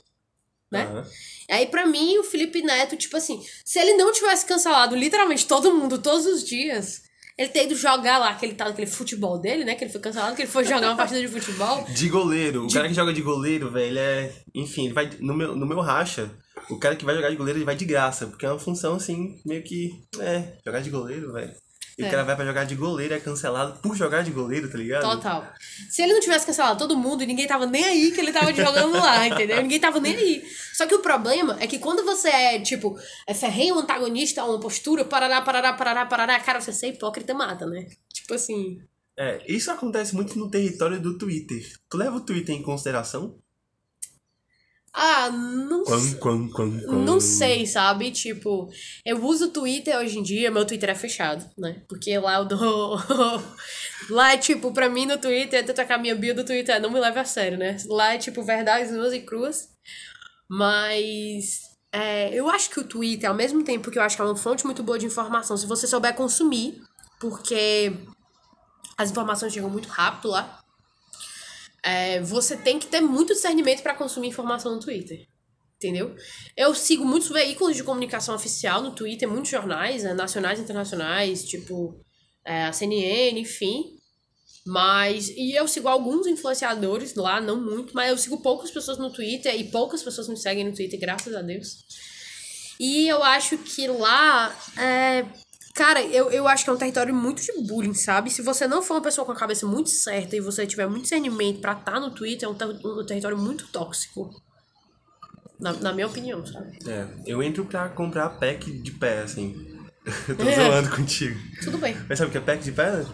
Né? 0.73 0.87
Uhum. 0.87 1.05
Aí, 1.51 1.67
para 1.67 1.85
mim, 1.85 2.17
o 2.17 2.25
Felipe 2.25 2.63
Neto, 2.63 2.97
tipo 2.97 3.19
assim, 3.19 3.45
se 3.67 3.79
ele 3.79 3.99
não 3.99 4.11
tivesse 4.11 4.47
cancelado 4.47 4.97
literalmente 4.97 5.47
todo 5.47 5.75
mundo 5.75 6.01
todos 6.01 6.25
os 6.25 6.43
dias, 6.43 7.03
ele 7.37 7.49
ter 7.49 7.65
ido 7.65 7.75
jogar 7.75 8.19
lá 8.19 8.31
aquele 8.31 8.55
tal 8.55 8.69
aquele 8.69 8.87
futebol 8.87 9.39
dele, 9.39 9.65
né? 9.65 9.75
Que 9.75 9.85
ele 9.85 9.93
foi 9.93 10.01
cancelado, 10.01 10.37
que 10.37 10.43
ele 10.43 10.51
foi 10.51 10.65
jogar 10.65 10.89
uma 10.89 10.97
partida 10.97 11.21
de 11.21 11.29
futebol. 11.29 11.85
De 11.91 12.09
goleiro. 12.09 12.65
O 12.65 12.67
de... 12.67 12.75
cara 12.75 12.89
que 12.89 12.95
joga 12.95 13.13
de 13.13 13.23
goleiro, 13.23 13.71
velho, 13.71 13.99
é. 13.99 14.33
Enfim, 14.55 14.87
ele 14.87 14.95
vai. 14.95 15.11
No 15.21 15.35
meu, 15.35 15.57
no 15.57 15.67
meu 15.67 15.81
racha, 15.81 16.31
o 16.71 16.79
cara 16.79 16.95
que 16.97 17.05
vai 17.05 17.15
jogar 17.15 17.31
de 17.31 17.37
goleiro, 17.37 17.59
ele 17.59 17.65
vai 17.65 17.77
de 17.77 17.85
graça. 17.85 18.27
Porque 18.27 18.47
é 18.47 18.51
uma 18.51 18.59
função, 18.59 18.95
assim, 18.95 19.41
meio 19.45 19.63
que. 19.63 19.91
É, 20.21 20.59
jogar 20.65 20.81
de 20.81 20.91
goleiro, 20.91 21.33
velho. 21.33 21.53
E 21.97 22.03
o 22.03 22.11
cara 22.11 22.25
vai 22.25 22.35
pra 22.35 22.45
jogar 22.45 22.65
de 22.65 22.75
goleiro, 22.75 23.15
é 23.15 23.21
cancelado 23.21 23.79
por 23.81 23.97
jogar 23.97 24.23
de 24.23 24.33
goleiro, 24.33 24.69
tá 24.69 24.77
ligado? 24.77 25.03
Total. 25.03 25.47
Se 25.89 26.03
ele 26.03 26.13
não 26.13 26.21
tivesse 26.21 26.45
cancelado 26.45 26.79
todo 26.79 26.97
mundo 26.97 27.23
e 27.23 27.27
ninguém 27.27 27.47
tava 27.47 27.67
nem 27.67 27.85
aí 27.85 28.11
que 28.11 28.21
ele 28.21 28.33
tava 28.33 28.51
jogando 28.55 28.93
lá, 28.93 29.27
entendeu? 29.29 29.63
Ninguém 29.63 29.79
tava 29.79 30.01
nem 30.01 30.17
aí. 30.17 30.45
Só 30.73 30.87
que 30.87 30.95
o 30.95 30.99
problema 30.99 31.57
é 31.61 31.67
que 31.67 31.79
quando 31.79 32.05
você 32.05 32.29
é, 32.29 32.61
tipo, 32.61 32.99
é 33.29 33.33
ferrenho 33.33 33.79
antagonista 33.79 34.45
uma 34.45 34.59
postura, 34.59 35.05
parará, 35.05 35.41
parará, 35.41 35.73
parará, 35.73 36.07
parará, 36.07 36.41
cara, 36.41 36.61
você 36.61 36.73
ser 36.73 36.89
hipócrita 36.89 37.33
mata, 37.33 37.65
né? 37.67 37.87
Tipo 38.13 38.35
assim. 38.35 38.79
É, 39.17 39.41
isso 39.47 39.71
acontece 39.71 40.17
muito 40.17 40.37
no 40.37 40.51
território 40.51 41.01
do 41.01 41.17
Twitter. 41.17 41.65
Tu 41.89 41.97
leva 41.97 42.17
o 42.17 42.25
Twitter 42.25 42.57
em 42.57 42.63
consideração? 42.63 43.39
Ah, 44.97 45.29
não 45.29 45.83
quam, 45.83 46.15
quam, 46.21 46.49
quam, 46.51 46.69
Não 47.05 47.19
sei, 47.19 47.67
sabe? 47.67 48.13
Tipo, 48.13 48.71
eu 49.05 49.21
uso 49.25 49.47
o 49.47 49.51
Twitter 49.51 49.99
hoje 49.99 50.21
em 50.21 50.23
dia, 50.23 50.53
meu 50.53 50.65
Twitter 50.65 50.89
é 50.89 50.95
fechado, 50.95 51.45
né? 51.59 51.83
Porque 51.89 52.17
lá 52.17 52.37
eu 52.37 52.45
dou. 52.45 52.97
lá 54.09 54.35
é 54.35 54.37
tipo, 54.37 54.73
pra 54.73 54.89
mim 54.89 55.05
no 55.05 55.19
Twitter, 55.19 55.67
tanto 55.67 55.93
a 55.93 55.99
minha 55.99 56.15
bio 56.15 56.33
do 56.33 56.45
Twitter 56.45 56.81
não 56.81 56.91
me 56.91 57.01
leva 57.01 57.23
a 57.23 57.25
sério, 57.25 57.59
né? 57.59 57.77
Lá 57.87 58.15
é 58.15 58.19
tipo 58.19 58.41
verdades 58.45 58.93
nuas 58.93 59.13
e 59.13 59.21
cruas. 59.21 59.69
Mas. 60.49 61.63
É, 61.93 62.33
eu 62.33 62.49
acho 62.49 62.71
que 62.71 62.79
o 62.79 62.85
Twitter, 62.85 63.29
ao 63.29 63.35
mesmo 63.35 63.65
tempo 63.65 63.91
que 63.91 63.99
eu 63.99 64.03
acho 64.03 64.15
que 64.15 64.23
é 64.23 64.25
uma 64.25 64.37
fonte 64.37 64.65
muito 64.65 64.83
boa 64.83 64.99
de 64.99 65.07
informação, 65.07 65.57
se 65.57 65.67
você 65.67 65.89
souber 65.89 66.15
consumir, 66.15 66.81
porque 67.21 67.93
as 68.97 69.11
informações 69.11 69.53
chegam 69.53 69.71
muito 69.71 69.89
rápido 69.89 70.29
lá. 70.29 70.64
É, 71.85 72.21
você 72.21 72.57
tem 72.57 72.79
que 72.79 72.87
ter 72.87 73.01
muito 73.01 73.35
discernimento 73.35 73.83
para 73.83 73.95
consumir 73.95 74.29
informação 74.29 74.75
no 74.75 74.81
Twitter. 74.81 75.27
Entendeu? 75.77 76.17
Eu 76.57 76.75
sigo 76.75 77.05
muitos 77.05 77.29
veículos 77.29 77.77
de 77.77 77.85
comunicação 77.85 78.35
oficial 78.35 78.81
no 78.81 78.95
Twitter, 78.95 79.29
muitos 79.29 79.51
jornais, 79.51 80.03
né, 80.03 80.15
nacionais 80.15 80.59
e 80.59 80.63
internacionais, 80.63 81.45
tipo 81.45 82.01
é, 82.45 82.65
a 82.65 82.73
CNN, 82.73 83.39
enfim. 83.39 83.99
Mas. 84.67 85.29
E 85.29 85.53
eu 85.53 85.69
sigo 85.69 85.89
alguns 85.89 86.27
influenciadores 86.27 87.15
lá, 87.15 87.41
não 87.41 87.61
muito, 87.61 87.95
mas 87.95 88.11
eu 88.11 88.17
sigo 88.17 88.41
poucas 88.41 88.71
pessoas 88.71 88.97
no 88.97 89.13
Twitter 89.13 89.55
e 89.55 89.65
poucas 89.65 90.03
pessoas 90.03 90.29
me 90.29 90.39
seguem 90.39 90.65
no 90.65 90.75
Twitter, 90.75 90.99
graças 90.99 91.35
a 91.35 91.43
Deus. 91.43 91.85
E 92.81 93.07
eu 93.07 93.23
acho 93.23 93.59
que 93.59 93.87
lá. 93.87 94.57
É, 94.79 95.27
Cara, 95.75 96.01
eu, 96.03 96.31
eu 96.31 96.47
acho 96.47 96.63
que 96.63 96.71
é 96.71 96.73
um 96.73 96.77
território 96.77 97.13
muito 97.13 97.43
de 97.43 97.53
bullying, 97.67 97.95
sabe? 97.95 98.31
Se 98.31 98.41
você 98.43 98.69
não 98.69 98.81
for 98.81 98.95
uma 98.95 99.03
pessoa 99.03 99.25
com 99.25 99.33
a 99.33 99.37
cabeça 99.37 99.67
muito 99.67 99.91
certa 99.91 100.37
e 100.37 100.41
você 100.41 100.65
tiver 100.65 100.87
muito 100.87 101.03
discernimento 101.03 101.61
pra 101.61 101.73
estar 101.73 101.93
tá 101.93 102.01
no 102.01 102.13
Twitter, 102.13 102.49
é 102.49 102.51
um, 102.51 102.55
ter 102.55 102.65
um 102.65 103.05
território 103.05 103.37
muito 103.37 103.67
tóxico. 103.67 104.31
Na, 105.59 105.73
na 105.73 105.93
minha 105.93 106.07
opinião, 106.07 106.47
sabe? 106.47 106.79
É, 106.87 107.09
eu 107.27 107.43
entro 107.43 107.65
pra 107.65 107.89
comprar 107.89 108.29
pack 108.31 108.71
de 108.71 108.91
pé, 108.93 109.23
assim. 109.23 109.55
tô 110.37 110.49
é. 110.49 110.55
zoando 110.55 110.91
contigo. 110.95 111.39
Tudo 111.65 111.79
bem. 111.79 111.97
Mas 112.09 112.19
sabe 112.19 112.29
o 112.29 112.33
que 112.33 112.39
é 112.39 112.41
pack 112.41 112.63
de 112.63 112.71
pé? 112.71 113.05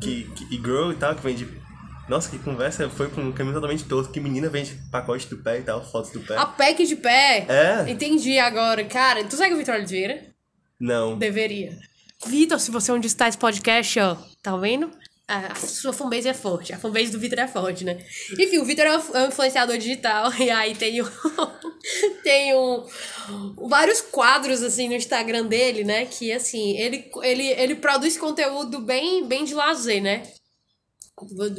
Que, 0.00 0.24
que, 0.36 0.54
e 0.54 0.56
girl 0.56 0.92
e 0.92 0.94
tal, 0.94 1.16
que 1.16 1.22
vende 1.22 1.48
nossa, 2.08 2.30
que 2.30 2.38
conversa 2.38 2.88
foi 2.88 3.08
pra 3.08 3.22
um 3.22 3.32
caminho 3.32 3.54
totalmente 3.54 3.84
todo. 3.84 4.08
Que 4.08 4.20
menina 4.20 4.48
vende 4.48 4.78
pacote 4.90 5.28
do 5.28 5.38
pé 5.38 5.58
e 5.58 5.62
tal, 5.62 5.84
fotos 5.84 6.12
do 6.12 6.20
pé. 6.20 6.36
A 6.36 6.46
pack 6.46 6.86
de 6.86 6.94
pé? 6.94 7.44
É. 7.48 7.90
Entendi 7.90 8.38
agora. 8.38 8.84
Cara, 8.84 9.24
tu 9.24 9.36
segue 9.36 9.54
o 9.54 9.58
Vitor 9.58 9.74
Oliveira? 9.74 10.37
Não. 10.80 11.18
Deveria. 11.18 11.78
Vitor, 12.26 12.58
se 12.58 12.70
você 12.70 12.90
é 12.90 12.94
onde 12.94 13.06
está 13.06 13.28
esse 13.28 13.38
podcast, 13.38 13.98
ó, 14.00 14.16
tá 14.42 14.56
vendo? 14.56 14.90
A 15.28 15.54
sua 15.56 15.92
fanbase 15.92 16.26
é 16.26 16.32
forte. 16.32 16.72
A 16.72 16.78
fanbase 16.78 17.12
do 17.12 17.18
Vitor 17.18 17.38
é 17.38 17.46
forte, 17.46 17.84
né? 17.84 18.02
Enfim, 18.38 18.56
o 18.58 18.64
Vitor 18.64 18.86
é 18.86 18.96
um 18.96 19.26
influenciador 19.28 19.76
digital. 19.76 20.32
E 20.40 20.50
aí 20.50 20.74
tem, 20.74 21.02
um, 21.02 21.06
tem 22.24 22.54
um, 22.54 22.86
vários 23.68 24.00
quadros, 24.00 24.62
assim, 24.62 24.88
no 24.88 24.94
Instagram 24.94 25.44
dele, 25.44 25.84
né? 25.84 26.06
Que, 26.06 26.32
assim, 26.32 26.78
ele, 26.78 27.10
ele, 27.22 27.46
ele 27.46 27.74
produz 27.74 28.16
conteúdo 28.16 28.80
bem, 28.80 29.26
bem 29.26 29.44
de 29.44 29.52
lazer, 29.52 30.02
né? 30.02 30.22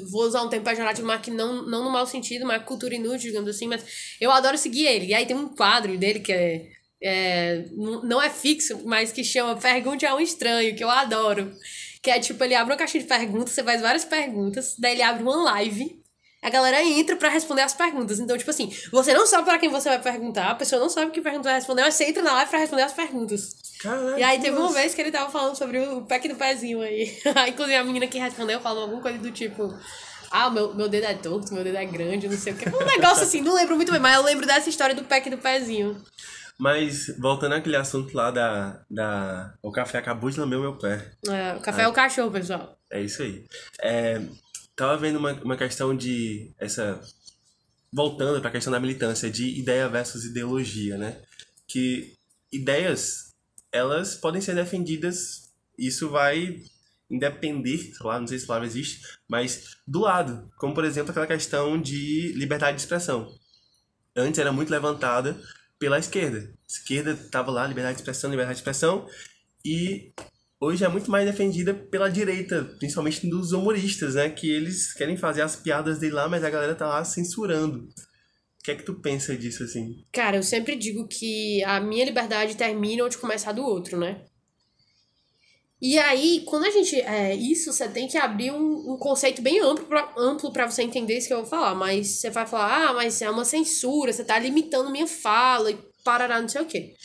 Vou 0.10 0.23
usar 0.23 0.41
um 0.41 0.49
tempo 0.49 0.65
pejorativo, 0.65 1.05
mas 1.05 1.21
que 1.21 1.29
não, 1.29 1.62
não 1.62 1.84
no 1.84 1.91
mau 1.91 2.08
sentido, 2.08 2.47
mas 2.47 2.63
cultura 2.63 2.95
inútil, 2.95 3.29
digamos 3.29 3.49
assim. 3.49 3.67
Mas 3.67 3.86
eu 4.19 4.32
adoro 4.32 4.58
seguir 4.58 4.88
ele. 4.88 5.08
E 5.08 5.13
aí 5.13 5.27
tem 5.27 5.36
um 5.36 5.49
quadro 5.49 5.95
dele 5.95 6.21
que 6.21 6.34
é 6.34 6.78
é, 7.01 7.65
não 8.03 8.21
é 8.21 8.29
fixo, 8.29 8.81
mas 8.85 9.12
que 9.12 9.23
chama 9.23 9.55
Pergunte 9.55 10.05
a 10.05 10.15
um 10.15 10.19
Estranho, 10.19 10.75
que 10.75 10.83
eu 10.83 10.89
adoro. 10.89 11.53
Que 12.01 12.12
é 12.12 12.19
tipo, 12.19 12.43
ele 12.43 12.55
abre 12.55 12.73
uma 12.73 12.77
caixinha 12.77 13.03
de 13.03 13.09
perguntas, 13.09 13.51
você 13.51 13.63
faz 13.63 13.81
várias 13.81 14.05
perguntas, 14.05 14.75
daí 14.79 14.93
ele 14.93 15.01
abre 15.01 15.21
uma 15.21 15.43
live, 15.51 15.99
a 16.41 16.49
galera 16.49 16.81
entra 16.81 17.17
para 17.17 17.29
responder 17.29 17.62
as 17.62 17.73
perguntas. 17.73 18.19
Então, 18.19 18.38
tipo 18.38 18.49
assim, 18.49 18.73
você 18.91 19.13
não 19.13 19.25
sabe 19.25 19.43
para 19.43 19.59
quem 19.59 19.69
você 19.69 19.89
vai 19.89 20.01
perguntar, 20.01 20.51
a 20.51 20.55
pessoa 20.55 20.81
não 20.81 20.89
sabe 20.89 21.12
que 21.12 21.21
pergunta 21.21 21.49
vai 21.49 21.55
responder, 21.55 21.81
mas 21.81 21.95
você 21.95 22.05
entra 22.05 22.23
na 22.23 22.33
live 22.33 22.49
pra 22.49 22.59
responder 22.59 22.83
as 22.83 22.93
perguntas. 22.93 23.55
Caraca, 23.81 24.19
e 24.19 24.23
aí 24.23 24.39
teve 24.39 24.57
uma 24.57 24.71
vez 24.71 24.93
que 24.93 25.01
ele 25.01 25.12
tava 25.12 25.29
falando 25.29 25.57
sobre 25.57 25.79
o 25.79 26.01
pack 26.01 26.27
do 26.27 26.35
pezinho 26.35 26.81
aí. 26.83 27.17
Inclusive 27.47 27.75
a 27.75 27.83
menina 27.83 28.07
que 28.07 28.17
respondeu 28.17 28.59
falou 28.59 28.83
alguma 28.83 29.01
coisa 29.01 29.17
do 29.17 29.31
tipo. 29.31 29.73
Ah, 30.31 30.49
meu, 30.49 30.75
meu 30.75 30.88
dedo 30.88 31.05
é 31.05 31.13
torto, 31.15 31.53
meu 31.53 31.63
dedo 31.63 31.77
é 31.77 31.85
grande, 31.85 32.27
não 32.27 32.38
sei 32.38 32.53
o 32.53 32.55
que. 32.55 32.69
Um 32.69 32.85
negócio 32.85 33.23
assim, 33.23 33.41
não 33.41 33.55
lembro 33.55 33.75
muito 33.75 33.91
bem, 33.91 33.99
mas 33.99 34.15
eu 34.15 34.21
lembro 34.21 34.45
dessa 34.45 34.69
história 34.69 34.93
do 34.93 35.03
pack 35.03 35.29
do 35.29 35.39
pezinho. 35.39 35.99
Mas, 36.60 37.08
voltando 37.17 37.56
àquele 37.56 37.78
assunto 37.78 38.13
lá 38.13 38.30
da, 38.32 38.84
da. 38.91 39.54
O 39.62 39.72
café 39.72 39.98
acabou 39.98 40.30
de 40.30 40.38
lamber 40.38 40.60
o 40.60 40.62
meu 40.62 40.78
pé. 40.78 41.10
É, 41.26 41.56
o 41.56 41.62
café 41.62 41.84
é 41.84 41.88
o 41.88 41.93
cachorro, 41.93 42.30
pessoal. 42.30 42.78
É 42.91 43.02
isso 43.02 43.24
aí. 43.24 43.45
É, 43.82 44.22
tava 44.76 44.98
vendo 44.98 45.17
uma, 45.17 45.32
uma 45.41 45.56
questão 45.56 45.95
de. 45.95 46.52
essa 46.60 47.00
Voltando 47.91 48.41
para 48.41 48.50
a 48.50 48.52
questão 48.52 48.72
da 48.72 48.80
militância, 48.80 49.32
de 49.32 49.58
ideia 49.58 49.88
versus 49.88 50.26
ideologia, 50.26 50.98
né? 50.98 51.22
Que 51.65 52.13
ideias, 52.52 53.34
elas 53.72 54.15
podem 54.15 54.41
ser 54.41 54.54
defendidas, 54.54 55.50
isso 55.78 56.10
vai 56.10 56.62
independer, 57.10 57.95
sei 57.95 58.06
lá, 58.06 58.19
não 58.19 58.28
sei 58.28 58.38
se 58.38 58.43
a 58.43 58.48
palavra 58.48 58.67
existe, 58.67 59.02
mas 59.28 59.78
do 59.88 60.02
lado. 60.02 60.52
Como, 60.58 60.74
por 60.74 60.84
exemplo, 60.84 61.10
aquela 61.10 61.26
questão 61.26 61.82
de 61.82 62.34
liberdade 62.34 62.76
de 62.76 62.84
expressão. 62.84 63.34
Antes 64.15 64.39
era 64.39 64.52
muito 64.52 64.69
levantada 64.69 65.39
pela 65.79 65.97
esquerda. 65.97 66.39
A 66.39 66.71
esquerda 66.71 67.11
estava 67.11 67.49
lá, 67.49 67.65
liberdade 67.65 67.95
de 67.95 68.01
expressão, 68.01 68.29
liberdade 68.29 68.57
de 68.57 68.61
expressão, 68.61 69.07
e 69.65 70.11
hoje 70.59 70.83
é 70.83 70.87
muito 70.89 71.09
mais 71.09 71.25
defendida 71.25 71.73
pela 71.73 72.09
direita, 72.09 72.63
principalmente 72.77 73.27
dos 73.27 73.53
humoristas, 73.53 74.15
né? 74.15 74.29
Que 74.29 74.51
eles 74.51 74.93
querem 74.93 75.17
fazer 75.17 75.41
as 75.41 75.55
piadas 75.55 75.99
dele 75.99 76.13
lá, 76.13 76.27
mas 76.27 76.43
a 76.43 76.49
galera 76.49 76.75
tá 76.75 76.87
lá 76.87 77.03
censurando. 77.03 77.87
O 78.59 78.63
que 78.63 78.71
é 78.71 78.75
que 78.75 78.83
tu 78.83 78.93
pensa 78.95 79.35
disso, 79.37 79.63
assim? 79.63 80.03
Cara, 80.11 80.35
eu 80.35 80.43
sempre 80.43 80.75
digo 80.75 81.07
que 81.07 81.63
a 81.63 81.79
minha 81.79 82.03
liberdade 82.03 82.57
termina 82.57 83.05
onde 83.05 83.17
começa 83.17 83.53
do 83.53 83.63
outro, 83.63 83.97
né? 83.97 84.25
E 85.81 85.97
aí, 85.97 86.43
quando 86.45 86.65
a 86.65 86.69
gente. 86.69 86.99
É, 86.99 87.33
isso 87.33 87.71
você 87.71 87.87
tem 87.87 88.07
que 88.07 88.17
abrir 88.17 88.51
um, 88.51 88.93
um 88.93 88.97
conceito 88.97 89.41
bem 89.41 89.59
amplo 89.61 89.85
pra, 89.85 90.13
amplo 90.17 90.51
você 90.51 90.83
entender 90.83 91.17
isso 91.17 91.27
que 91.27 91.33
eu 91.33 91.41
vou 91.41 91.45
falar. 91.45 91.73
Mas 91.73 92.19
você 92.19 92.29
vai 92.29 92.45
falar, 92.45 92.89
ah, 92.89 92.93
mas 92.93 93.21
é 93.21 93.29
uma 93.29 93.45
censura, 93.45 94.11
você 94.11 94.23
tá 94.23 94.37
limitando 94.37 94.89
minha 94.89 95.07
fala 95.07 95.71
e 95.71 95.77
parará, 96.03 96.41
não 96.41 96.49
sei 96.49 96.61
o 96.61 96.65
quê. 96.65 96.95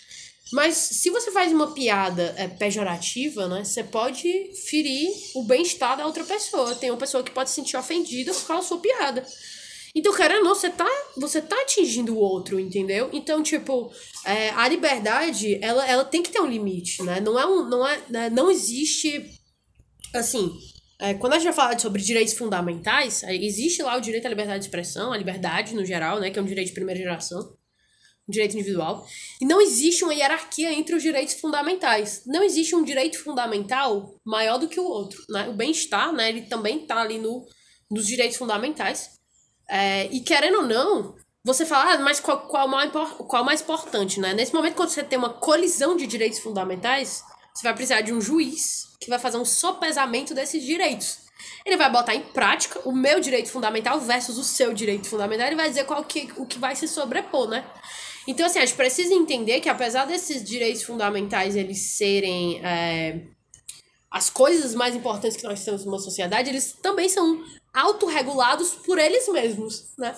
Mas 0.53 0.77
se 0.77 1.11
você 1.11 1.31
faz 1.31 1.53
uma 1.53 1.73
piada 1.73 2.35
é, 2.37 2.49
pejorativa, 2.49 3.49
né? 3.49 3.65
Você 3.65 3.83
pode 3.83 4.51
ferir 4.69 5.09
o 5.35 5.45
bem-estar 5.45 5.97
da 5.97 6.07
outra 6.07 6.25
pessoa. 6.25 6.75
Tem 6.75 6.91
uma 6.91 6.99
pessoa 6.99 7.23
que 7.23 7.31
pode 7.31 7.51
se 7.51 7.57
sentir 7.57 7.77
ofendida 7.77 8.33
por 8.33 8.47
causa 8.47 8.63
da 8.63 8.69
sua 8.69 8.79
piada. 8.79 9.25
Então, 9.95 10.13
querendo 10.13 10.49
ou 10.49 10.55
você 10.55 10.69
tá, 10.69 10.89
você 11.17 11.41
tá 11.41 11.55
atingindo 11.63 12.15
o 12.15 12.19
outro, 12.19 12.59
entendeu? 12.59 13.09
Então, 13.13 13.43
tipo, 13.43 13.93
é, 14.27 14.51
a 14.51 14.67
liberdade, 14.67 15.59
ela, 15.63 15.89
ela 15.89 16.05
tem 16.05 16.21
que 16.21 16.31
ter 16.31 16.41
um 16.41 16.49
limite, 16.49 17.01
né? 17.05 17.21
Não 17.21 17.39
é 17.39 17.47
um. 17.47 17.69
Não, 17.69 17.87
é, 17.87 18.03
né? 18.11 18.31
não 18.31 18.51
existe. 18.51 19.31
Assim, 20.13 20.53
é, 20.99 21.15
quando 21.15 21.35
a 21.35 21.37
gente 21.37 21.45
vai 21.47 21.53
falar 21.53 21.79
sobre 21.79 22.03
direitos 22.03 22.35
fundamentais, 22.35 23.23
existe 23.23 23.83
lá 23.83 23.97
o 23.97 24.01
direito 24.01 24.27
à 24.27 24.29
liberdade 24.29 24.61
de 24.61 24.65
expressão, 24.67 25.13
a 25.13 25.17
liberdade 25.17 25.77
no 25.77 25.85
geral, 25.85 26.19
né? 26.19 26.29
Que 26.29 26.41
é 26.41 26.43
um 26.43 26.47
direito 26.47 26.69
de 26.69 26.75
primeira 26.75 27.01
geração, 27.01 27.39
um 28.29 28.33
direito 28.33 28.55
individual. 28.55 29.07
E 29.41 29.47
não 29.47 29.61
existe 29.61 30.03
uma 30.03 30.15
hierarquia 30.15 30.73
entre 30.73 30.97
os 30.97 31.03
direitos 31.05 31.35
fundamentais. 31.35 32.23
Não 32.27 32.43
existe 32.43 32.75
um 32.75 32.83
direito 32.83 33.23
fundamental 33.23 34.21
maior 34.25 34.59
do 34.59 34.67
que 34.67 34.81
o 34.81 34.85
outro, 34.85 35.23
né? 35.29 35.49
O 35.49 35.55
bem-estar, 35.55 36.13
né? 36.13 36.31
Ele 36.31 36.43
também 36.43 36.85
tá 36.85 37.01
ali 37.01 37.19
no, 37.19 37.47
nos 37.89 38.09
direitos 38.09 38.37
fundamentais. 38.37 39.23
É, 39.69 40.07
e 40.07 40.21
querendo 40.21 40.59
ou 40.59 40.67
não, 40.67 41.15
você 41.45 41.67
fala, 41.67 41.93
ah, 41.93 41.99
mas 41.99 42.21
qual, 42.21 42.47
qual, 42.47 42.67
mais, 42.69 42.91
qual 43.29 43.45
mais 43.45 43.61
importante, 43.61 44.21
né? 44.21 44.33
Nesse 44.33 44.55
momento, 44.55 44.75
quando 44.75 44.89
você 44.89 45.03
tem 45.03 45.19
uma 45.19 45.31
colisão 45.35 45.97
de 45.97 46.07
direitos 46.07 46.39
fundamentais, 46.39 47.23
você 47.55 47.63
vai 47.63 47.75
precisar 47.75 48.01
de 48.01 48.13
um 48.13 48.21
juiz 48.21 48.89
que 49.01 49.11
vai 49.11 49.19
fazer 49.19 49.37
um 49.37 49.45
sopesamento 49.45 50.35
desses 50.35 50.63
direitos. 50.63 51.19
Ele 51.65 51.77
vai 51.77 51.91
botar 51.91 52.15
em 52.15 52.23
prática 52.23 52.81
o 52.85 52.93
meu 52.93 53.21
direito 53.21 53.51
fundamental 53.51 54.01
versus 54.01 54.39
o 54.39 54.45
seu 54.45 54.73
direito 54.73 55.09
fundamental. 55.09 55.47
Ele 55.47 55.57
vai 55.57 55.69
dizer 55.69 55.85
qual 55.85 56.03
que, 56.05 56.33
o 56.37 56.47
que 56.47 56.59
vai 56.59 56.75
se 56.75 56.89
sobrepor, 56.89 57.49
né? 57.49 57.65
Então, 58.27 58.47
assim, 58.47 58.59
a 58.59 58.65
gente 58.65 58.77
precisa 58.77 59.13
entender 59.13 59.61
que 59.61 59.69
apesar 59.69 60.07
desses 60.07 60.43
direitos 60.43 60.83
fundamentais 60.83 61.57
eles 61.57 61.97
serem 61.97 62.65
é, 62.65 63.21
as 64.11 64.31
coisas 64.31 64.75
mais 64.75 64.95
importantes 64.95 65.37
que 65.37 65.45
nós 65.45 65.63
temos 65.63 65.85
numa 65.85 65.99
sociedade, 65.99 66.49
eles 66.49 66.73
também 66.73 67.09
são 67.09 67.43
autorregulados 67.75 68.71
por 68.71 68.99
eles 68.99 69.29
mesmos, 69.29 69.93
né? 69.99 70.17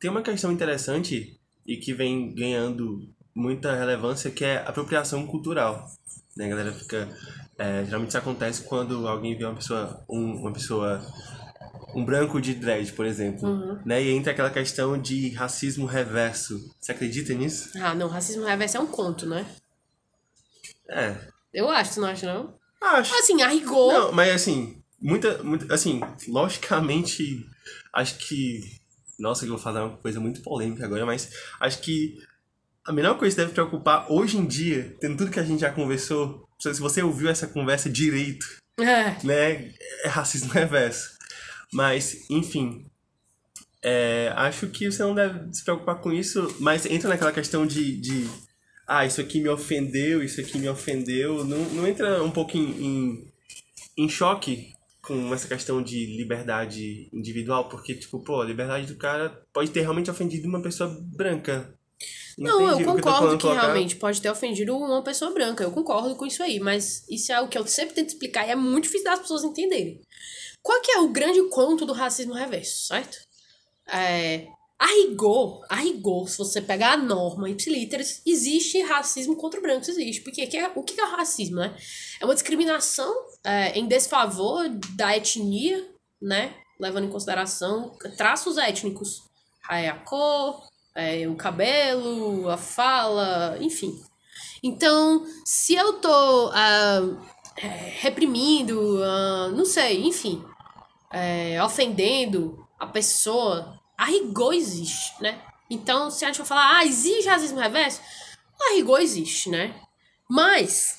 Tem 0.00 0.10
uma 0.10 0.22
questão 0.22 0.50
interessante 0.50 1.38
e 1.66 1.76
que 1.76 1.92
vem 1.92 2.34
ganhando 2.34 3.06
muita 3.34 3.74
relevância 3.74 4.30
que 4.30 4.44
é 4.44 4.56
apropriação 4.66 5.26
cultural. 5.26 5.86
Né? 6.36 6.46
A 6.46 6.48
galera 6.48 6.72
fica. 6.72 7.08
É, 7.56 7.84
geralmente 7.84 8.08
isso 8.08 8.18
acontece 8.18 8.62
quando 8.62 9.06
alguém 9.06 9.36
vê 9.36 9.44
uma 9.44 9.54
pessoa. 9.54 10.04
Um, 10.08 10.40
uma 10.40 10.52
pessoa. 10.52 11.04
Um 11.94 12.04
branco 12.04 12.40
de 12.40 12.54
dread, 12.54 12.92
por 12.92 13.06
exemplo. 13.06 13.48
Uhum. 13.48 13.78
Né? 13.84 14.02
E 14.02 14.10
entra 14.10 14.32
aquela 14.32 14.50
questão 14.50 15.00
de 15.00 15.30
racismo 15.30 15.86
reverso. 15.86 16.74
Você 16.80 16.90
acredita 16.90 17.32
nisso? 17.34 17.70
Ah, 17.80 17.94
não, 17.94 18.08
racismo 18.08 18.44
reverso 18.44 18.78
é 18.78 18.80
um 18.80 18.86
conto, 18.86 19.26
né? 19.26 19.46
É. 20.88 21.16
Eu 21.52 21.70
acho, 21.70 21.92
você 21.92 22.00
não 22.00 22.08
acha, 22.08 22.34
não? 22.34 22.54
Acho. 22.80 23.14
Assim, 23.14 23.40
a 23.42 23.48
rigor. 23.48 23.92
Não, 23.92 24.12
mas 24.12 24.34
assim, 24.34 24.82
muita, 25.04 25.42
muita. 25.42 25.72
Assim, 25.72 26.00
logicamente, 26.26 27.46
acho 27.92 28.18
que. 28.18 28.60
Nossa, 29.18 29.42
que 29.42 29.46
eu 29.46 29.54
vou 29.54 29.62
falar 29.62 29.84
uma 29.86 29.96
coisa 29.98 30.18
muito 30.18 30.42
polêmica 30.42 30.84
agora, 30.84 31.06
mas 31.06 31.30
acho 31.60 31.80
que 31.82 32.18
a 32.84 32.92
melhor 32.92 33.16
coisa 33.16 33.36
que 33.36 33.42
deve 33.42 33.54
preocupar 33.54 34.10
hoje 34.10 34.36
em 34.36 34.44
dia, 34.44 34.96
tendo 35.00 35.16
tudo 35.16 35.30
que 35.30 35.38
a 35.38 35.44
gente 35.44 35.60
já 35.60 35.70
conversou, 35.70 36.48
se 36.58 36.80
você 36.80 37.02
ouviu 37.02 37.28
essa 37.28 37.46
conversa 37.46 37.88
direito, 37.88 38.44
É. 38.78 39.16
né, 39.24 39.72
é 40.02 40.08
racismo 40.08 40.50
reverso. 40.52 41.10
Mas, 41.72 42.28
enfim, 42.28 42.84
é, 43.82 44.32
acho 44.36 44.66
que 44.68 44.90
você 44.90 45.02
não 45.02 45.14
deve 45.14 45.52
se 45.54 45.64
preocupar 45.64 46.00
com 46.00 46.12
isso, 46.12 46.54
mas 46.58 46.84
entra 46.86 47.08
naquela 47.08 47.32
questão 47.32 47.66
de, 47.66 47.96
de 48.00 48.28
ah, 48.86 49.06
isso 49.06 49.20
aqui 49.20 49.40
me 49.40 49.48
ofendeu, 49.48 50.22
isso 50.22 50.40
aqui 50.40 50.58
me 50.58 50.68
ofendeu, 50.68 51.44
não, 51.44 51.58
não 51.70 51.86
entra 51.86 52.22
um 52.22 52.30
pouco 52.30 52.56
em, 52.56 52.84
em, 52.84 53.32
em 53.96 54.08
choque 54.08 54.73
com 55.06 55.32
essa 55.34 55.46
questão 55.48 55.82
de 55.82 56.16
liberdade 56.16 57.08
individual, 57.12 57.68
porque, 57.68 57.94
tipo, 57.94 58.20
pô, 58.24 58.40
a 58.40 58.44
liberdade 58.44 58.86
do 58.86 58.96
cara 58.96 59.42
pode 59.52 59.70
ter 59.70 59.80
realmente 59.82 60.10
ofendido 60.10 60.48
uma 60.48 60.62
pessoa 60.62 60.96
branca. 61.14 61.74
Não, 62.36 62.60
eu 62.80 62.84
concordo 62.84 63.36
que 63.36 63.42
colocar- 63.42 63.62
realmente 63.62 63.96
pode 63.96 64.20
ter 64.20 64.28
ofendido 64.30 64.76
uma 64.76 65.02
pessoa 65.04 65.32
branca. 65.32 65.62
Eu 65.62 65.70
concordo 65.70 66.16
com 66.16 66.26
isso 66.26 66.42
aí, 66.42 66.58
mas 66.58 67.06
isso 67.08 67.32
é 67.32 67.40
o 67.40 67.48
que 67.48 67.56
eu 67.56 67.66
sempre 67.66 67.94
tento 67.94 68.08
explicar 68.08 68.46
e 68.46 68.50
é 68.50 68.56
muito 68.56 68.84
difícil 68.84 69.04
das 69.04 69.20
pessoas 69.20 69.44
entenderem. 69.44 70.00
Qual 70.60 70.80
que 70.80 70.90
é 70.90 70.98
o 70.98 71.10
grande 71.10 71.40
conto 71.50 71.86
do 71.86 71.92
racismo 71.92 72.32
reverso, 72.34 72.86
certo? 72.86 73.18
É, 73.86 74.46
a 74.84 74.86
rigor, 74.86 75.64
a 75.70 75.76
rigor, 75.76 76.28
se 76.28 76.36
você 76.36 76.60
pegar 76.60 76.92
a 76.92 76.96
norma 76.98 77.48
ipsiliteris, 77.48 78.20
existe 78.26 78.82
racismo 78.82 79.34
contra 79.34 79.58
brancos, 79.58 79.88
existe. 79.88 80.20
Porque 80.20 80.46
que 80.46 80.58
é- 80.58 80.70
o 80.74 80.82
que 80.82 81.00
é 81.00 81.04
o 81.04 81.10
racismo, 81.16 81.56
né? 81.56 81.74
É 82.20 82.24
uma 82.26 82.34
discriminação 82.34 83.10
é, 83.42 83.78
em 83.78 83.86
desfavor 83.86 84.68
da 84.94 85.16
etnia, 85.16 85.88
né? 86.20 86.54
Levando 86.78 87.04
em 87.04 87.10
consideração 87.10 87.96
traços 88.18 88.58
étnicos. 88.58 89.22
A 89.66 89.90
cor, 89.92 90.62
é, 90.94 91.26
o 91.28 91.34
cabelo, 91.34 92.50
a 92.50 92.58
fala, 92.58 93.56
enfim. 93.62 93.98
Então, 94.62 95.26
se 95.46 95.74
eu 95.74 95.94
tô 95.94 96.52
é, 96.52 97.96
reprimindo, 98.00 99.02
ah, 99.02 99.50
não 99.54 99.64
sei, 99.64 100.04
enfim, 100.04 100.44
é, 101.10 101.62
ofendendo 101.62 102.66
a 102.78 102.86
pessoa, 102.86 103.80
a 103.96 104.06
rigor 104.06 104.54
existe, 104.54 105.20
né? 105.22 105.42
Então, 105.70 106.10
se 106.10 106.24
a 106.24 106.28
gente 106.28 106.38
for 106.38 106.46
falar, 106.46 106.78
ah, 106.78 106.84
existe 106.84 107.28
racismo 107.28 107.58
reverso? 107.58 108.00
A 108.60 108.74
rigor 108.74 109.00
existe, 109.00 109.50
né? 109.50 109.80
Mas, 110.28 110.98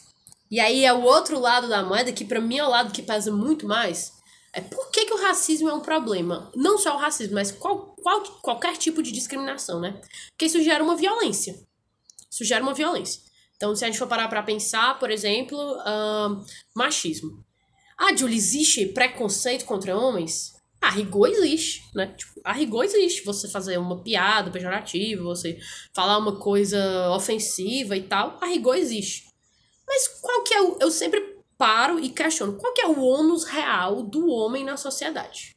e 0.50 0.60
aí 0.60 0.86
é 0.86 0.94
o 0.94 1.04
outro 1.04 1.40
lado 1.40 1.68
da 1.68 1.84
moeda, 1.84 2.12
que 2.12 2.26
pra 2.26 2.42
mim 2.42 2.58
é 2.58 2.66
o 2.66 2.70
lado 2.70 2.92
que 2.92 3.02
pesa 3.02 3.32
muito 3.32 3.68
mais, 3.68 4.14
é 4.54 4.62
por 4.62 4.90
que, 4.90 5.06
que 5.06 5.14
o 5.14 5.22
racismo 5.22 5.70
é 5.70 5.74
um 5.74 5.82
problema? 5.82 6.50
Não 6.56 6.78
só 6.78 6.96
o 6.96 7.00
racismo, 7.00 7.36
mas 7.36 7.52
qual, 7.52 7.94
qual, 8.02 8.22
qualquer 8.42 8.78
tipo 8.78 9.04
de 9.04 9.12
discriminação, 9.12 9.82
né? 9.82 10.00
Porque 10.30 10.46
isso 10.46 10.64
gera 10.64 10.84
uma 10.84 10.96
violência. 10.96 11.56
Isso 12.32 12.46
gera 12.46 12.64
uma 12.64 12.74
violência. 12.74 13.22
Então, 13.58 13.76
se 13.76 13.84
a 13.84 13.88
gente 13.88 14.00
for 14.00 14.08
parar 14.08 14.30
pra 14.30 14.44
pensar, 14.44 14.98
por 14.98 15.12
exemplo, 15.12 15.58
ahn, 15.86 16.42
machismo. 16.74 17.44
Ah, 17.98 18.16
Julie, 18.16 18.38
existe 18.38 18.86
preconceito 18.88 19.66
contra 19.66 19.98
homens? 19.98 20.55
A 20.82 20.90
rigor 20.90 21.30
existe, 21.30 21.84
né? 21.96 22.14
Tipo, 22.16 22.42
a 22.44 22.54
rigor 22.54 22.84
existe. 22.84 23.26
Você 23.26 23.48
fazer 23.48 23.78
uma 23.78 24.04
piada 24.04 24.52
pejorativa, 24.52 25.24
você 25.24 25.58
falar 25.94 26.18
uma 26.18 26.38
coisa 26.38 27.10
ofensiva 27.12 27.96
e 27.98 28.04
tal, 28.04 28.38
a 28.42 28.46
rigor 28.46 28.76
existe. 28.76 29.26
Mas 29.88 30.08
qual 30.22 30.44
que 30.44 30.54
é 30.54 30.62
o. 30.62 30.78
Eu 30.80 30.92
sempre 30.92 31.36
paro 31.58 32.00
e 32.00 32.10
questiono 32.10 32.58
qual 32.58 32.74
que 32.74 32.82
é 32.82 32.88
o 32.88 33.02
ônus 33.02 33.46
real 33.46 34.04
do 34.04 34.28
homem 34.28 34.64
na 34.64 34.78
sociedade? 34.78 35.56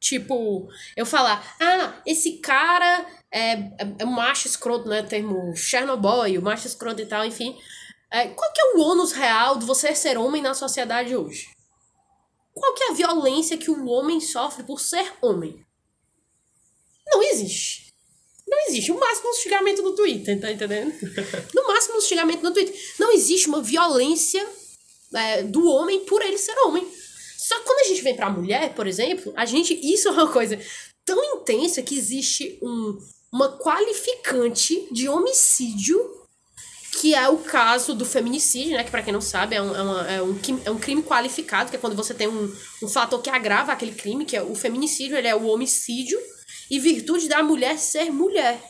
Tipo, 0.00 0.68
eu 0.94 1.06
falar, 1.06 1.56
ah, 1.60 1.94
esse 2.06 2.38
cara 2.38 3.06
é, 3.32 3.52
é, 3.52 3.94
é 4.00 4.04
um 4.04 4.10
macho 4.10 4.46
escroto, 4.46 4.86
né? 4.86 5.02
Termo 5.02 5.56
Chernobyl, 5.56 6.42
macho 6.42 6.66
escroto 6.66 7.00
e 7.00 7.06
tal, 7.06 7.24
enfim. 7.24 7.58
É, 8.10 8.28
qual 8.28 8.52
que 8.52 8.60
é 8.60 8.74
o 8.74 8.80
ônus 8.80 9.12
real 9.12 9.58
de 9.58 9.64
você 9.64 9.94
ser 9.94 10.18
homem 10.18 10.42
na 10.42 10.52
sociedade 10.52 11.16
hoje? 11.16 11.48
Qual 12.54 12.72
que 12.74 12.84
é 12.84 12.90
a 12.90 12.94
violência 12.94 13.58
que 13.58 13.70
o 13.70 13.86
homem 13.86 14.20
sofre 14.20 14.62
por 14.62 14.80
ser 14.80 15.12
homem? 15.20 15.64
Não 17.06 17.22
existe. 17.22 17.92
Não 18.46 18.58
existe. 18.68 18.92
O 18.92 19.00
máximo 19.00 19.30
um 19.30 19.34
xingamento 19.34 19.82
no 19.82 19.94
Twitter, 19.94 20.40
tá 20.40 20.52
entendendo? 20.52 20.94
No 21.54 21.66
máximo 21.66 21.98
um 21.98 22.00
xingamento 22.00 22.42
no 22.42 22.52
Twitter. 22.52 22.74
Não 22.98 23.12
existe 23.12 23.48
uma 23.48 23.60
violência 23.60 24.46
é, 25.14 25.42
do 25.42 25.66
homem 25.66 26.04
por 26.04 26.22
ele 26.22 26.38
ser 26.38 26.56
homem. 26.60 26.86
Só 27.36 27.58
que 27.58 27.64
quando 27.64 27.80
a 27.80 27.88
gente 27.88 28.02
vem 28.02 28.16
pra 28.16 28.30
mulher, 28.30 28.74
por 28.74 28.86
exemplo, 28.86 29.32
a 29.36 29.44
gente. 29.44 29.74
Isso 29.74 30.08
é 30.08 30.12
uma 30.12 30.32
coisa 30.32 30.58
tão 31.04 31.22
intensa 31.36 31.82
que 31.82 31.96
existe 31.96 32.58
um, 32.62 32.98
uma 33.32 33.58
qualificante 33.58 34.88
de 34.92 35.08
homicídio 35.08 36.23
que 37.00 37.14
é 37.14 37.28
o 37.28 37.38
caso 37.38 37.94
do 37.94 38.04
feminicídio, 38.04 38.76
né? 38.76 38.84
Que 38.84 38.90
pra 38.90 39.02
quem 39.02 39.12
não 39.12 39.20
sabe 39.20 39.56
é 39.56 39.62
um, 39.62 39.74
é, 39.74 39.82
uma- 39.82 40.10
é 40.10 40.22
um, 40.22 40.38
é 40.66 40.70
um 40.70 40.78
crime 40.78 41.02
qualificado, 41.02 41.70
que 41.70 41.76
é 41.76 41.78
quando 41.78 41.96
você 41.96 42.14
tem 42.14 42.28
um, 42.28 42.54
um 42.82 42.88
fator 42.88 43.20
que 43.20 43.30
agrava 43.30 43.72
aquele 43.72 43.92
crime, 43.92 44.24
que 44.24 44.36
é 44.36 44.42
o 44.42 44.54
feminicídio, 44.54 45.16
ele 45.16 45.28
é 45.28 45.34
o 45.34 45.46
homicídio 45.46 46.18
e 46.70 46.78
virtude 46.78 47.28
da 47.28 47.42
mulher 47.42 47.78
ser 47.78 48.10
mulher, 48.10 48.62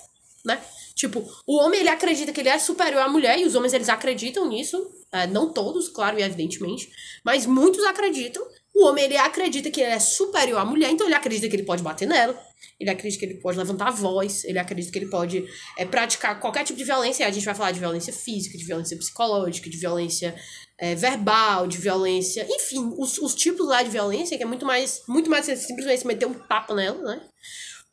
né? 0.45 0.61
Tipo, 0.95 1.29
o 1.47 1.57
homem 1.59 1.81
ele 1.81 1.89
acredita 1.89 2.33
que 2.33 2.41
ele 2.41 2.49
é 2.49 2.59
superior 2.59 3.03
à 3.03 3.09
mulher 3.09 3.39
e 3.39 3.45
os 3.45 3.55
homens 3.55 3.73
eles 3.73 3.89
acreditam 3.89 4.49
nisso, 4.49 4.91
é, 5.13 5.27
não 5.27 5.53
todos, 5.53 5.89
claro 5.89 6.19
e 6.19 6.23
evidentemente, 6.23 6.89
mas 7.25 7.47
muitos 7.47 7.85
acreditam. 7.85 8.45
O 8.75 8.87
homem 8.87 9.05
ele 9.05 9.17
acredita 9.17 9.71
que 9.71 9.81
ele 9.81 9.93
é 9.93 10.01
superior 10.01 10.59
à 10.59 10.65
mulher, 10.65 10.91
então 10.91 11.07
ele 11.07 11.15
acredita 11.15 11.49
que 11.49 11.55
ele 11.55 11.63
pode 11.63 11.83
bater 11.83 12.09
nela, 12.09 12.37
ele 12.79 12.91
acredita 12.91 13.21
que 13.21 13.33
ele 13.33 13.41
pode 13.41 13.57
levantar 13.57 13.89
a 13.89 13.91
voz, 13.93 14.45
ele 14.45 14.59
acredita 14.59 14.93
que 14.93 14.99
ele 14.99 15.09
pode 15.09 15.45
é, 15.79 15.85
praticar 15.85 16.41
qualquer 16.41 16.65
tipo 16.65 16.77
de 16.77 16.85
violência. 16.85 17.27
A 17.27 17.31
gente 17.31 17.45
vai 17.45 17.55
falar 17.55 17.71
de 17.71 17.79
violência 17.79 18.13
física, 18.13 18.59
de 18.59 18.65
violência 18.65 18.97
psicológica, 18.97 19.71
de 19.71 19.77
violência 19.77 20.35
é, 20.77 20.95
verbal, 20.95 21.69
de 21.69 21.79
violência, 21.79 22.47
enfim, 22.51 22.93
os, 22.99 23.19
os 23.19 23.35
tipos 23.35 23.67
lá 23.67 23.83
de 23.83 23.91
violência, 23.91 24.37
que 24.37 24.43
é 24.43 24.47
muito 24.47 24.67
mais, 24.67 25.03
muito 25.09 25.31
mais 25.31 25.47
simplesmente 25.47 26.07
meter 26.07 26.27
um 26.27 26.35
tapa 26.35 26.75
nela, 26.75 27.01
né? 27.01 27.23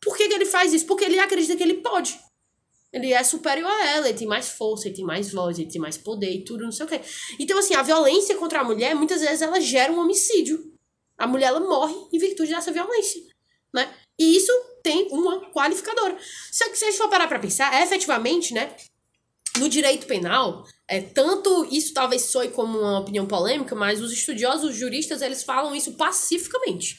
Por 0.02 0.18
que, 0.18 0.28
que 0.28 0.34
ele 0.34 0.46
faz 0.46 0.74
isso? 0.74 0.88
Porque 0.88 1.06
ele 1.06 1.20
acredita 1.20 1.56
que 1.56 1.62
ele 1.62 1.76
pode. 1.76 2.20
Ele 2.94 3.14
é 3.14 3.24
superior 3.24 3.72
a 3.72 3.90
ela, 3.90 4.10
ele 4.10 4.18
tem 4.18 4.28
mais 4.28 4.50
força, 4.50 4.88
ele 4.88 4.96
tem 4.96 5.06
mais 5.06 5.32
voz, 5.32 5.58
ele 5.58 5.72
tem 5.72 5.80
mais 5.80 5.98
poder 5.98 6.30
e 6.30 6.44
tudo, 6.44 6.66
não 6.66 6.72
sei 6.72 6.86
o 6.86 6.90
quê. 6.90 7.00
Então, 7.40 7.58
assim, 7.58 7.74
a 7.74 7.82
violência 7.82 8.36
contra 8.36 8.60
a 8.60 8.64
mulher, 8.64 8.94
muitas 8.94 9.22
vezes, 9.22 9.42
ela 9.42 9.62
gera 9.62 9.92
um 9.92 10.00
homicídio. 10.00 10.74
A 11.18 11.26
mulher, 11.26 11.48
ela 11.48 11.62
morre 11.62 11.96
em 12.12 12.18
virtude 12.18 12.52
dessa 12.52 12.72
violência, 12.72 13.22
né? 13.74 13.94
E 14.20 14.36
isso 14.36 14.52
tem 14.84 15.08
uma 15.12 15.50
qualificadora. 15.52 16.18
Só 16.52 16.68
que 16.70 16.78
se 16.78 16.84
a 16.84 16.90
gente 16.90 16.98
for 16.98 17.10
parar 17.10 17.28
pra 17.28 17.40
pensar, 17.40 17.74
é, 17.74 17.84
efetivamente, 17.84 18.54
né? 18.54 18.76
No 19.58 19.70
direito 19.70 20.08
penal, 20.08 20.66
é, 20.88 21.02
tanto 21.02 21.66
isso 21.72 21.94
talvez 21.94 22.24
soe 22.24 22.50
como 22.50 22.78
uma 22.80 23.00
opinião 23.00 23.26
polêmica, 23.26 23.76
mas 23.76 24.02
os 24.02 24.12
estudiosos, 24.12 24.72
os 24.72 24.76
juristas, 24.76 25.22
eles 25.22 25.44
falam 25.44 25.76
isso 25.76 25.94
pacificamente. 25.94 26.98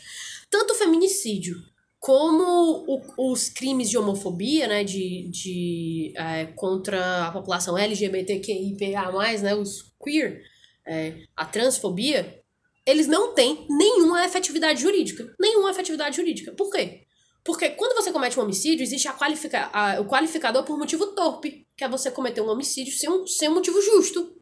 Tanto 0.51 0.72
o 0.72 0.76
feminicídio 0.76 1.62
como 2.03 2.85
o- 2.89 3.31
os 3.33 3.49
crimes 3.49 3.89
de 3.89 3.97
homofobia, 3.97 4.67
né, 4.67 4.83
de, 4.83 5.29
de 5.31 6.13
é, 6.17 6.47
contra 6.47 7.29
a 7.29 7.31
população 7.31 7.79
LGBTQIA+, 7.79 9.13
né, 9.41 9.55
os 9.55 9.95
queer, 10.03 10.43
é, 10.85 11.15
a 11.37 11.45
transfobia, 11.45 12.43
eles 12.85 13.07
não 13.07 13.33
têm 13.35 13.65
nenhuma 13.71 14.25
efetividade 14.27 14.83
jurídica. 14.83 15.33
Nenhuma 15.41 15.71
efetividade 15.71 16.17
jurídica. 16.17 16.51
Por 16.57 16.73
quê? 16.73 17.03
Porque 17.45 17.71
quando 17.71 17.95
você 17.95 18.11
comete 18.11 18.37
um 18.37 18.43
homicídio, 18.43 18.83
existe 18.83 19.07
a 19.07 19.13
qualifica 19.13 19.71
a- 19.73 20.01
o 20.01 20.05
qualificador 20.07 20.65
por 20.65 20.77
motivo 20.77 21.07
torpe, 21.15 21.69
que 21.77 21.85
é 21.85 21.89
você 21.89 22.11
cometer 22.11 22.41
um 22.41 22.51
homicídio 22.51 22.93
sem 22.97 23.09
um, 23.09 23.25
sem 23.29 23.49
um 23.49 23.55
motivo 23.55 23.81
justo. 23.81 24.35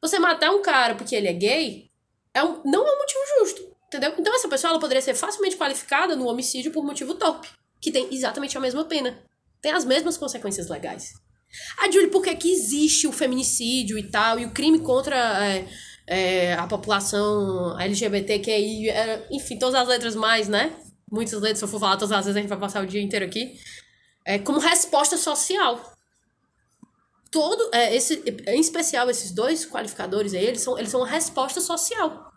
Você 0.00 0.18
matar 0.18 0.50
um 0.50 0.62
cara 0.62 0.94
porque 0.94 1.14
ele 1.14 1.28
é 1.28 1.32
gay 1.34 1.90
é 2.32 2.42
um, 2.42 2.62
não 2.64 2.86
é 2.88 2.94
um 2.94 2.98
motivo 2.98 3.20
justo, 3.38 3.71
entendeu? 3.92 4.14
Então 4.18 4.34
essa 4.34 4.48
pessoa 4.48 4.70
ela 4.70 4.80
poderia 4.80 5.02
ser 5.02 5.14
facilmente 5.14 5.56
qualificada 5.56 6.16
no 6.16 6.26
homicídio 6.26 6.72
por 6.72 6.82
motivo 6.82 7.14
torpe, 7.14 7.48
que 7.80 7.92
tem 7.92 8.08
exatamente 8.10 8.56
a 8.56 8.60
mesma 8.60 8.84
pena. 8.84 9.22
Tem 9.60 9.72
as 9.72 9.84
mesmas 9.84 10.16
consequências 10.16 10.68
legais. 10.68 11.12
Ah, 11.78 11.90
Julie, 11.90 12.10
por 12.10 12.22
que, 12.22 12.34
que 12.34 12.50
existe 12.50 13.06
o 13.06 13.12
feminicídio 13.12 13.98
e 13.98 14.04
tal, 14.04 14.38
e 14.38 14.46
o 14.46 14.50
crime 14.50 14.80
contra 14.80 15.46
é, 15.46 15.68
é, 16.06 16.54
a 16.54 16.66
população 16.66 17.78
LGBTQI, 17.78 18.88
é, 18.88 19.28
enfim, 19.30 19.58
todas 19.58 19.74
as 19.74 19.86
letras 19.86 20.16
mais, 20.16 20.48
né? 20.48 20.74
Muitas 21.10 21.38
letras, 21.40 21.58
se 21.58 21.64
eu 21.64 21.68
for 21.68 21.78
falar 21.78 21.98
todas 21.98 22.12
as 22.12 22.24
vezes, 22.24 22.36
a 22.36 22.40
gente 22.40 22.48
vai 22.48 22.58
passar 22.58 22.82
o 22.82 22.86
dia 22.86 23.02
inteiro 23.02 23.26
aqui. 23.26 23.58
É, 24.24 24.38
como 24.38 24.58
resposta 24.58 25.18
social. 25.18 25.92
Todo, 27.30 27.70
é, 27.74 27.94
esse, 27.94 28.22
em 28.46 28.60
especial, 28.60 29.10
esses 29.10 29.30
dois 29.30 29.66
qualificadores 29.66 30.32
aí, 30.32 30.44
eles 30.44 30.62
são, 30.62 30.78
eles 30.78 30.90
são 30.90 31.00
uma 31.00 31.08
resposta 31.08 31.60
social. 31.60 32.31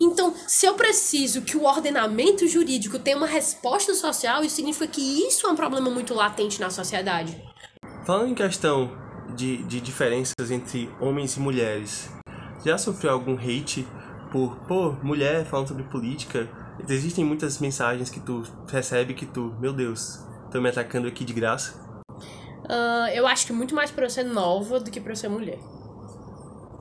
Então, 0.00 0.34
se 0.46 0.66
eu 0.66 0.74
preciso 0.74 1.42
que 1.42 1.56
o 1.56 1.64
ordenamento 1.64 2.46
jurídico 2.46 2.98
tenha 2.98 3.16
uma 3.16 3.26
resposta 3.26 3.94
social, 3.94 4.44
isso 4.44 4.56
significa 4.56 4.86
que 4.86 5.00
isso 5.26 5.46
é 5.46 5.50
um 5.50 5.56
problema 5.56 5.90
muito 5.90 6.14
latente 6.14 6.60
na 6.60 6.70
sociedade. 6.70 7.42
Falando 8.04 8.30
em 8.30 8.34
questão 8.34 8.90
de, 9.34 9.62
de 9.64 9.80
diferenças 9.80 10.50
entre 10.50 10.90
homens 11.00 11.36
e 11.36 11.40
mulheres, 11.40 12.10
já 12.64 12.78
sofreu 12.78 13.12
algum 13.12 13.36
hate 13.36 13.86
por, 14.30 14.56
pô, 14.66 14.92
mulher 15.02 15.44
falando 15.44 15.68
sobre 15.68 15.84
política? 15.84 16.48
Existem 16.88 17.24
muitas 17.24 17.58
mensagens 17.58 18.08
que 18.10 18.20
tu 18.20 18.42
recebe 18.66 19.14
que 19.14 19.26
tu, 19.26 19.54
meu 19.60 19.72
Deus, 19.72 20.20
tô 20.50 20.60
me 20.60 20.68
atacando 20.68 21.06
aqui 21.06 21.24
de 21.24 21.32
graça? 21.32 21.80
Uh, 22.64 23.08
eu 23.12 23.26
acho 23.26 23.46
que 23.46 23.52
muito 23.52 23.74
mais 23.74 23.90
por 23.90 24.02
eu 24.02 24.10
ser 24.10 24.24
nova 24.24 24.80
do 24.80 24.90
que 24.90 25.00
por 25.00 25.10
eu 25.10 25.16
ser 25.16 25.28
mulher. 25.28 25.58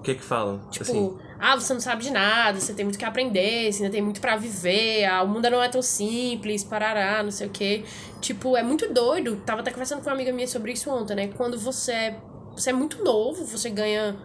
O 0.02 0.04
que 0.04 0.10
é 0.10 0.16
que 0.16 0.24
falam? 0.24 0.60
Tipo, 0.72 0.84
assim, 0.84 1.18
ah, 1.40 1.56
você 1.56 1.74
não 1.76 1.80
sabe 1.80 2.02
de 2.02 2.10
nada, 2.10 2.60
você 2.60 2.74
tem 2.74 2.84
muito 2.84 2.98
que 2.98 3.06
aprender, 3.06 3.72
você 3.72 3.84
ainda 3.84 3.94
tem 3.94 4.02
muito 4.02 4.20
para 4.20 4.36
viver, 4.36 5.06
ah, 5.06 5.22
o 5.22 5.28
mundo 5.28 5.48
não 5.48 5.62
é 5.62 5.70
tão 5.70 5.80
simples, 5.80 6.64
parará, 6.64 7.22
não 7.22 7.30
sei 7.30 7.46
o 7.46 7.52
quê. 7.52 7.84
Tipo, 8.20 8.58
é 8.58 8.64
muito 8.64 8.92
doido. 8.92 9.36
Tava 9.46 9.62
até 9.62 9.70
conversando 9.70 10.02
com 10.02 10.10
uma 10.10 10.16
amiga 10.16 10.34
minha 10.34 10.48
sobre 10.48 10.72
isso 10.72 10.90
ontem, 10.90 11.14
né? 11.14 11.28
Quando 11.38 11.56
você 11.56 11.92
é, 11.92 12.20
você 12.52 12.72
é 12.72 12.74
muito 12.74 13.04
novo, 13.04 13.46
você 13.46 13.70
ganha, 13.70 14.18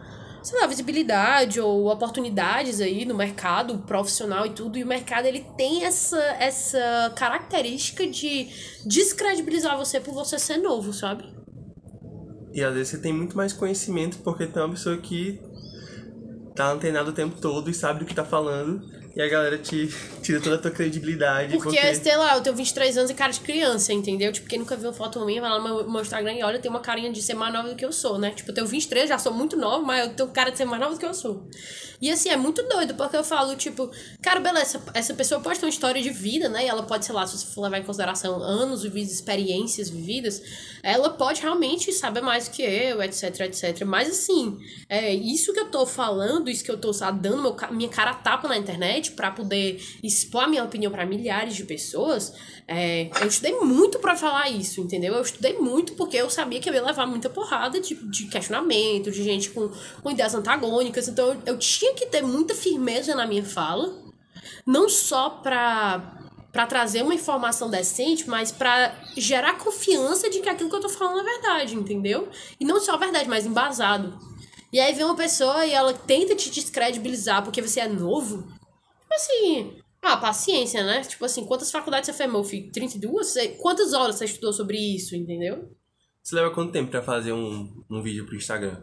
sei 0.42 0.58
lá, 0.58 0.66
visibilidade 0.66 1.60
ou 1.60 1.92
oportunidades 1.92 2.80
aí 2.80 3.04
no 3.04 3.14
mercado 3.14 3.76
profissional 3.80 4.46
e 4.46 4.50
tudo, 4.54 4.78
e 4.78 4.82
o 4.82 4.86
mercado 4.86 5.26
ele 5.26 5.44
tem 5.58 5.84
essa, 5.84 6.16
essa 6.40 7.12
característica 7.14 8.06
de 8.06 8.48
descredibilizar 8.86 9.76
você 9.76 10.00
por 10.00 10.14
você 10.14 10.38
ser 10.38 10.56
novo, 10.56 10.90
sabe? 10.94 11.36
E 12.54 12.64
às 12.64 12.72
vezes 12.72 12.88
você 12.88 12.98
tem 12.98 13.12
muito 13.12 13.36
mais 13.36 13.52
conhecimento 13.52 14.16
porque 14.24 14.46
tem 14.46 14.62
uma 14.62 14.70
pessoa 14.70 14.96
que 14.96 15.38
tá 16.56 16.70
antenado 16.70 17.10
o 17.10 17.12
tempo 17.12 17.36
todo 17.40 17.70
e 17.70 17.74
sabe 17.74 18.00
do 18.00 18.06
que 18.06 18.14
tá 18.14 18.24
falando. 18.24 18.82
E 19.16 19.22
a 19.22 19.28
galera 19.28 19.56
te 19.56 19.88
tira 20.22 20.38
toda 20.42 20.56
a 20.56 20.58
tua 20.58 20.70
credibilidade. 20.70 21.54
Porque, 21.54 21.74
porque... 21.74 21.94
sei 21.94 22.16
lá, 22.18 22.36
eu 22.36 22.42
tenho 22.42 22.54
23 22.54 22.98
anos 22.98 23.10
e 23.10 23.14
cara 23.14 23.32
de 23.32 23.40
criança, 23.40 23.90
entendeu? 23.90 24.30
Tipo, 24.30 24.46
quem 24.46 24.58
nunca 24.58 24.76
viu 24.76 24.92
foto 24.92 25.24
minha, 25.24 25.40
vai 25.40 25.48
lá 25.48 25.58
no 25.58 25.64
meu, 25.64 25.90
meu 25.90 26.02
Instagram 26.02 26.34
e 26.34 26.42
olha, 26.42 26.58
tem 26.58 26.70
uma 26.70 26.80
carinha 26.80 27.10
de 27.10 27.22
ser 27.22 27.32
mais 27.32 27.50
nova 27.50 27.70
do 27.70 27.74
que 27.74 27.84
eu 27.84 27.92
sou, 27.92 28.18
né? 28.18 28.32
Tipo, 28.32 28.50
eu 28.50 28.54
tenho 28.54 28.66
23, 28.66 29.08
já 29.08 29.18
sou 29.18 29.32
muito 29.32 29.56
nova, 29.56 29.82
mas 29.82 30.06
eu 30.06 30.14
tenho 30.14 30.28
cara 30.28 30.50
de 30.50 30.58
ser 30.58 30.66
mais 30.66 30.82
nova 30.82 30.92
do 30.92 31.00
que 31.00 31.06
eu 31.06 31.14
sou. 31.14 31.48
E 31.98 32.10
assim, 32.10 32.28
é 32.28 32.36
muito 32.36 32.62
doido, 32.64 32.94
porque 32.94 33.16
eu 33.16 33.24
falo, 33.24 33.56
tipo, 33.56 33.90
cara, 34.20 34.38
beleza, 34.38 34.82
essa 34.92 35.14
pessoa 35.14 35.40
pode 35.40 35.58
ter 35.58 35.64
uma 35.64 35.70
história 35.70 36.02
de 36.02 36.10
vida, 36.10 36.50
né? 36.50 36.66
E 36.66 36.68
ela 36.68 36.82
pode, 36.82 37.06
sei 37.06 37.14
lá, 37.14 37.26
se 37.26 37.38
você 37.38 37.46
for 37.54 37.62
levar 37.62 37.78
em 37.78 37.84
consideração 37.84 38.42
anos 38.42 38.82
vividos, 38.82 39.12
experiências 39.14 39.88
vividas, 39.88 40.42
ela 40.82 41.08
pode 41.08 41.40
realmente 41.40 41.90
saber 41.90 42.20
mais 42.20 42.48
do 42.48 42.50
que 42.50 42.62
eu, 42.62 43.02
etc, 43.02 43.40
etc. 43.40 43.82
Mas 43.86 44.10
assim, 44.10 44.58
é, 44.90 45.14
isso 45.14 45.54
que 45.54 45.60
eu 45.60 45.70
tô 45.70 45.86
falando, 45.86 46.50
isso 46.50 46.62
que 46.62 46.70
eu 46.70 46.76
tô 46.76 46.92
sabe, 46.92 47.20
dando 47.20 47.40
meu, 47.40 47.56
minha 47.70 47.88
cara 47.88 48.12
tapa 48.12 48.46
na 48.46 48.58
internet 48.58 49.05
para 49.12 49.30
poder 49.30 49.82
expor 50.02 50.44
a 50.44 50.46
minha 50.46 50.64
opinião 50.64 50.90
para 50.90 51.06
milhares 51.06 51.54
de 51.54 51.64
pessoas, 51.64 52.32
é, 52.66 53.08
eu 53.20 53.28
estudei 53.28 53.54
muito 53.60 53.98
para 53.98 54.16
falar 54.16 54.48
isso, 54.50 54.80
entendeu? 54.80 55.14
Eu 55.14 55.22
estudei 55.22 55.54
muito 55.54 55.94
porque 55.94 56.16
eu 56.16 56.28
sabia 56.28 56.60
que 56.60 56.68
eu 56.68 56.74
ia 56.74 56.84
levar 56.84 57.06
muita 57.06 57.28
porrada 57.30 57.80
de, 57.80 57.94
de 57.94 58.26
questionamento, 58.26 59.10
de 59.10 59.22
gente 59.22 59.50
com, 59.50 59.70
com 60.02 60.10
ideias 60.10 60.34
antagônicas. 60.34 61.08
Então 61.08 61.28
eu, 61.28 61.42
eu 61.46 61.58
tinha 61.58 61.94
que 61.94 62.06
ter 62.06 62.22
muita 62.22 62.54
firmeza 62.54 63.14
na 63.14 63.26
minha 63.26 63.44
fala, 63.44 63.96
não 64.66 64.88
só 64.88 65.30
pra 65.30 66.12
para 66.56 66.66
trazer 66.66 67.02
uma 67.02 67.14
informação 67.14 67.68
decente, 67.68 68.26
mas 68.26 68.50
para 68.50 68.90
gerar 69.14 69.58
confiança 69.58 70.30
de 70.30 70.40
que 70.40 70.48
aquilo 70.48 70.70
que 70.70 70.76
eu 70.76 70.80
tô 70.80 70.88
falando 70.88 71.20
é 71.20 71.22
verdade, 71.22 71.74
entendeu? 71.74 72.30
E 72.58 72.64
não 72.64 72.80
só 72.80 72.96
verdade, 72.96 73.28
mas 73.28 73.44
embasado. 73.44 74.18
E 74.72 74.80
aí 74.80 74.94
vem 74.94 75.04
uma 75.04 75.14
pessoa 75.14 75.66
e 75.66 75.72
ela 75.72 75.92
tenta 75.92 76.34
te 76.34 76.50
descredibilizar 76.50 77.44
porque 77.44 77.60
você 77.60 77.80
é 77.80 77.88
novo. 77.88 78.48
Tipo 79.06 79.14
assim, 79.14 79.82
ah, 80.02 80.16
paciência, 80.16 80.84
né? 80.84 81.00
Tipo 81.02 81.24
assim, 81.24 81.46
quantas 81.46 81.70
faculdades 81.70 82.06
você 82.06 82.12
fez, 82.12 82.30
meu 82.30 82.42
filho? 82.42 82.72
32? 82.72 83.34
Quantas 83.60 83.92
horas 83.92 84.16
você 84.16 84.24
estudou 84.24 84.52
sobre 84.52 84.76
isso, 84.78 85.14
entendeu? 85.14 85.72
Você 86.22 86.34
leva 86.34 86.50
quanto 86.50 86.72
tempo 86.72 86.90
para 86.90 87.02
fazer 87.02 87.32
um, 87.32 87.84
um 87.88 88.02
vídeo 88.02 88.26
pro 88.26 88.36
Instagram? 88.36 88.82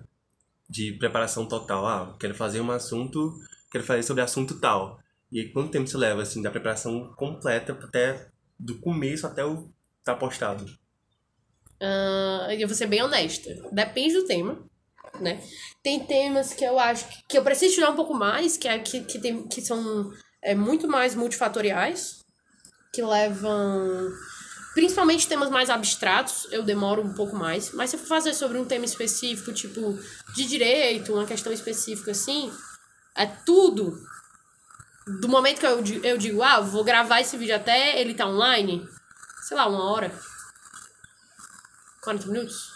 De 0.69 0.93
preparação 0.93 1.45
total. 1.45 1.85
Ah, 1.85 2.15
quero 2.17 2.33
fazer 2.33 2.61
um 2.61 2.71
assunto, 2.71 3.37
quero 3.69 3.83
fazer 3.83 4.03
sobre 4.03 4.23
assunto 4.23 4.59
tal. 4.59 4.97
E 5.29 5.41
aí, 5.41 5.49
quanto 5.49 5.71
tempo 5.71 5.87
você 5.87 5.97
leva, 5.97 6.21
assim, 6.21 6.41
da 6.41 6.49
preparação 6.49 7.13
completa 7.15 7.73
até 7.73 8.29
do 8.57 8.79
começo 8.79 9.27
até 9.27 9.43
o 9.43 9.69
tá 10.03 10.15
postado? 10.15 10.65
Uh, 11.81 12.51
eu 12.57 12.67
vou 12.67 12.75
ser 12.75 12.87
bem 12.87 13.03
honesta. 13.03 13.49
Depende 13.71 14.13
do 14.13 14.25
tema, 14.25 14.63
né? 15.19 15.41
Tem 15.81 15.99
temas 16.05 16.53
que 16.53 16.63
eu 16.63 16.79
acho 16.79 17.07
que, 17.07 17.23
que 17.29 17.37
eu 17.37 17.43
preciso 17.43 17.71
estudar 17.71 17.91
um 17.91 17.95
pouco 17.95 18.13
mais, 18.13 18.57
que, 18.57 18.67
é, 18.67 18.79
que, 18.79 19.01
que, 19.01 19.19
tem, 19.19 19.47
que 19.47 19.61
são 19.61 20.11
é, 20.41 20.55
muito 20.55 20.87
mais 20.87 21.15
multifatoriais, 21.15 22.23
que 22.91 23.01
levam. 23.01 24.11
Principalmente 24.73 25.27
temas 25.27 25.51
mais 25.51 25.69
abstratos, 25.69 26.47
eu 26.51 26.63
demoro 26.63 27.03
um 27.03 27.13
pouco 27.13 27.35
mais. 27.35 27.71
Mas 27.73 27.91
se 27.91 27.95
eu 27.95 27.99
for 27.99 28.07
fazer 28.07 28.33
sobre 28.33 28.57
um 28.57 28.65
tema 28.65 28.85
específico, 28.85 29.53
tipo 29.53 29.97
de 30.35 30.45
direito, 30.45 31.13
uma 31.13 31.25
questão 31.25 31.53
específica 31.53 32.11
assim, 32.11 32.51
é 33.15 33.25
tudo. 33.25 33.95
Do 35.21 35.27
momento 35.29 35.59
que 35.59 35.65
eu, 35.65 35.83
eu 36.03 36.17
digo, 36.17 36.41
ah, 36.41 36.59
vou 36.59 36.83
gravar 36.83 37.21
esse 37.21 37.37
vídeo 37.37 37.55
até 37.55 37.99
ele 37.99 38.15
tá 38.15 38.25
online, 38.25 38.87
sei 39.47 39.57
lá, 39.57 39.67
uma 39.67 39.91
hora. 39.91 40.11
40 42.01 42.27
minutos. 42.27 42.72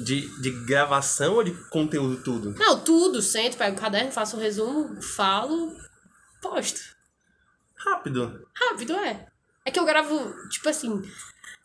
De, 0.00 0.28
de 0.40 0.50
gravação 0.64 1.34
ou 1.34 1.44
de 1.44 1.52
conteúdo 1.70 2.22
tudo? 2.22 2.54
Não, 2.56 2.78
tudo. 2.80 3.20
Sento, 3.20 3.56
pego 3.56 3.76
o 3.76 3.80
caderno, 3.80 4.12
faço 4.12 4.36
o 4.36 4.38
um 4.38 4.42
resumo, 4.42 5.02
falo, 5.02 5.76
Posto. 6.40 6.80
Rápido. 7.76 8.46
Rápido, 8.54 8.94
é. 8.96 9.26
É 9.64 9.70
que 9.70 9.78
eu 9.78 9.84
gravo, 9.84 10.32
tipo 10.48 10.68
assim. 10.68 11.02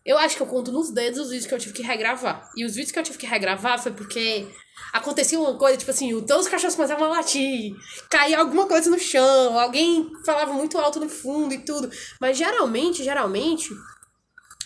Eu 0.06 0.18
acho 0.18 0.36
que 0.36 0.44
eu 0.44 0.48
conto 0.48 0.72
nos 0.72 0.92
dedos 0.92 1.20
os 1.20 1.30
vídeos 1.30 1.48
que 1.48 1.54
eu 1.54 1.60
tive 1.60 1.74
que 1.74 1.82
regravar. 1.82 2.50
E 2.58 2.66
os 2.66 2.76
vídeos 2.76 2.92
que 2.92 3.00
eu 3.00 3.04
tive 3.04 3.18
que 3.18 3.26
regravar 3.26 3.82
foi 3.82 3.94
porque 3.94 4.48
acontecia 4.92 5.40
uma 5.40 5.58
coisa, 5.58 5.78
tipo 5.78 5.92
assim, 5.92 6.10
todos 6.26 6.46
os 6.46 6.52
cachorros 6.52 6.76
começavam 6.76 7.06
a 7.06 7.18
latir, 7.18 7.74
caía 8.10 8.40
alguma 8.40 8.68
coisa 8.68 8.90
no 8.90 9.00
chão, 9.00 9.58
alguém 9.58 10.12
falava 10.26 10.52
muito 10.52 10.78
alto 10.78 11.00
no 11.00 11.08
fundo 11.08 11.54
e 11.54 11.60
tudo. 11.60 11.90
Mas 12.20 12.38
geralmente, 12.38 13.04
geralmente, 13.04 13.70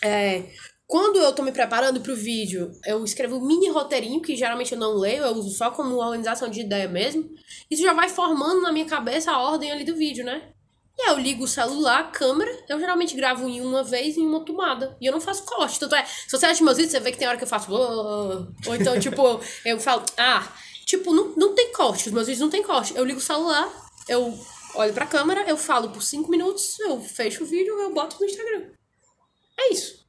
é, 0.02 0.52
quando 0.88 1.20
eu 1.20 1.34
tô 1.34 1.44
me 1.44 1.52
preparando 1.52 2.00
pro 2.00 2.16
vídeo, 2.16 2.72
eu 2.86 3.04
escrevo 3.04 3.36
um 3.36 3.46
mini 3.46 3.70
roteirinho, 3.70 4.22
que 4.22 4.38
geralmente 4.38 4.72
eu 4.72 4.80
não 4.80 4.94
leio, 4.94 5.24
eu 5.24 5.34
uso 5.34 5.50
só 5.50 5.70
como 5.70 5.98
organização 5.98 6.50
de 6.50 6.62
ideia 6.62 6.88
mesmo. 6.88 7.30
Isso 7.70 7.84
já 7.84 7.94
vai 7.94 8.08
formando 8.08 8.62
na 8.62 8.72
minha 8.72 8.86
cabeça 8.86 9.32
a 9.32 9.40
ordem 9.40 9.70
ali 9.70 9.84
do 9.84 9.98
vídeo, 9.98 10.24
né? 10.24 10.50
E 10.98 11.02
aí 11.02 11.10
eu 11.10 11.20
ligo 11.20 11.44
o 11.44 11.48
celular, 11.48 12.00
a 12.00 12.04
câmera, 12.06 12.50
eu 12.70 12.80
geralmente 12.80 13.16
gravo 13.16 13.48
em 13.50 13.60
uma 13.60 13.84
vez 13.84 14.18
em 14.18 14.26
uma 14.26 14.40
tomada. 14.46 14.98
E 15.02 15.06
eu 15.06 15.12
não 15.12 15.20
faço 15.20 15.44
corte. 15.44 15.78
Tanto 15.78 15.94
é, 15.94 16.06
se 16.06 16.32
você 16.32 16.46
assiste 16.46 16.64
meus 16.64 16.78
vídeos, 16.78 16.94
você 16.94 17.02
vê 17.02 17.12
que 17.12 17.18
tem 17.18 17.28
hora 17.28 17.38
que 17.38 17.44
eu 17.44 17.48
faço. 17.48 17.72
Ou 17.72 18.76
então, 18.76 18.98
tipo, 19.00 19.42
eu 19.66 19.80
falo, 19.82 20.04
ah, 20.18 20.48
tipo, 20.86 21.14
não, 21.14 21.36
não 21.36 21.54
tem 21.54 21.72
corte. 21.74 22.08
Os 22.08 22.14
meus 22.14 22.28
vídeos 22.28 22.42
não 22.42 22.50
tem 22.50 22.64
corte. 22.64 22.96
Eu 22.96 23.04
ligo 23.04 23.20
o 23.20 23.22
celular, 23.22 23.70
eu 24.08 24.34
olho 24.74 24.94
pra 24.94 25.06
câmera, 25.06 25.44
eu 25.48 25.58
falo 25.58 25.90
por 25.90 26.02
5 26.02 26.32
minutos, 26.32 26.80
eu 26.80 27.00
fecho 27.02 27.44
o 27.44 27.48
vídeo, 27.48 27.78
eu 27.78 27.94
boto 27.94 28.18
no 28.20 28.26
Instagram. 28.26 28.70
É 29.60 29.74
isso. 29.74 30.07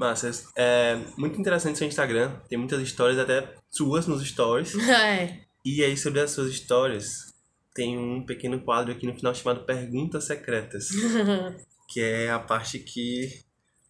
Massa. 0.00 0.30
É 0.56 0.96
muito 1.18 1.38
interessante 1.38 1.76
seu 1.76 1.86
Instagram. 1.86 2.32
Tem 2.48 2.56
muitas 2.56 2.80
histórias, 2.80 3.18
até 3.18 3.54
suas 3.70 4.06
nos 4.06 4.26
stories. 4.26 4.72
É. 4.90 5.40
E 5.62 5.84
aí, 5.84 5.94
sobre 5.94 6.20
as 6.20 6.30
suas 6.30 6.50
histórias, 6.50 7.34
tem 7.74 7.98
um 7.98 8.24
pequeno 8.24 8.58
quadro 8.62 8.92
aqui 8.92 9.06
no 9.06 9.14
final 9.14 9.34
chamado 9.34 9.66
Perguntas 9.66 10.24
Secretas. 10.24 10.88
que 11.86 12.00
é 12.00 12.30
a 12.30 12.38
parte 12.38 12.78
que 12.78 13.42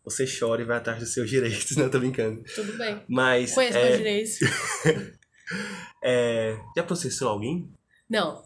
você 0.05 0.27
chora 0.27 0.63
e 0.63 0.65
vai 0.65 0.79
atrás 0.79 0.99
dos 0.99 1.15
seus 1.15 1.31
direitos, 1.31 1.75
não 1.79 1.89
tô 1.89 2.01
brincando. 2.01 2.43
Tudo 2.57 2.77
bem. 2.77 3.01
Mas. 3.09 3.55
Conheço 3.55 3.79
é... 3.79 3.85
meus 3.85 3.99
direitos. 3.99 4.39
é... 6.03 6.59
Já 6.77 6.83
processou 6.83 7.29
alguém? 7.29 7.73
Não. 8.09 8.43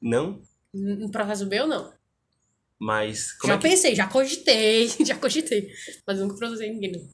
Não? 0.00 0.42
No 0.74 1.10
processo 1.10 1.46
meu, 1.46 1.66
não. 1.66 1.90
Mas. 2.78 3.36
já 3.44 3.54
é 3.54 3.56
que... 3.56 3.68
pensei, 3.68 3.94
já 3.94 4.06
cogitei, 4.06 4.88
já 5.04 5.16
cogitei. 5.16 5.68
Mas 6.06 6.18
nunca 6.18 6.36
processei 6.36 6.70
ninguém. 6.70 7.08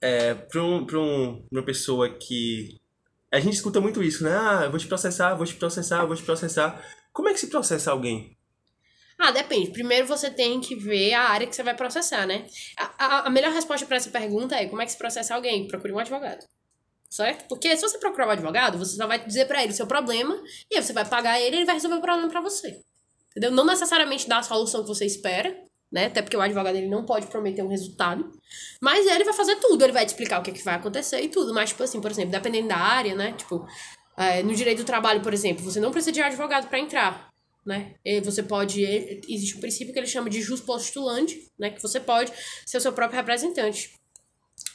É, 0.00 0.34
pra, 0.34 0.62
um, 0.62 0.86
pra 0.86 0.98
um, 0.98 1.44
uma 1.50 1.62
pessoa 1.62 2.08
que. 2.08 2.76
A 3.30 3.40
gente 3.40 3.54
escuta 3.54 3.80
muito 3.80 4.02
isso, 4.02 4.24
né? 4.24 4.34
Ah, 4.34 4.62
eu 4.64 4.70
vou 4.70 4.80
te 4.80 4.86
processar, 4.86 5.34
vou 5.34 5.44
te 5.44 5.54
processar, 5.54 6.06
vou 6.06 6.16
te 6.16 6.22
processar. 6.22 6.82
Como 7.12 7.28
é 7.28 7.34
que 7.34 7.40
se 7.40 7.48
processa 7.48 7.90
alguém? 7.90 8.38
Ah, 9.18 9.32
depende. 9.32 9.72
Primeiro 9.72 10.06
você 10.06 10.30
tem 10.30 10.60
que 10.60 10.76
ver 10.76 11.12
a 11.12 11.24
área 11.24 11.46
que 11.46 11.54
você 11.54 11.62
vai 11.62 11.74
processar, 11.74 12.24
né? 12.24 12.46
A, 12.76 13.04
a, 13.04 13.26
a 13.26 13.30
melhor 13.30 13.52
resposta 13.52 13.84
para 13.84 13.96
essa 13.96 14.10
pergunta 14.10 14.54
é 14.54 14.66
como 14.66 14.80
é 14.80 14.86
que 14.86 14.92
se 14.92 14.98
processa 14.98 15.34
alguém? 15.34 15.66
Procure 15.66 15.92
um 15.92 15.98
advogado. 15.98 16.46
Certo? 17.10 17.48
Porque 17.48 17.74
se 17.74 17.82
você 17.82 17.98
procurar 17.98 18.28
um 18.28 18.30
advogado, 18.30 18.78
você 18.78 18.94
só 18.94 19.06
vai 19.06 19.18
dizer 19.24 19.46
pra 19.46 19.62
ele 19.62 19.72
o 19.72 19.76
seu 19.76 19.86
problema, 19.86 20.40
e 20.70 20.76
aí 20.76 20.82
você 20.82 20.92
vai 20.92 21.04
pagar 21.06 21.40
ele 21.40 21.56
e 21.56 21.58
ele 21.60 21.66
vai 21.66 21.74
resolver 21.74 21.96
o 21.96 22.02
problema 22.02 22.28
pra 22.28 22.40
você. 22.40 22.80
Entendeu? 23.38 23.52
Não 23.52 23.64
necessariamente 23.64 24.28
dar 24.28 24.38
a 24.38 24.42
solução 24.42 24.82
que 24.82 24.88
você 24.88 25.06
espera, 25.06 25.56
né? 25.92 26.06
Até 26.06 26.20
porque 26.20 26.36
o 26.36 26.40
advogado 26.40 26.74
ele 26.74 26.88
não 26.88 27.06
pode 27.06 27.28
prometer 27.28 27.62
um 27.62 27.68
resultado. 27.68 28.32
Mas 28.82 29.06
ele 29.06 29.22
vai 29.22 29.32
fazer 29.32 29.54
tudo, 29.56 29.80
ele 29.84 29.92
vai 29.92 30.04
te 30.04 30.08
explicar 30.08 30.40
o 30.40 30.42
que, 30.42 30.50
é 30.50 30.52
que 30.52 30.64
vai 30.64 30.74
acontecer 30.74 31.20
e 31.20 31.28
tudo. 31.28 31.54
Mas, 31.54 31.70
tipo 31.70 31.84
assim, 31.84 32.00
por 32.00 32.10
exemplo, 32.10 32.32
dependendo 32.32 32.66
da 32.66 32.76
área, 32.76 33.14
né? 33.14 33.32
Tipo, 33.34 33.64
é, 34.16 34.42
no 34.42 34.52
direito 34.52 34.78
do 34.78 34.84
trabalho, 34.84 35.22
por 35.22 35.32
exemplo, 35.32 35.62
você 35.62 35.78
não 35.78 35.92
precisa 35.92 36.10
de 36.10 36.20
advogado 36.20 36.68
para 36.68 36.80
entrar. 36.80 37.28
Né? 37.64 37.94
E 38.04 38.20
você 38.20 38.42
pode. 38.42 38.82
Existe 38.82 39.56
um 39.56 39.60
princípio 39.60 39.92
que 39.92 40.00
ele 40.00 40.06
chama 40.06 40.28
de 40.28 40.42
jus 40.42 40.60
postulante, 40.60 41.38
né? 41.56 41.70
Que 41.70 41.80
você 41.80 42.00
pode 42.00 42.32
ser 42.66 42.78
o 42.78 42.80
seu 42.80 42.92
próprio 42.92 43.18
representante. 43.18 43.94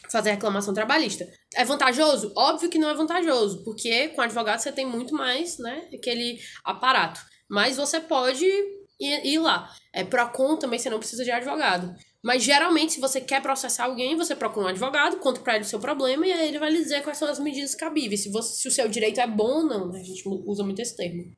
Fazer 0.09 0.31
reclamação 0.31 0.73
trabalhista. 0.73 1.27
É 1.53 1.65
vantajoso? 1.65 2.31
Óbvio 2.37 2.69
que 2.69 2.79
não 2.79 2.89
é 2.89 2.93
vantajoso, 2.93 3.61
porque 3.65 4.09
com 4.09 4.21
advogado 4.21 4.59
você 4.59 4.71
tem 4.71 4.85
muito 4.85 5.13
mais, 5.13 5.57
né? 5.57 5.89
Aquele 5.93 6.39
aparato. 6.63 7.32
Mas 7.53 7.77
você 7.77 8.01
pode 8.01 8.43
ir, 8.43 9.27
ir 9.27 9.37
lá. 9.37 9.71
É, 9.93 10.03
Procon 10.03 10.57
também 10.57 10.79
você 10.79 10.89
não 10.89 10.97
precisa 10.97 11.23
de 11.23 11.29
advogado. 11.29 11.93
Mas 12.23 12.41
geralmente, 12.41 12.93
se 12.93 12.99
você 12.99 13.21
quer 13.21 13.43
processar 13.43 13.83
alguém, 13.85 14.15
você 14.15 14.35
procura 14.35 14.65
um 14.65 14.69
advogado, 14.69 15.17
conta 15.17 15.39
pra 15.39 15.53
ele 15.53 15.63
o 15.63 15.67
seu 15.67 15.79
problema 15.79 16.25
e 16.25 16.33
aí 16.33 16.47
ele 16.47 16.57
vai 16.57 16.71
lhe 16.71 16.81
dizer 16.81 17.03
quais 17.03 17.19
são 17.19 17.27
as 17.27 17.37
medidas 17.37 17.75
cabíveis. 17.75 18.23
Se, 18.23 18.31
você, 18.31 18.55
se 18.55 18.67
o 18.67 18.71
seu 18.71 18.87
direito 18.87 19.19
é 19.19 19.27
bom 19.27 19.57
ou 19.57 19.63
não, 19.65 19.91
né? 19.91 19.99
A 19.99 20.03
gente 20.03 20.23
usa 20.25 20.63
muito 20.63 20.81
esse 20.81 20.97
termo. 20.97 21.31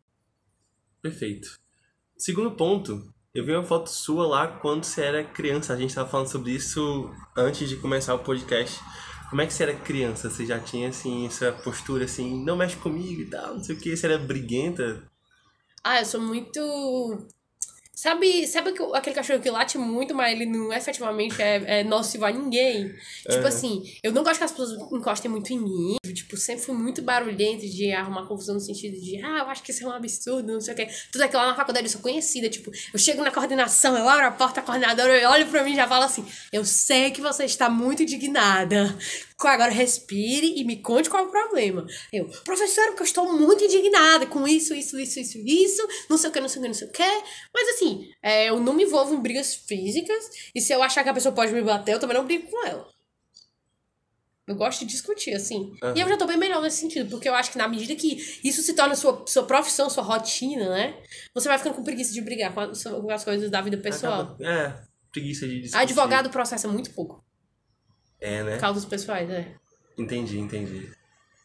Perfeito. 1.01 1.59
Segundo 2.17 2.51
ponto, 2.51 3.03
eu 3.33 3.43
vi 3.43 3.51
uma 3.51 3.65
foto 3.65 3.89
sua 3.89 4.25
lá 4.25 4.47
quando 4.47 4.85
você 4.85 5.01
era 5.01 5.21
criança. 5.21 5.73
A 5.73 5.77
gente 5.77 5.89
estava 5.89 6.07
falando 6.07 6.31
sobre 6.31 6.51
isso 6.51 7.11
antes 7.35 7.67
de 7.67 7.75
começar 7.75 8.15
o 8.15 8.19
podcast. 8.19 8.79
Como 9.29 9.41
é 9.41 9.47
que 9.47 9.53
você 9.53 9.63
era 9.63 9.75
criança? 9.75 10.29
Você 10.29 10.45
já 10.45 10.61
tinha, 10.61 10.87
assim, 10.87 11.25
essa 11.25 11.51
postura, 11.51 12.05
assim, 12.05 12.41
não 12.41 12.55
mexe 12.55 12.77
comigo 12.77 13.21
e 13.21 13.29
tal, 13.29 13.55
não 13.55 13.63
sei 13.65 13.75
o 13.75 13.79
que. 13.79 13.97
Você 13.97 14.05
era 14.05 14.17
briguenta? 14.17 15.03
Ah, 15.87 15.99
eu 15.99 16.05
sou 16.05 16.19
muito 16.19 16.59
Sabe, 17.95 18.45
sabe 18.45 18.73
aquele 18.93 19.15
cachorro 19.15 19.39
que 19.39 19.49
late 19.49 19.77
muito, 19.77 20.13
mas 20.13 20.33
ele 20.33 20.45
não 20.45 20.71
efetivamente 20.73 21.41
é, 21.41 21.79
é 21.79 21.83
nocivo 21.83 22.25
a 22.25 22.31
ninguém? 22.31 22.93
Tipo 23.21 23.41
uhum. 23.41 23.47
assim, 23.47 23.83
eu 24.03 24.11
não 24.11 24.21
gosto 24.21 24.37
que 24.37 24.43
as 24.43 24.51
pessoas 24.51 24.73
encostem 24.91 25.31
muito 25.31 25.53
em 25.53 25.59
mim. 25.59 25.95
Tipo, 26.13 26.35
sempre 26.35 26.63
fui 26.63 26.75
muito 26.75 27.01
barulhento 27.01 27.65
de 27.65 27.93
arrumar 27.93 28.27
confusão 28.27 28.55
no 28.55 28.61
sentido 28.61 28.99
de, 28.99 29.23
ah, 29.23 29.39
eu 29.39 29.49
acho 29.49 29.63
que 29.63 29.71
isso 29.71 29.85
é 29.85 29.87
um 29.87 29.91
absurdo, 29.91 30.53
não 30.53 30.61
sei 30.61 30.73
o 30.73 30.77
quê. 30.77 30.89
Tudo 31.11 31.21
aquilo 31.21 31.41
lá 31.41 31.47
na 31.47 31.55
faculdade 31.55 31.87
eu 31.87 31.91
sou 31.91 32.01
conhecida. 32.01 32.49
Tipo, 32.49 32.69
eu 32.93 32.99
chego 32.99 33.23
na 33.23 33.31
coordenação, 33.31 33.97
eu 33.97 34.07
abro 34.07 34.27
a 34.27 34.31
porta, 34.31 34.59
a 34.59 34.63
coordenadora 34.63 35.17
eu 35.17 35.29
olho 35.29 35.47
pra 35.47 35.63
mim 35.63 35.71
e 35.71 35.75
já 35.75 35.87
falo 35.87 36.03
assim: 36.03 36.25
eu 36.51 36.65
sei 36.65 37.11
que 37.11 37.21
você 37.21 37.45
está 37.45 37.69
muito 37.69 38.03
indignada. 38.03 38.93
Agora 39.43 39.69
respire 39.69 40.59
e 40.59 40.63
me 40.63 40.77
conte 40.77 41.09
qual 41.09 41.25
é 41.25 41.27
o 41.27 41.31
problema. 41.31 41.85
Eu, 42.11 42.25
professora, 42.43 42.87
porque 42.87 43.03
eu 43.03 43.07
estou 43.07 43.33
muito 43.37 43.63
indignada 43.63 44.25
com 44.25 44.47
isso, 44.47 44.73
isso, 44.73 44.97
isso, 44.97 45.19
isso, 45.19 45.37
isso, 45.39 45.87
não 46.09 46.17
sei 46.17 46.29
o 46.29 46.33
que, 46.33 46.39
não 46.39 46.47
sei 46.47 46.59
o 46.59 46.61
que, 46.61 46.67
não 46.67 46.73
sei 46.73 46.87
o 46.87 46.91
que. 46.91 47.23
Mas 47.53 47.75
assim, 47.75 48.09
é, 48.23 48.49
eu 48.49 48.59
não 48.59 48.73
me 48.73 48.83
envolvo 48.83 49.13
em 49.13 49.21
brigas 49.21 49.53
físicas. 49.53 50.29
E 50.55 50.61
se 50.61 50.73
eu 50.73 50.81
achar 50.81 51.03
que 51.03 51.09
a 51.09 51.13
pessoa 51.13 51.35
pode 51.35 51.51
me 51.51 51.61
bater, 51.61 51.93
eu 51.93 51.99
também 51.99 52.15
não 52.17 52.25
brigo 52.25 52.49
com 52.49 52.65
ela. 52.65 52.87
Eu 54.47 54.55
gosto 54.55 54.81
de 54.81 54.85
discutir, 54.85 55.33
assim. 55.33 55.73
Uhum. 55.83 55.95
E 55.95 55.99
eu 55.99 56.07
já 56.07 56.17
tô 56.17 56.27
bem 56.27 56.37
melhor 56.37 56.61
nesse 56.61 56.77
sentido, 56.77 57.09
porque 57.09 57.27
eu 57.27 57.33
acho 57.33 57.51
que 57.51 57.57
na 57.57 57.67
medida 57.67 57.95
que 57.95 58.39
isso 58.43 58.61
se 58.61 58.73
torna 58.73 58.95
sua, 58.95 59.25
sua 59.27 59.43
profissão, 59.43 59.89
sua 59.89 60.03
rotina, 60.03 60.69
né? 60.69 61.01
Você 61.33 61.47
vai 61.47 61.57
ficando 61.57 61.75
com 61.75 61.83
preguiça 61.83 62.13
de 62.13 62.21
brigar 62.21 62.53
com, 62.53 62.59
as, 62.59 62.83
com 62.83 63.11
as 63.11 63.23
coisas 63.23 63.49
da 63.49 63.61
vida 63.61 63.77
pessoal. 63.77 64.21
Acaba, 64.21 64.47
é, 64.47 64.83
preguiça 65.11 65.47
de 65.47 65.61
discutir. 65.61 65.81
Advogado 65.81 66.29
processa 66.29 66.67
muito 66.67 66.91
pouco. 66.91 67.24
É, 68.25 68.41
né? 68.41 68.57
Causas 68.57 68.85
pessoais, 68.85 69.29
é. 69.29 69.53
Entendi, 69.95 70.39
entendi. 70.39 70.89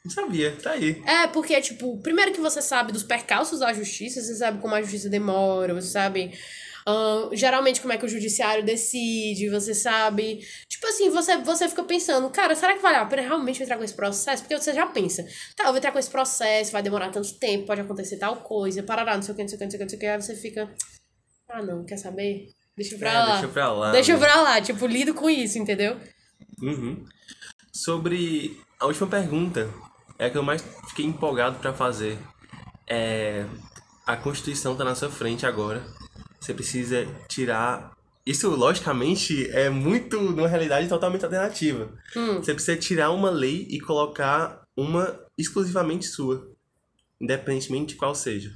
Não 0.03 0.11
sabia, 0.11 0.57
tá 0.63 0.71
aí. 0.71 1.03
É, 1.07 1.27
porque, 1.27 1.61
tipo, 1.61 1.99
primeiro 1.99 2.33
que 2.33 2.41
você 2.41 2.63
sabe 2.63 2.91
dos 2.91 3.03
percalços 3.03 3.61
da 3.61 3.71
justiça, 3.73 4.23
você 4.23 4.35
sabe 4.35 4.59
como 4.61 4.75
a 4.75 4.81
justiça 4.81 5.11
demora, 5.11 5.75
você 5.75 5.89
sabe. 5.89 6.33
Uh, 6.89 7.37
geralmente 7.37 7.83
como 7.83 7.93
é 7.93 7.99
que 7.99 8.07
o 8.07 8.09
judiciário 8.09 8.65
decide, 8.65 9.51
você 9.51 9.75
sabe. 9.75 10.41
Tipo 10.67 10.87
assim, 10.87 11.11
você, 11.11 11.37
você 11.37 11.69
fica 11.69 11.85
pensando, 11.85 12.31
cara, 12.31 12.55
será 12.55 12.73
que 12.73 12.81
vale 12.81 12.97
a 12.97 13.05
pena 13.05 13.21
realmente 13.21 13.63
entrar 13.63 13.77
com 13.77 13.85
esse 13.85 13.93
processo? 13.93 14.43
Porque 14.43 14.59
você 14.59 14.73
já 14.73 14.87
pensa, 14.87 15.23
tá, 15.55 15.65
eu 15.65 15.69
vou 15.69 15.77
entrar 15.77 15.93
com 15.93 15.99
esse 15.99 16.11
processo, 16.11 16.73
vai 16.73 16.83
demorar 16.83 17.11
tanto 17.11 17.35
tempo, 17.35 17.67
pode 17.67 17.83
acontecer 17.83 18.17
tal 18.17 18.37
coisa, 18.37 18.83
parará, 18.83 19.15
não 19.15 19.23
sei 19.23 19.35
o 19.35 19.37
que, 19.37 19.43
não 19.43 19.49
sei 19.49 19.57
o 19.57 19.59
que, 19.59 19.65
não 19.65 19.71
sei 19.71 19.77
o 19.77 19.79
que, 19.79 19.85
não 19.85 19.91
sei 19.91 19.99
o 19.99 20.01
que, 20.01 20.07
aí 20.07 20.23
você 20.23 20.35
fica. 20.35 20.75
Ah, 21.51 21.63
não, 21.63 21.85
quer 21.85 21.99
saber? 21.99 22.49
Deixa 22.75 22.97
pra 22.97 23.11
é, 23.11 23.19
lá. 23.19 23.33
Deixa 23.33 23.49
pra 23.49 23.73
lá. 23.73 23.93
Deixa 23.93 24.13
né? 24.15 24.19
pra 24.19 24.41
lá, 24.41 24.61
tipo, 24.63 24.87
lido 24.87 25.13
com 25.13 25.29
isso, 25.29 25.59
entendeu? 25.59 26.01
Uhum. 26.63 27.05
Sobre 27.73 28.61
a 28.79 28.87
última 28.87 29.07
pergunta, 29.07 29.69
é 30.19 30.27
a 30.27 30.31
que 30.31 30.37
eu 30.37 30.43
mais 30.43 30.63
fiquei 30.89 31.05
empolgado 31.05 31.59
para 31.59 31.73
fazer. 31.73 32.19
É, 32.87 33.47
a 34.07 34.17
Constituição 34.17 34.77
tá 34.77 34.85
na 34.85 34.95
sua 34.95 35.11
frente 35.11 35.47
agora. 35.47 35.85
Você 36.41 36.53
precisa 36.53 37.07
tirar. 37.29 37.97
Isso, 38.27 38.51
logicamente, 38.51 39.49
é 39.51 39.71
muito 39.71 40.21
numa 40.21 40.49
realidade 40.49 40.89
totalmente 40.89 41.25
alternativa. 41.25 41.91
Hum. 42.17 42.37
Você 42.37 42.55
precisa 42.55 42.77
tirar 42.77 43.11
uma 43.11 43.31
lei 43.31 43.67
e 43.71 43.81
colocar 43.81 44.63
uma 44.77 45.19
exclusivamente 45.39 46.07
sua. 46.07 46.51
Independentemente 47.21 47.95
de 47.95 47.97
qual 47.97 48.15
seja. 48.15 48.53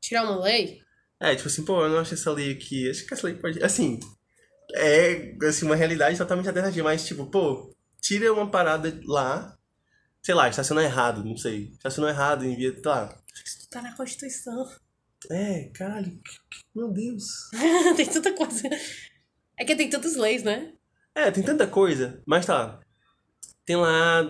Tirar 0.00 0.24
uma 0.24 0.42
lei? 0.42 0.80
É, 1.20 1.34
tipo 1.34 1.48
assim, 1.48 1.64
pô, 1.64 1.84
eu 1.84 1.90
não 1.90 1.98
acho 1.98 2.14
essa 2.14 2.32
lei 2.32 2.52
aqui. 2.52 2.88
Acho 2.88 3.06
que 3.06 3.14
essa 3.14 3.26
lei 3.26 3.36
pode. 3.36 3.62
Assim, 3.62 4.00
é 4.74 5.36
assim, 5.46 5.66
uma 5.66 5.76
realidade 5.76 6.18
totalmente 6.18 6.48
alternativa. 6.48 6.84
Mas, 6.84 7.06
tipo, 7.06 7.26
pô, 7.26 7.74
tira 8.00 8.32
uma 8.32 8.50
parada 8.50 8.98
lá, 9.04 9.56
sei 10.22 10.34
lá, 10.34 10.48
estacionou 10.48 10.82
errado, 10.82 11.24
não 11.24 11.36
sei. 11.36 11.70
Estacionou 11.72 12.10
errado, 12.10 12.44
envia, 12.44 12.80
tá. 12.80 13.16
Isso 13.44 13.68
tá 13.68 13.82
na 13.82 13.96
Constituição. 13.96 14.68
É, 15.30 15.70
caralho, 15.74 16.18
meu 16.74 16.90
Deus. 16.90 17.50
tem 17.96 18.06
tanta 18.06 18.32
coisa. 18.32 18.68
É 19.58 19.64
que 19.64 19.76
tem 19.76 19.90
tantas 19.90 20.16
leis, 20.16 20.42
né? 20.42 20.72
É, 21.14 21.30
tem 21.30 21.42
tanta 21.42 21.66
coisa, 21.66 22.22
mas 22.26 22.46
tá. 22.46 22.80
Tem 23.66 23.76
lá. 23.76 24.24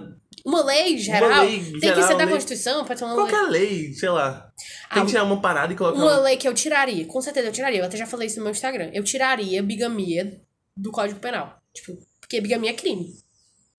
Uma 0.45 0.65
lei 0.65 0.99
geral. 0.99 1.31
Uma 1.31 1.43
lei 1.43 1.61
tem 1.61 1.81
geral, 1.81 1.97
que 1.97 2.03
ser 2.07 2.17
da 2.17 2.25
lei... 2.25 2.35
Constituição, 2.35 2.85
pode 2.85 2.99
ser 2.99 3.05
uma 3.05 3.15
Qualquer 3.15 3.43
lei. 3.43 3.69
lei, 3.69 3.93
sei 3.95 4.09
lá. 4.09 4.51
Tem 4.93 5.03
ah, 5.03 5.05
que 5.05 5.07
tirar 5.13 5.25
uma 5.25 5.41
parada 5.41 5.73
e 5.73 5.77
colocar. 5.77 5.97
Uma, 5.97 6.13
uma 6.13 6.21
lei 6.21 6.37
que 6.37 6.49
eu 6.49 6.55
tiraria, 6.55 7.07
com 7.07 7.21
certeza 7.21 7.49
eu 7.49 7.53
tiraria. 7.53 7.81
Eu 7.81 7.85
até 7.85 7.97
já 7.97 8.07
falei 8.07 8.27
isso 8.27 8.37
no 8.37 8.45
meu 8.45 8.53
Instagram. 8.53 8.91
Eu 8.93 9.05
tiraria 9.05 9.63
bigamia 9.63 10.41
do 10.77 10.91
Código 10.91 11.21
Penal. 11.21 11.61
Tipo, 11.75 11.99
porque 12.21 12.41
bigamia 12.41 12.71
é 12.71 12.75
crime. 12.75 13.13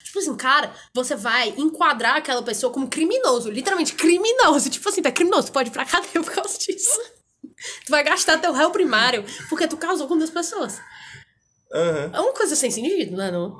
Tipo 0.03 0.19
assim, 0.19 0.35
cara, 0.35 0.73
você 0.93 1.15
vai 1.15 1.53
enquadrar 1.57 2.17
aquela 2.17 2.43
pessoa 2.43 2.73
como 2.73 2.87
criminoso, 2.87 3.49
literalmente 3.49 3.93
criminoso. 3.93 4.69
Tipo 4.69 4.89
assim, 4.89 5.01
tá 5.01 5.11
criminoso, 5.11 5.47
tu 5.47 5.53
pode 5.53 5.69
ir 5.69 5.71
pra 5.71 5.85
cadeia 5.85 6.21
por 6.23 6.31
causa 6.31 6.57
disso. 6.57 6.99
tu 7.85 7.89
vai 7.89 8.03
gastar 8.03 8.37
teu 8.37 8.51
réu 8.51 8.71
primário 8.71 9.23
porque 9.49 9.67
tu 9.67 9.77
causou 9.77 10.07
com 10.07 10.17
duas 10.17 10.29
pessoas. 10.29 10.79
Uhum. 11.71 12.11
É 12.13 12.19
uma 12.19 12.33
coisa 12.33 12.55
sem 12.55 12.69
sentido, 12.69 13.15
né, 13.15 13.31
não? 13.31 13.57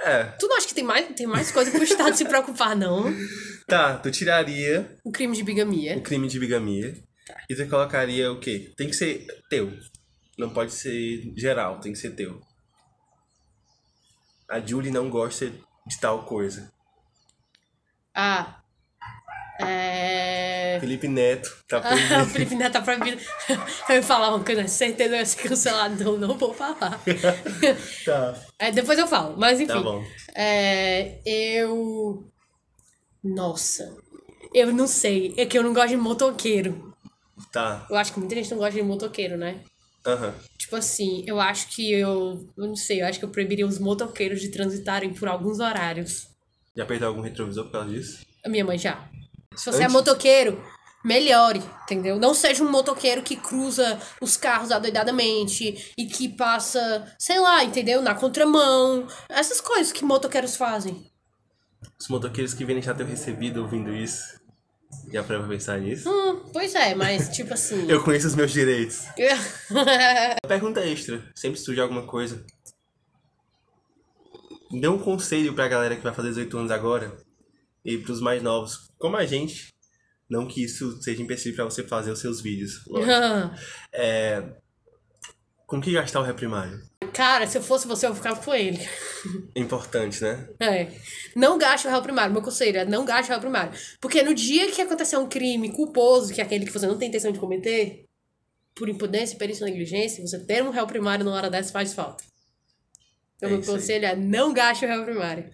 É. 0.00 0.24
Tu 0.38 0.48
não 0.48 0.56
acha 0.56 0.66
que 0.66 0.74
tem 0.74 0.84
mais, 0.84 1.06
tem 1.14 1.26
mais 1.26 1.50
coisa 1.50 1.70
pro 1.70 1.82
Estado 1.82 2.16
se 2.16 2.24
preocupar, 2.24 2.74
não? 2.74 3.04
Tá, 3.66 3.98
tu 3.98 4.10
tiraria... 4.10 4.96
O 5.04 5.12
crime 5.12 5.36
de 5.36 5.42
bigamia. 5.42 5.96
O 5.96 6.02
crime 6.02 6.26
de 6.26 6.38
bigamia. 6.38 6.94
Tá. 7.26 7.36
E 7.48 7.54
tu 7.54 7.68
colocaria 7.68 8.32
o 8.32 8.40
quê? 8.40 8.72
Tem 8.76 8.88
que 8.88 8.96
ser 8.96 9.26
teu. 9.48 9.72
Não 10.38 10.50
pode 10.50 10.72
ser 10.72 11.32
geral, 11.36 11.80
tem 11.80 11.92
que 11.92 11.98
ser 11.98 12.10
teu 12.10 12.40
a 14.50 14.58
Julie 14.58 14.90
não 14.90 15.08
gosta 15.08 15.48
de 15.86 16.00
tal 16.00 16.24
coisa. 16.24 16.72
Ah. 18.12 18.59
É... 19.66 20.78
Felipe 20.80 21.08
Neto 21.08 21.56
tá 21.68 21.80
proibido. 21.82 22.26
Felipe 22.26 22.54
Neto 22.54 22.72
tá 22.72 22.82
proibido. 22.82 23.22
Eu 23.88 23.96
ia 23.96 24.02
falar 24.02 24.34
uma 24.34 24.44
coisa, 24.44 24.66
certeza 24.66 25.14
eu 25.14 25.18
ia 25.18 25.26
ser 25.26 25.48
cancelado. 25.48 26.02
Não, 26.02 26.16
não 26.16 26.38
vou 26.38 26.54
falar. 26.54 27.00
tá. 28.04 28.34
É, 28.58 28.70
depois 28.70 28.98
eu 28.98 29.06
falo, 29.06 29.36
mas 29.36 29.60
enfim. 29.60 29.72
Tá 29.72 29.80
bom. 29.80 30.04
É, 30.34 31.18
eu. 31.24 32.24
Nossa. 33.22 33.96
Eu 34.52 34.72
não 34.72 34.86
sei. 34.86 35.34
É 35.36 35.46
que 35.46 35.58
eu 35.58 35.62
não 35.62 35.72
gosto 35.72 35.90
de 35.90 35.96
motoqueiro. 35.96 36.94
Tá. 37.52 37.86
Eu 37.88 37.96
acho 37.96 38.12
que 38.12 38.18
muita 38.18 38.34
gente 38.34 38.50
não 38.50 38.58
gosta 38.58 38.74
de 38.74 38.82
motoqueiro, 38.82 39.36
né? 39.36 39.60
Uhum. 40.06 40.32
Tipo 40.56 40.76
assim, 40.76 41.24
eu 41.26 41.40
acho 41.40 41.68
que 41.68 41.92
eu. 41.92 42.48
Eu 42.56 42.66
não 42.66 42.76
sei, 42.76 43.02
eu 43.02 43.06
acho 43.06 43.18
que 43.18 43.24
eu 43.24 43.30
proibiria 43.30 43.66
os 43.66 43.78
motoqueiros 43.78 44.40
de 44.40 44.48
transitarem 44.48 45.12
por 45.12 45.28
alguns 45.28 45.60
horários. 45.60 46.28
Já 46.76 46.86
perdeu 46.86 47.08
algum 47.08 47.20
retrovisor 47.20 47.64
por 47.64 47.72
causa 47.72 47.90
disso? 47.90 48.20
A 48.44 48.48
minha 48.48 48.64
mãe 48.64 48.78
já. 48.78 49.08
Se 49.54 49.66
você 49.66 49.82
é 49.82 49.84
Antes... 49.84 49.94
é 49.94 49.98
motoqueiro, 49.98 50.64
melhore, 51.04 51.62
entendeu? 51.82 52.18
Não 52.18 52.34
seja 52.34 52.62
um 52.62 52.70
motoqueiro 52.70 53.22
que 53.22 53.36
cruza 53.36 53.98
os 54.20 54.36
carros 54.36 54.70
adoidadamente 54.70 55.92
e 55.96 56.06
que 56.06 56.28
passa, 56.28 57.12
sei 57.18 57.40
lá, 57.40 57.64
entendeu? 57.64 58.00
Na 58.00 58.14
contramão. 58.14 59.06
Essas 59.28 59.60
coisas 59.60 59.92
que 59.92 60.04
motoqueiros 60.04 60.56
fazem. 60.56 61.10
Os 61.98 62.08
motoqueiros 62.08 62.54
que 62.54 62.64
vêm 62.64 62.80
já 62.80 62.94
ter 62.94 63.06
recebido 63.06 63.62
ouvindo 63.62 63.94
isso. 63.94 64.38
Já 65.12 65.22
pra 65.22 65.42
pensar 65.46 65.80
nisso? 65.80 66.08
Hum, 66.10 66.50
pois 66.52 66.74
é, 66.74 66.94
mas 66.94 67.28
tipo 67.34 67.54
assim. 67.54 67.88
eu 67.88 68.02
conheço 68.02 68.26
os 68.26 68.34
meus 68.34 68.50
direitos. 68.50 69.04
Pergunta 70.46 70.84
extra. 70.84 71.24
Sempre 71.34 71.58
surge 71.60 71.80
alguma 71.80 72.06
coisa. 72.06 72.44
Dê 74.70 74.88
um 74.88 74.98
conselho 74.98 75.54
pra 75.54 75.68
galera 75.68 75.96
que 75.96 76.02
vai 76.02 76.14
fazer 76.14 76.28
18 76.28 76.58
anos 76.58 76.70
agora. 76.70 77.16
E 77.84 77.98
para 77.98 78.12
os 78.12 78.20
mais 78.20 78.42
novos, 78.42 78.88
como 78.98 79.16
a 79.16 79.24
gente, 79.24 79.68
não 80.28 80.46
que 80.46 80.64
isso 80.64 81.00
seja 81.02 81.22
empecilho 81.22 81.56
para 81.56 81.64
você 81.64 81.82
fazer 81.82 82.10
os 82.10 82.20
seus 82.20 82.40
vídeos. 82.40 82.84
é, 83.92 84.42
com 85.66 85.80
que 85.80 85.92
gastar 85.92 86.20
o 86.20 86.24
réu 86.24 86.34
primário? 86.34 86.82
Cara, 87.12 87.46
se 87.46 87.56
eu 87.56 87.62
fosse 87.62 87.86
você, 87.86 88.06
eu 88.06 88.14
ficava 88.14 88.42
com 88.42 88.54
ele. 88.54 88.78
Importante, 89.54 90.22
né? 90.22 90.48
É. 90.58 90.88
Não 91.36 91.58
gaste 91.58 91.86
o 91.86 91.90
réu 91.90 92.02
primário. 92.02 92.32
Meu 92.32 92.42
conselho 92.42 92.78
é 92.78 92.84
não 92.84 93.04
gaste 93.04 93.30
o 93.30 93.34
réu 93.34 93.40
primário. 93.40 93.72
Porque 94.00 94.22
no 94.22 94.34
dia 94.34 94.70
que 94.70 94.82
acontecer 94.82 95.16
um 95.16 95.28
crime 95.28 95.72
culposo, 95.72 96.34
que 96.34 96.40
é 96.40 96.44
aquele 96.44 96.66
que 96.66 96.72
você 96.72 96.86
não 96.86 96.98
tem 96.98 97.08
intenção 97.08 97.32
de 97.32 97.38
cometer, 97.38 98.04
por 98.74 98.88
imprudência, 98.88 99.38
perícia 99.38 99.64
ou 99.64 99.70
negligência, 99.70 100.26
você 100.26 100.38
ter 100.44 100.62
um 100.62 100.70
réu 100.70 100.86
primário 100.86 101.24
na 101.24 101.32
hora 101.32 101.50
dessa 101.50 101.72
faz 101.72 101.92
falta. 101.92 102.24
Então, 103.36 103.48
é 103.48 103.52
meu 103.52 103.62
conselho 103.62 104.06
aí. 104.06 104.12
é 104.12 104.16
não 104.16 104.52
gaste 104.52 104.84
o 104.84 104.88
réu 104.88 105.04
primário. 105.04 105.50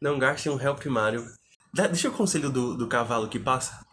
Não 0.00 0.18
gaste 0.18 0.48
um 0.48 0.56
réu 0.56 0.74
primário. 0.74 1.24
Deixa 1.74 2.08
o 2.08 2.12
conselho 2.12 2.50
do, 2.50 2.76
do 2.76 2.86
cavalo 2.86 3.28
que 3.28 3.38
passa. 3.38 3.84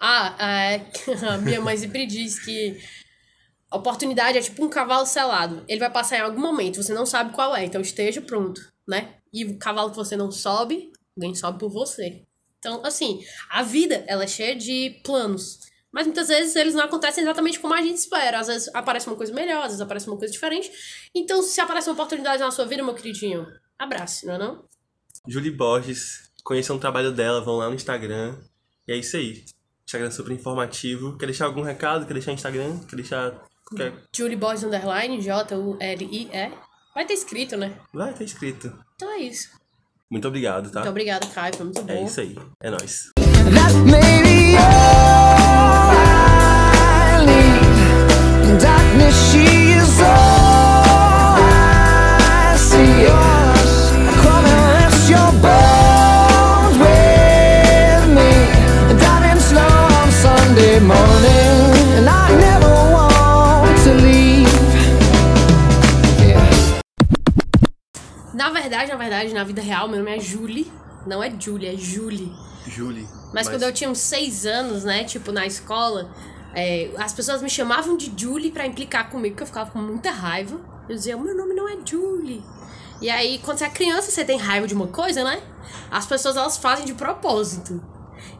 Ah, 0.00 0.34
é, 0.38 0.86
a 1.28 1.38
minha 1.38 1.60
mãe 1.60 1.76
sempre 1.76 2.04
diz 2.04 2.38
que 2.38 2.80
a 3.70 3.76
oportunidade 3.76 4.38
é 4.38 4.40
tipo 4.40 4.64
um 4.64 4.68
cavalo 4.68 5.06
selado. 5.06 5.64
Ele 5.68 5.80
vai 5.80 5.90
passar 5.90 6.18
em 6.18 6.22
algum 6.22 6.40
momento, 6.40 6.82
você 6.82 6.92
não 6.92 7.06
sabe 7.06 7.32
qual 7.32 7.54
é, 7.54 7.64
então 7.64 7.80
esteja 7.80 8.20
pronto, 8.20 8.60
né? 8.86 9.14
E 9.32 9.44
o 9.44 9.58
cavalo 9.58 9.90
que 9.90 9.96
você 9.96 10.16
não 10.16 10.30
sobe, 10.30 10.92
alguém 11.16 11.34
sobe 11.34 11.58
por 11.58 11.70
você. 11.70 12.22
Então, 12.58 12.84
assim, 12.84 13.20
a 13.48 13.62
vida, 13.62 14.04
ela 14.08 14.24
é 14.24 14.26
cheia 14.26 14.56
de 14.56 15.00
planos. 15.04 15.60
Mas 15.92 16.06
muitas 16.06 16.28
vezes 16.28 16.54
eles 16.56 16.74
não 16.74 16.84
acontecem 16.84 17.22
exatamente 17.22 17.60
como 17.60 17.72
a 17.72 17.80
gente 17.80 17.96
espera. 17.96 18.40
Às 18.40 18.48
vezes 18.48 18.68
aparece 18.74 19.06
uma 19.06 19.16
coisa 19.16 19.32
melhor, 19.32 19.58
às 19.58 19.68
vezes 19.68 19.80
aparece 19.80 20.08
uma 20.08 20.18
coisa 20.18 20.32
diferente. 20.32 20.70
Então, 21.14 21.42
se 21.42 21.60
aparece 21.60 21.88
uma 21.88 21.94
oportunidade 21.94 22.42
na 22.42 22.50
sua 22.50 22.66
vida, 22.66 22.82
meu 22.82 22.94
queridinho, 22.94 23.46
abrace, 23.78 24.26
não 24.26 24.34
é 24.34 24.38
não? 24.38 24.64
Julie 25.26 25.50
Borges, 25.50 26.27
conheçam 26.48 26.76
o 26.76 26.78
trabalho 26.78 27.12
dela, 27.12 27.42
vão 27.42 27.58
lá 27.58 27.68
no 27.68 27.74
Instagram. 27.74 28.34
E 28.86 28.92
é 28.92 28.96
isso 28.96 29.18
aí. 29.18 29.44
Instagram 29.84 30.10
super 30.10 30.32
informativo. 30.32 31.18
Quer 31.18 31.26
deixar 31.26 31.44
algum 31.44 31.60
recado? 31.60 32.06
Quer 32.06 32.14
deixar 32.14 32.32
Instagram? 32.32 32.78
Quer 32.88 32.96
deixar 32.96 33.44
Quer... 33.76 33.92
Julie 34.16 34.34
Boys 34.34 34.64
Underline, 34.64 35.20
J-U-L-I-E. 35.20 36.52
Vai 36.94 37.04
ter 37.04 37.12
escrito, 37.12 37.54
né? 37.54 37.76
Vai 37.92 38.14
ter 38.14 38.24
escrito. 38.24 38.72
Então 38.96 39.12
é 39.12 39.18
isso. 39.18 39.50
Muito 40.10 40.26
obrigado, 40.26 40.70
tá? 40.70 40.80
Muito 40.80 40.90
obrigada, 40.90 41.26
Caio. 41.26 41.54
Foi 41.54 41.66
muito 41.66 41.80
é 41.80 41.84
bom. 41.84 41.92
É 41.92 42.04
isso 42.04 42.20
aí. 42.20 42.34
É 42.62 42.70
nóis. 42.70 43.10
Verdade, 68.60 68.90
na 68.90 68.96
verdade, 68.96 69.34
na 69.34 69.44
vida 69.44 69.62
real, 69.62 69.88
meu 69.88 69.98
nome 69.98 70.16
é 70.16 70.20
Julie. 70.20 70.70
Não 71.06 71.22
é 71.22 71.30
Julie, 71.38 71.68
é 71.68 71.76
Julie. 71.76 72.32
Julie. 72.66 73.02
Mas, 73.02 73.32
mas, 73.32 73.48
quando 73.48 73.62
eu 73.62 73.72
tinha 73.72 73.88
uns 73.88 73.98
seis 73.98 74.44
anos, 74.46 74.84
né, 74.84 75.04
tipo, 75.04 75.32
na 75.32 75.46
escola, 75.46 76.10
é, 76.54 76.90
as 76.98 77.12
pessoas 77.12 77.42
me 77.42 77.48
chamavam 77.48 77.96
de 77.96 78.12
Julie 78.16 78.50
para 78.50 78.66
implicar 78.66 79.10
comigo, 79.10 79.34
porque 79.34 79.42
eu 79.42 79.46
ficava 79.46 79.70
com 79.70 79.78
muita 79.78 80.10
raiva. 80.10 80.60
Eu 80.88 80.94
dizia, 80.94 81.16
meu 81.16 81.36
nome 81.36 81.54
não 81.54 81.68
é 81.68 81.76
Julie. 81.84 82.42
E 83.00 83.08
aí, 83.08 83.38
quando 83.44 83.58
você 83.58 83.64
é 83.64 83.70
criança, 83.70 84.10
você 84.10 84.24
tem 84.24 84.38
raiva 84.38 84.66
de 84.66 84.74
uma 84.74 84.88
coisa, 84.88 85.22
né? 85.22 85.40
As 85.90 86.06
pessoas, 86.06 86.36
elas 86.36 86.56
fazem 86.56 86.84
de 86.84 86.94
propósito. 86.94 87.80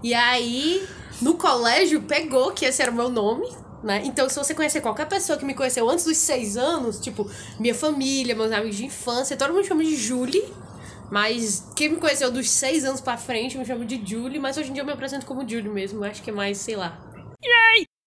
E 0.02 0.14
aí, 0.14 0.86
no 1.22 1.34
colégio, 1.34 2.02
pegou 2.02 2.52
que 2.52 2.64
esse 2.64 2.82
era 2.82 2.90
o 2.90 2.94
meu 2.94 3.08
nome, 3.08 3.48
né? 3.82 4.02
Então, 4.04 4.28
se 4.28 4.36
você 4.36 4.54
conhecer 4.54 4.80
qualquer 4.80 5.06
pessoa 5.08 5.38
que 5.38 5.44
me 5.44 5.54
conheceu 5.54 5.88
antes 5.88 6.04
dos 6.04 6.16
seis 6.16 6.56
anos, 6.56 6.98
tipo, 6.98 7.30
minha 7.58 7.74
família, 7.74 8.34
meus 8.34 8.52
amigos 8.52 8.76
de 8.76 8.84
infância, 8.86 9.36
todo 9.36 9.52
mundo 9.52 9.66
chama 9.66 9.84
de 9.84 9.96
Julie. 9.96 10.44
Mas 11.10 11.66
quem 11.74 11.90
me 11.90 11.96
conheceu 11.96 12.30
dos 12.30 12.50
seis 12.50 12.84
anos 12.84 13.00
pra 13.00 13.16
frente 13.16 13.56
me 13.56 13.64
chama 13.64 13.84
de 13.84 14.02
Julie, 14.04 14.38
mas 14.38 14.58
hoje 14.58 14.70
em 14.70 14.72
dia 14.74 14.82
eu 14.82 14.86
me 14.86 14.92
apresento 14.92 15.24
como 15.24 15.48
Julie 15.48 15.70
mesmo. 15.70 16.04
Acho 16.04 16.22
que 16.22 16.30
é 16.30 16.32
mais, 16.32 16.58
sei 16.58 16.76
lá. 16.76 16.98
Yay! 17.42 17.87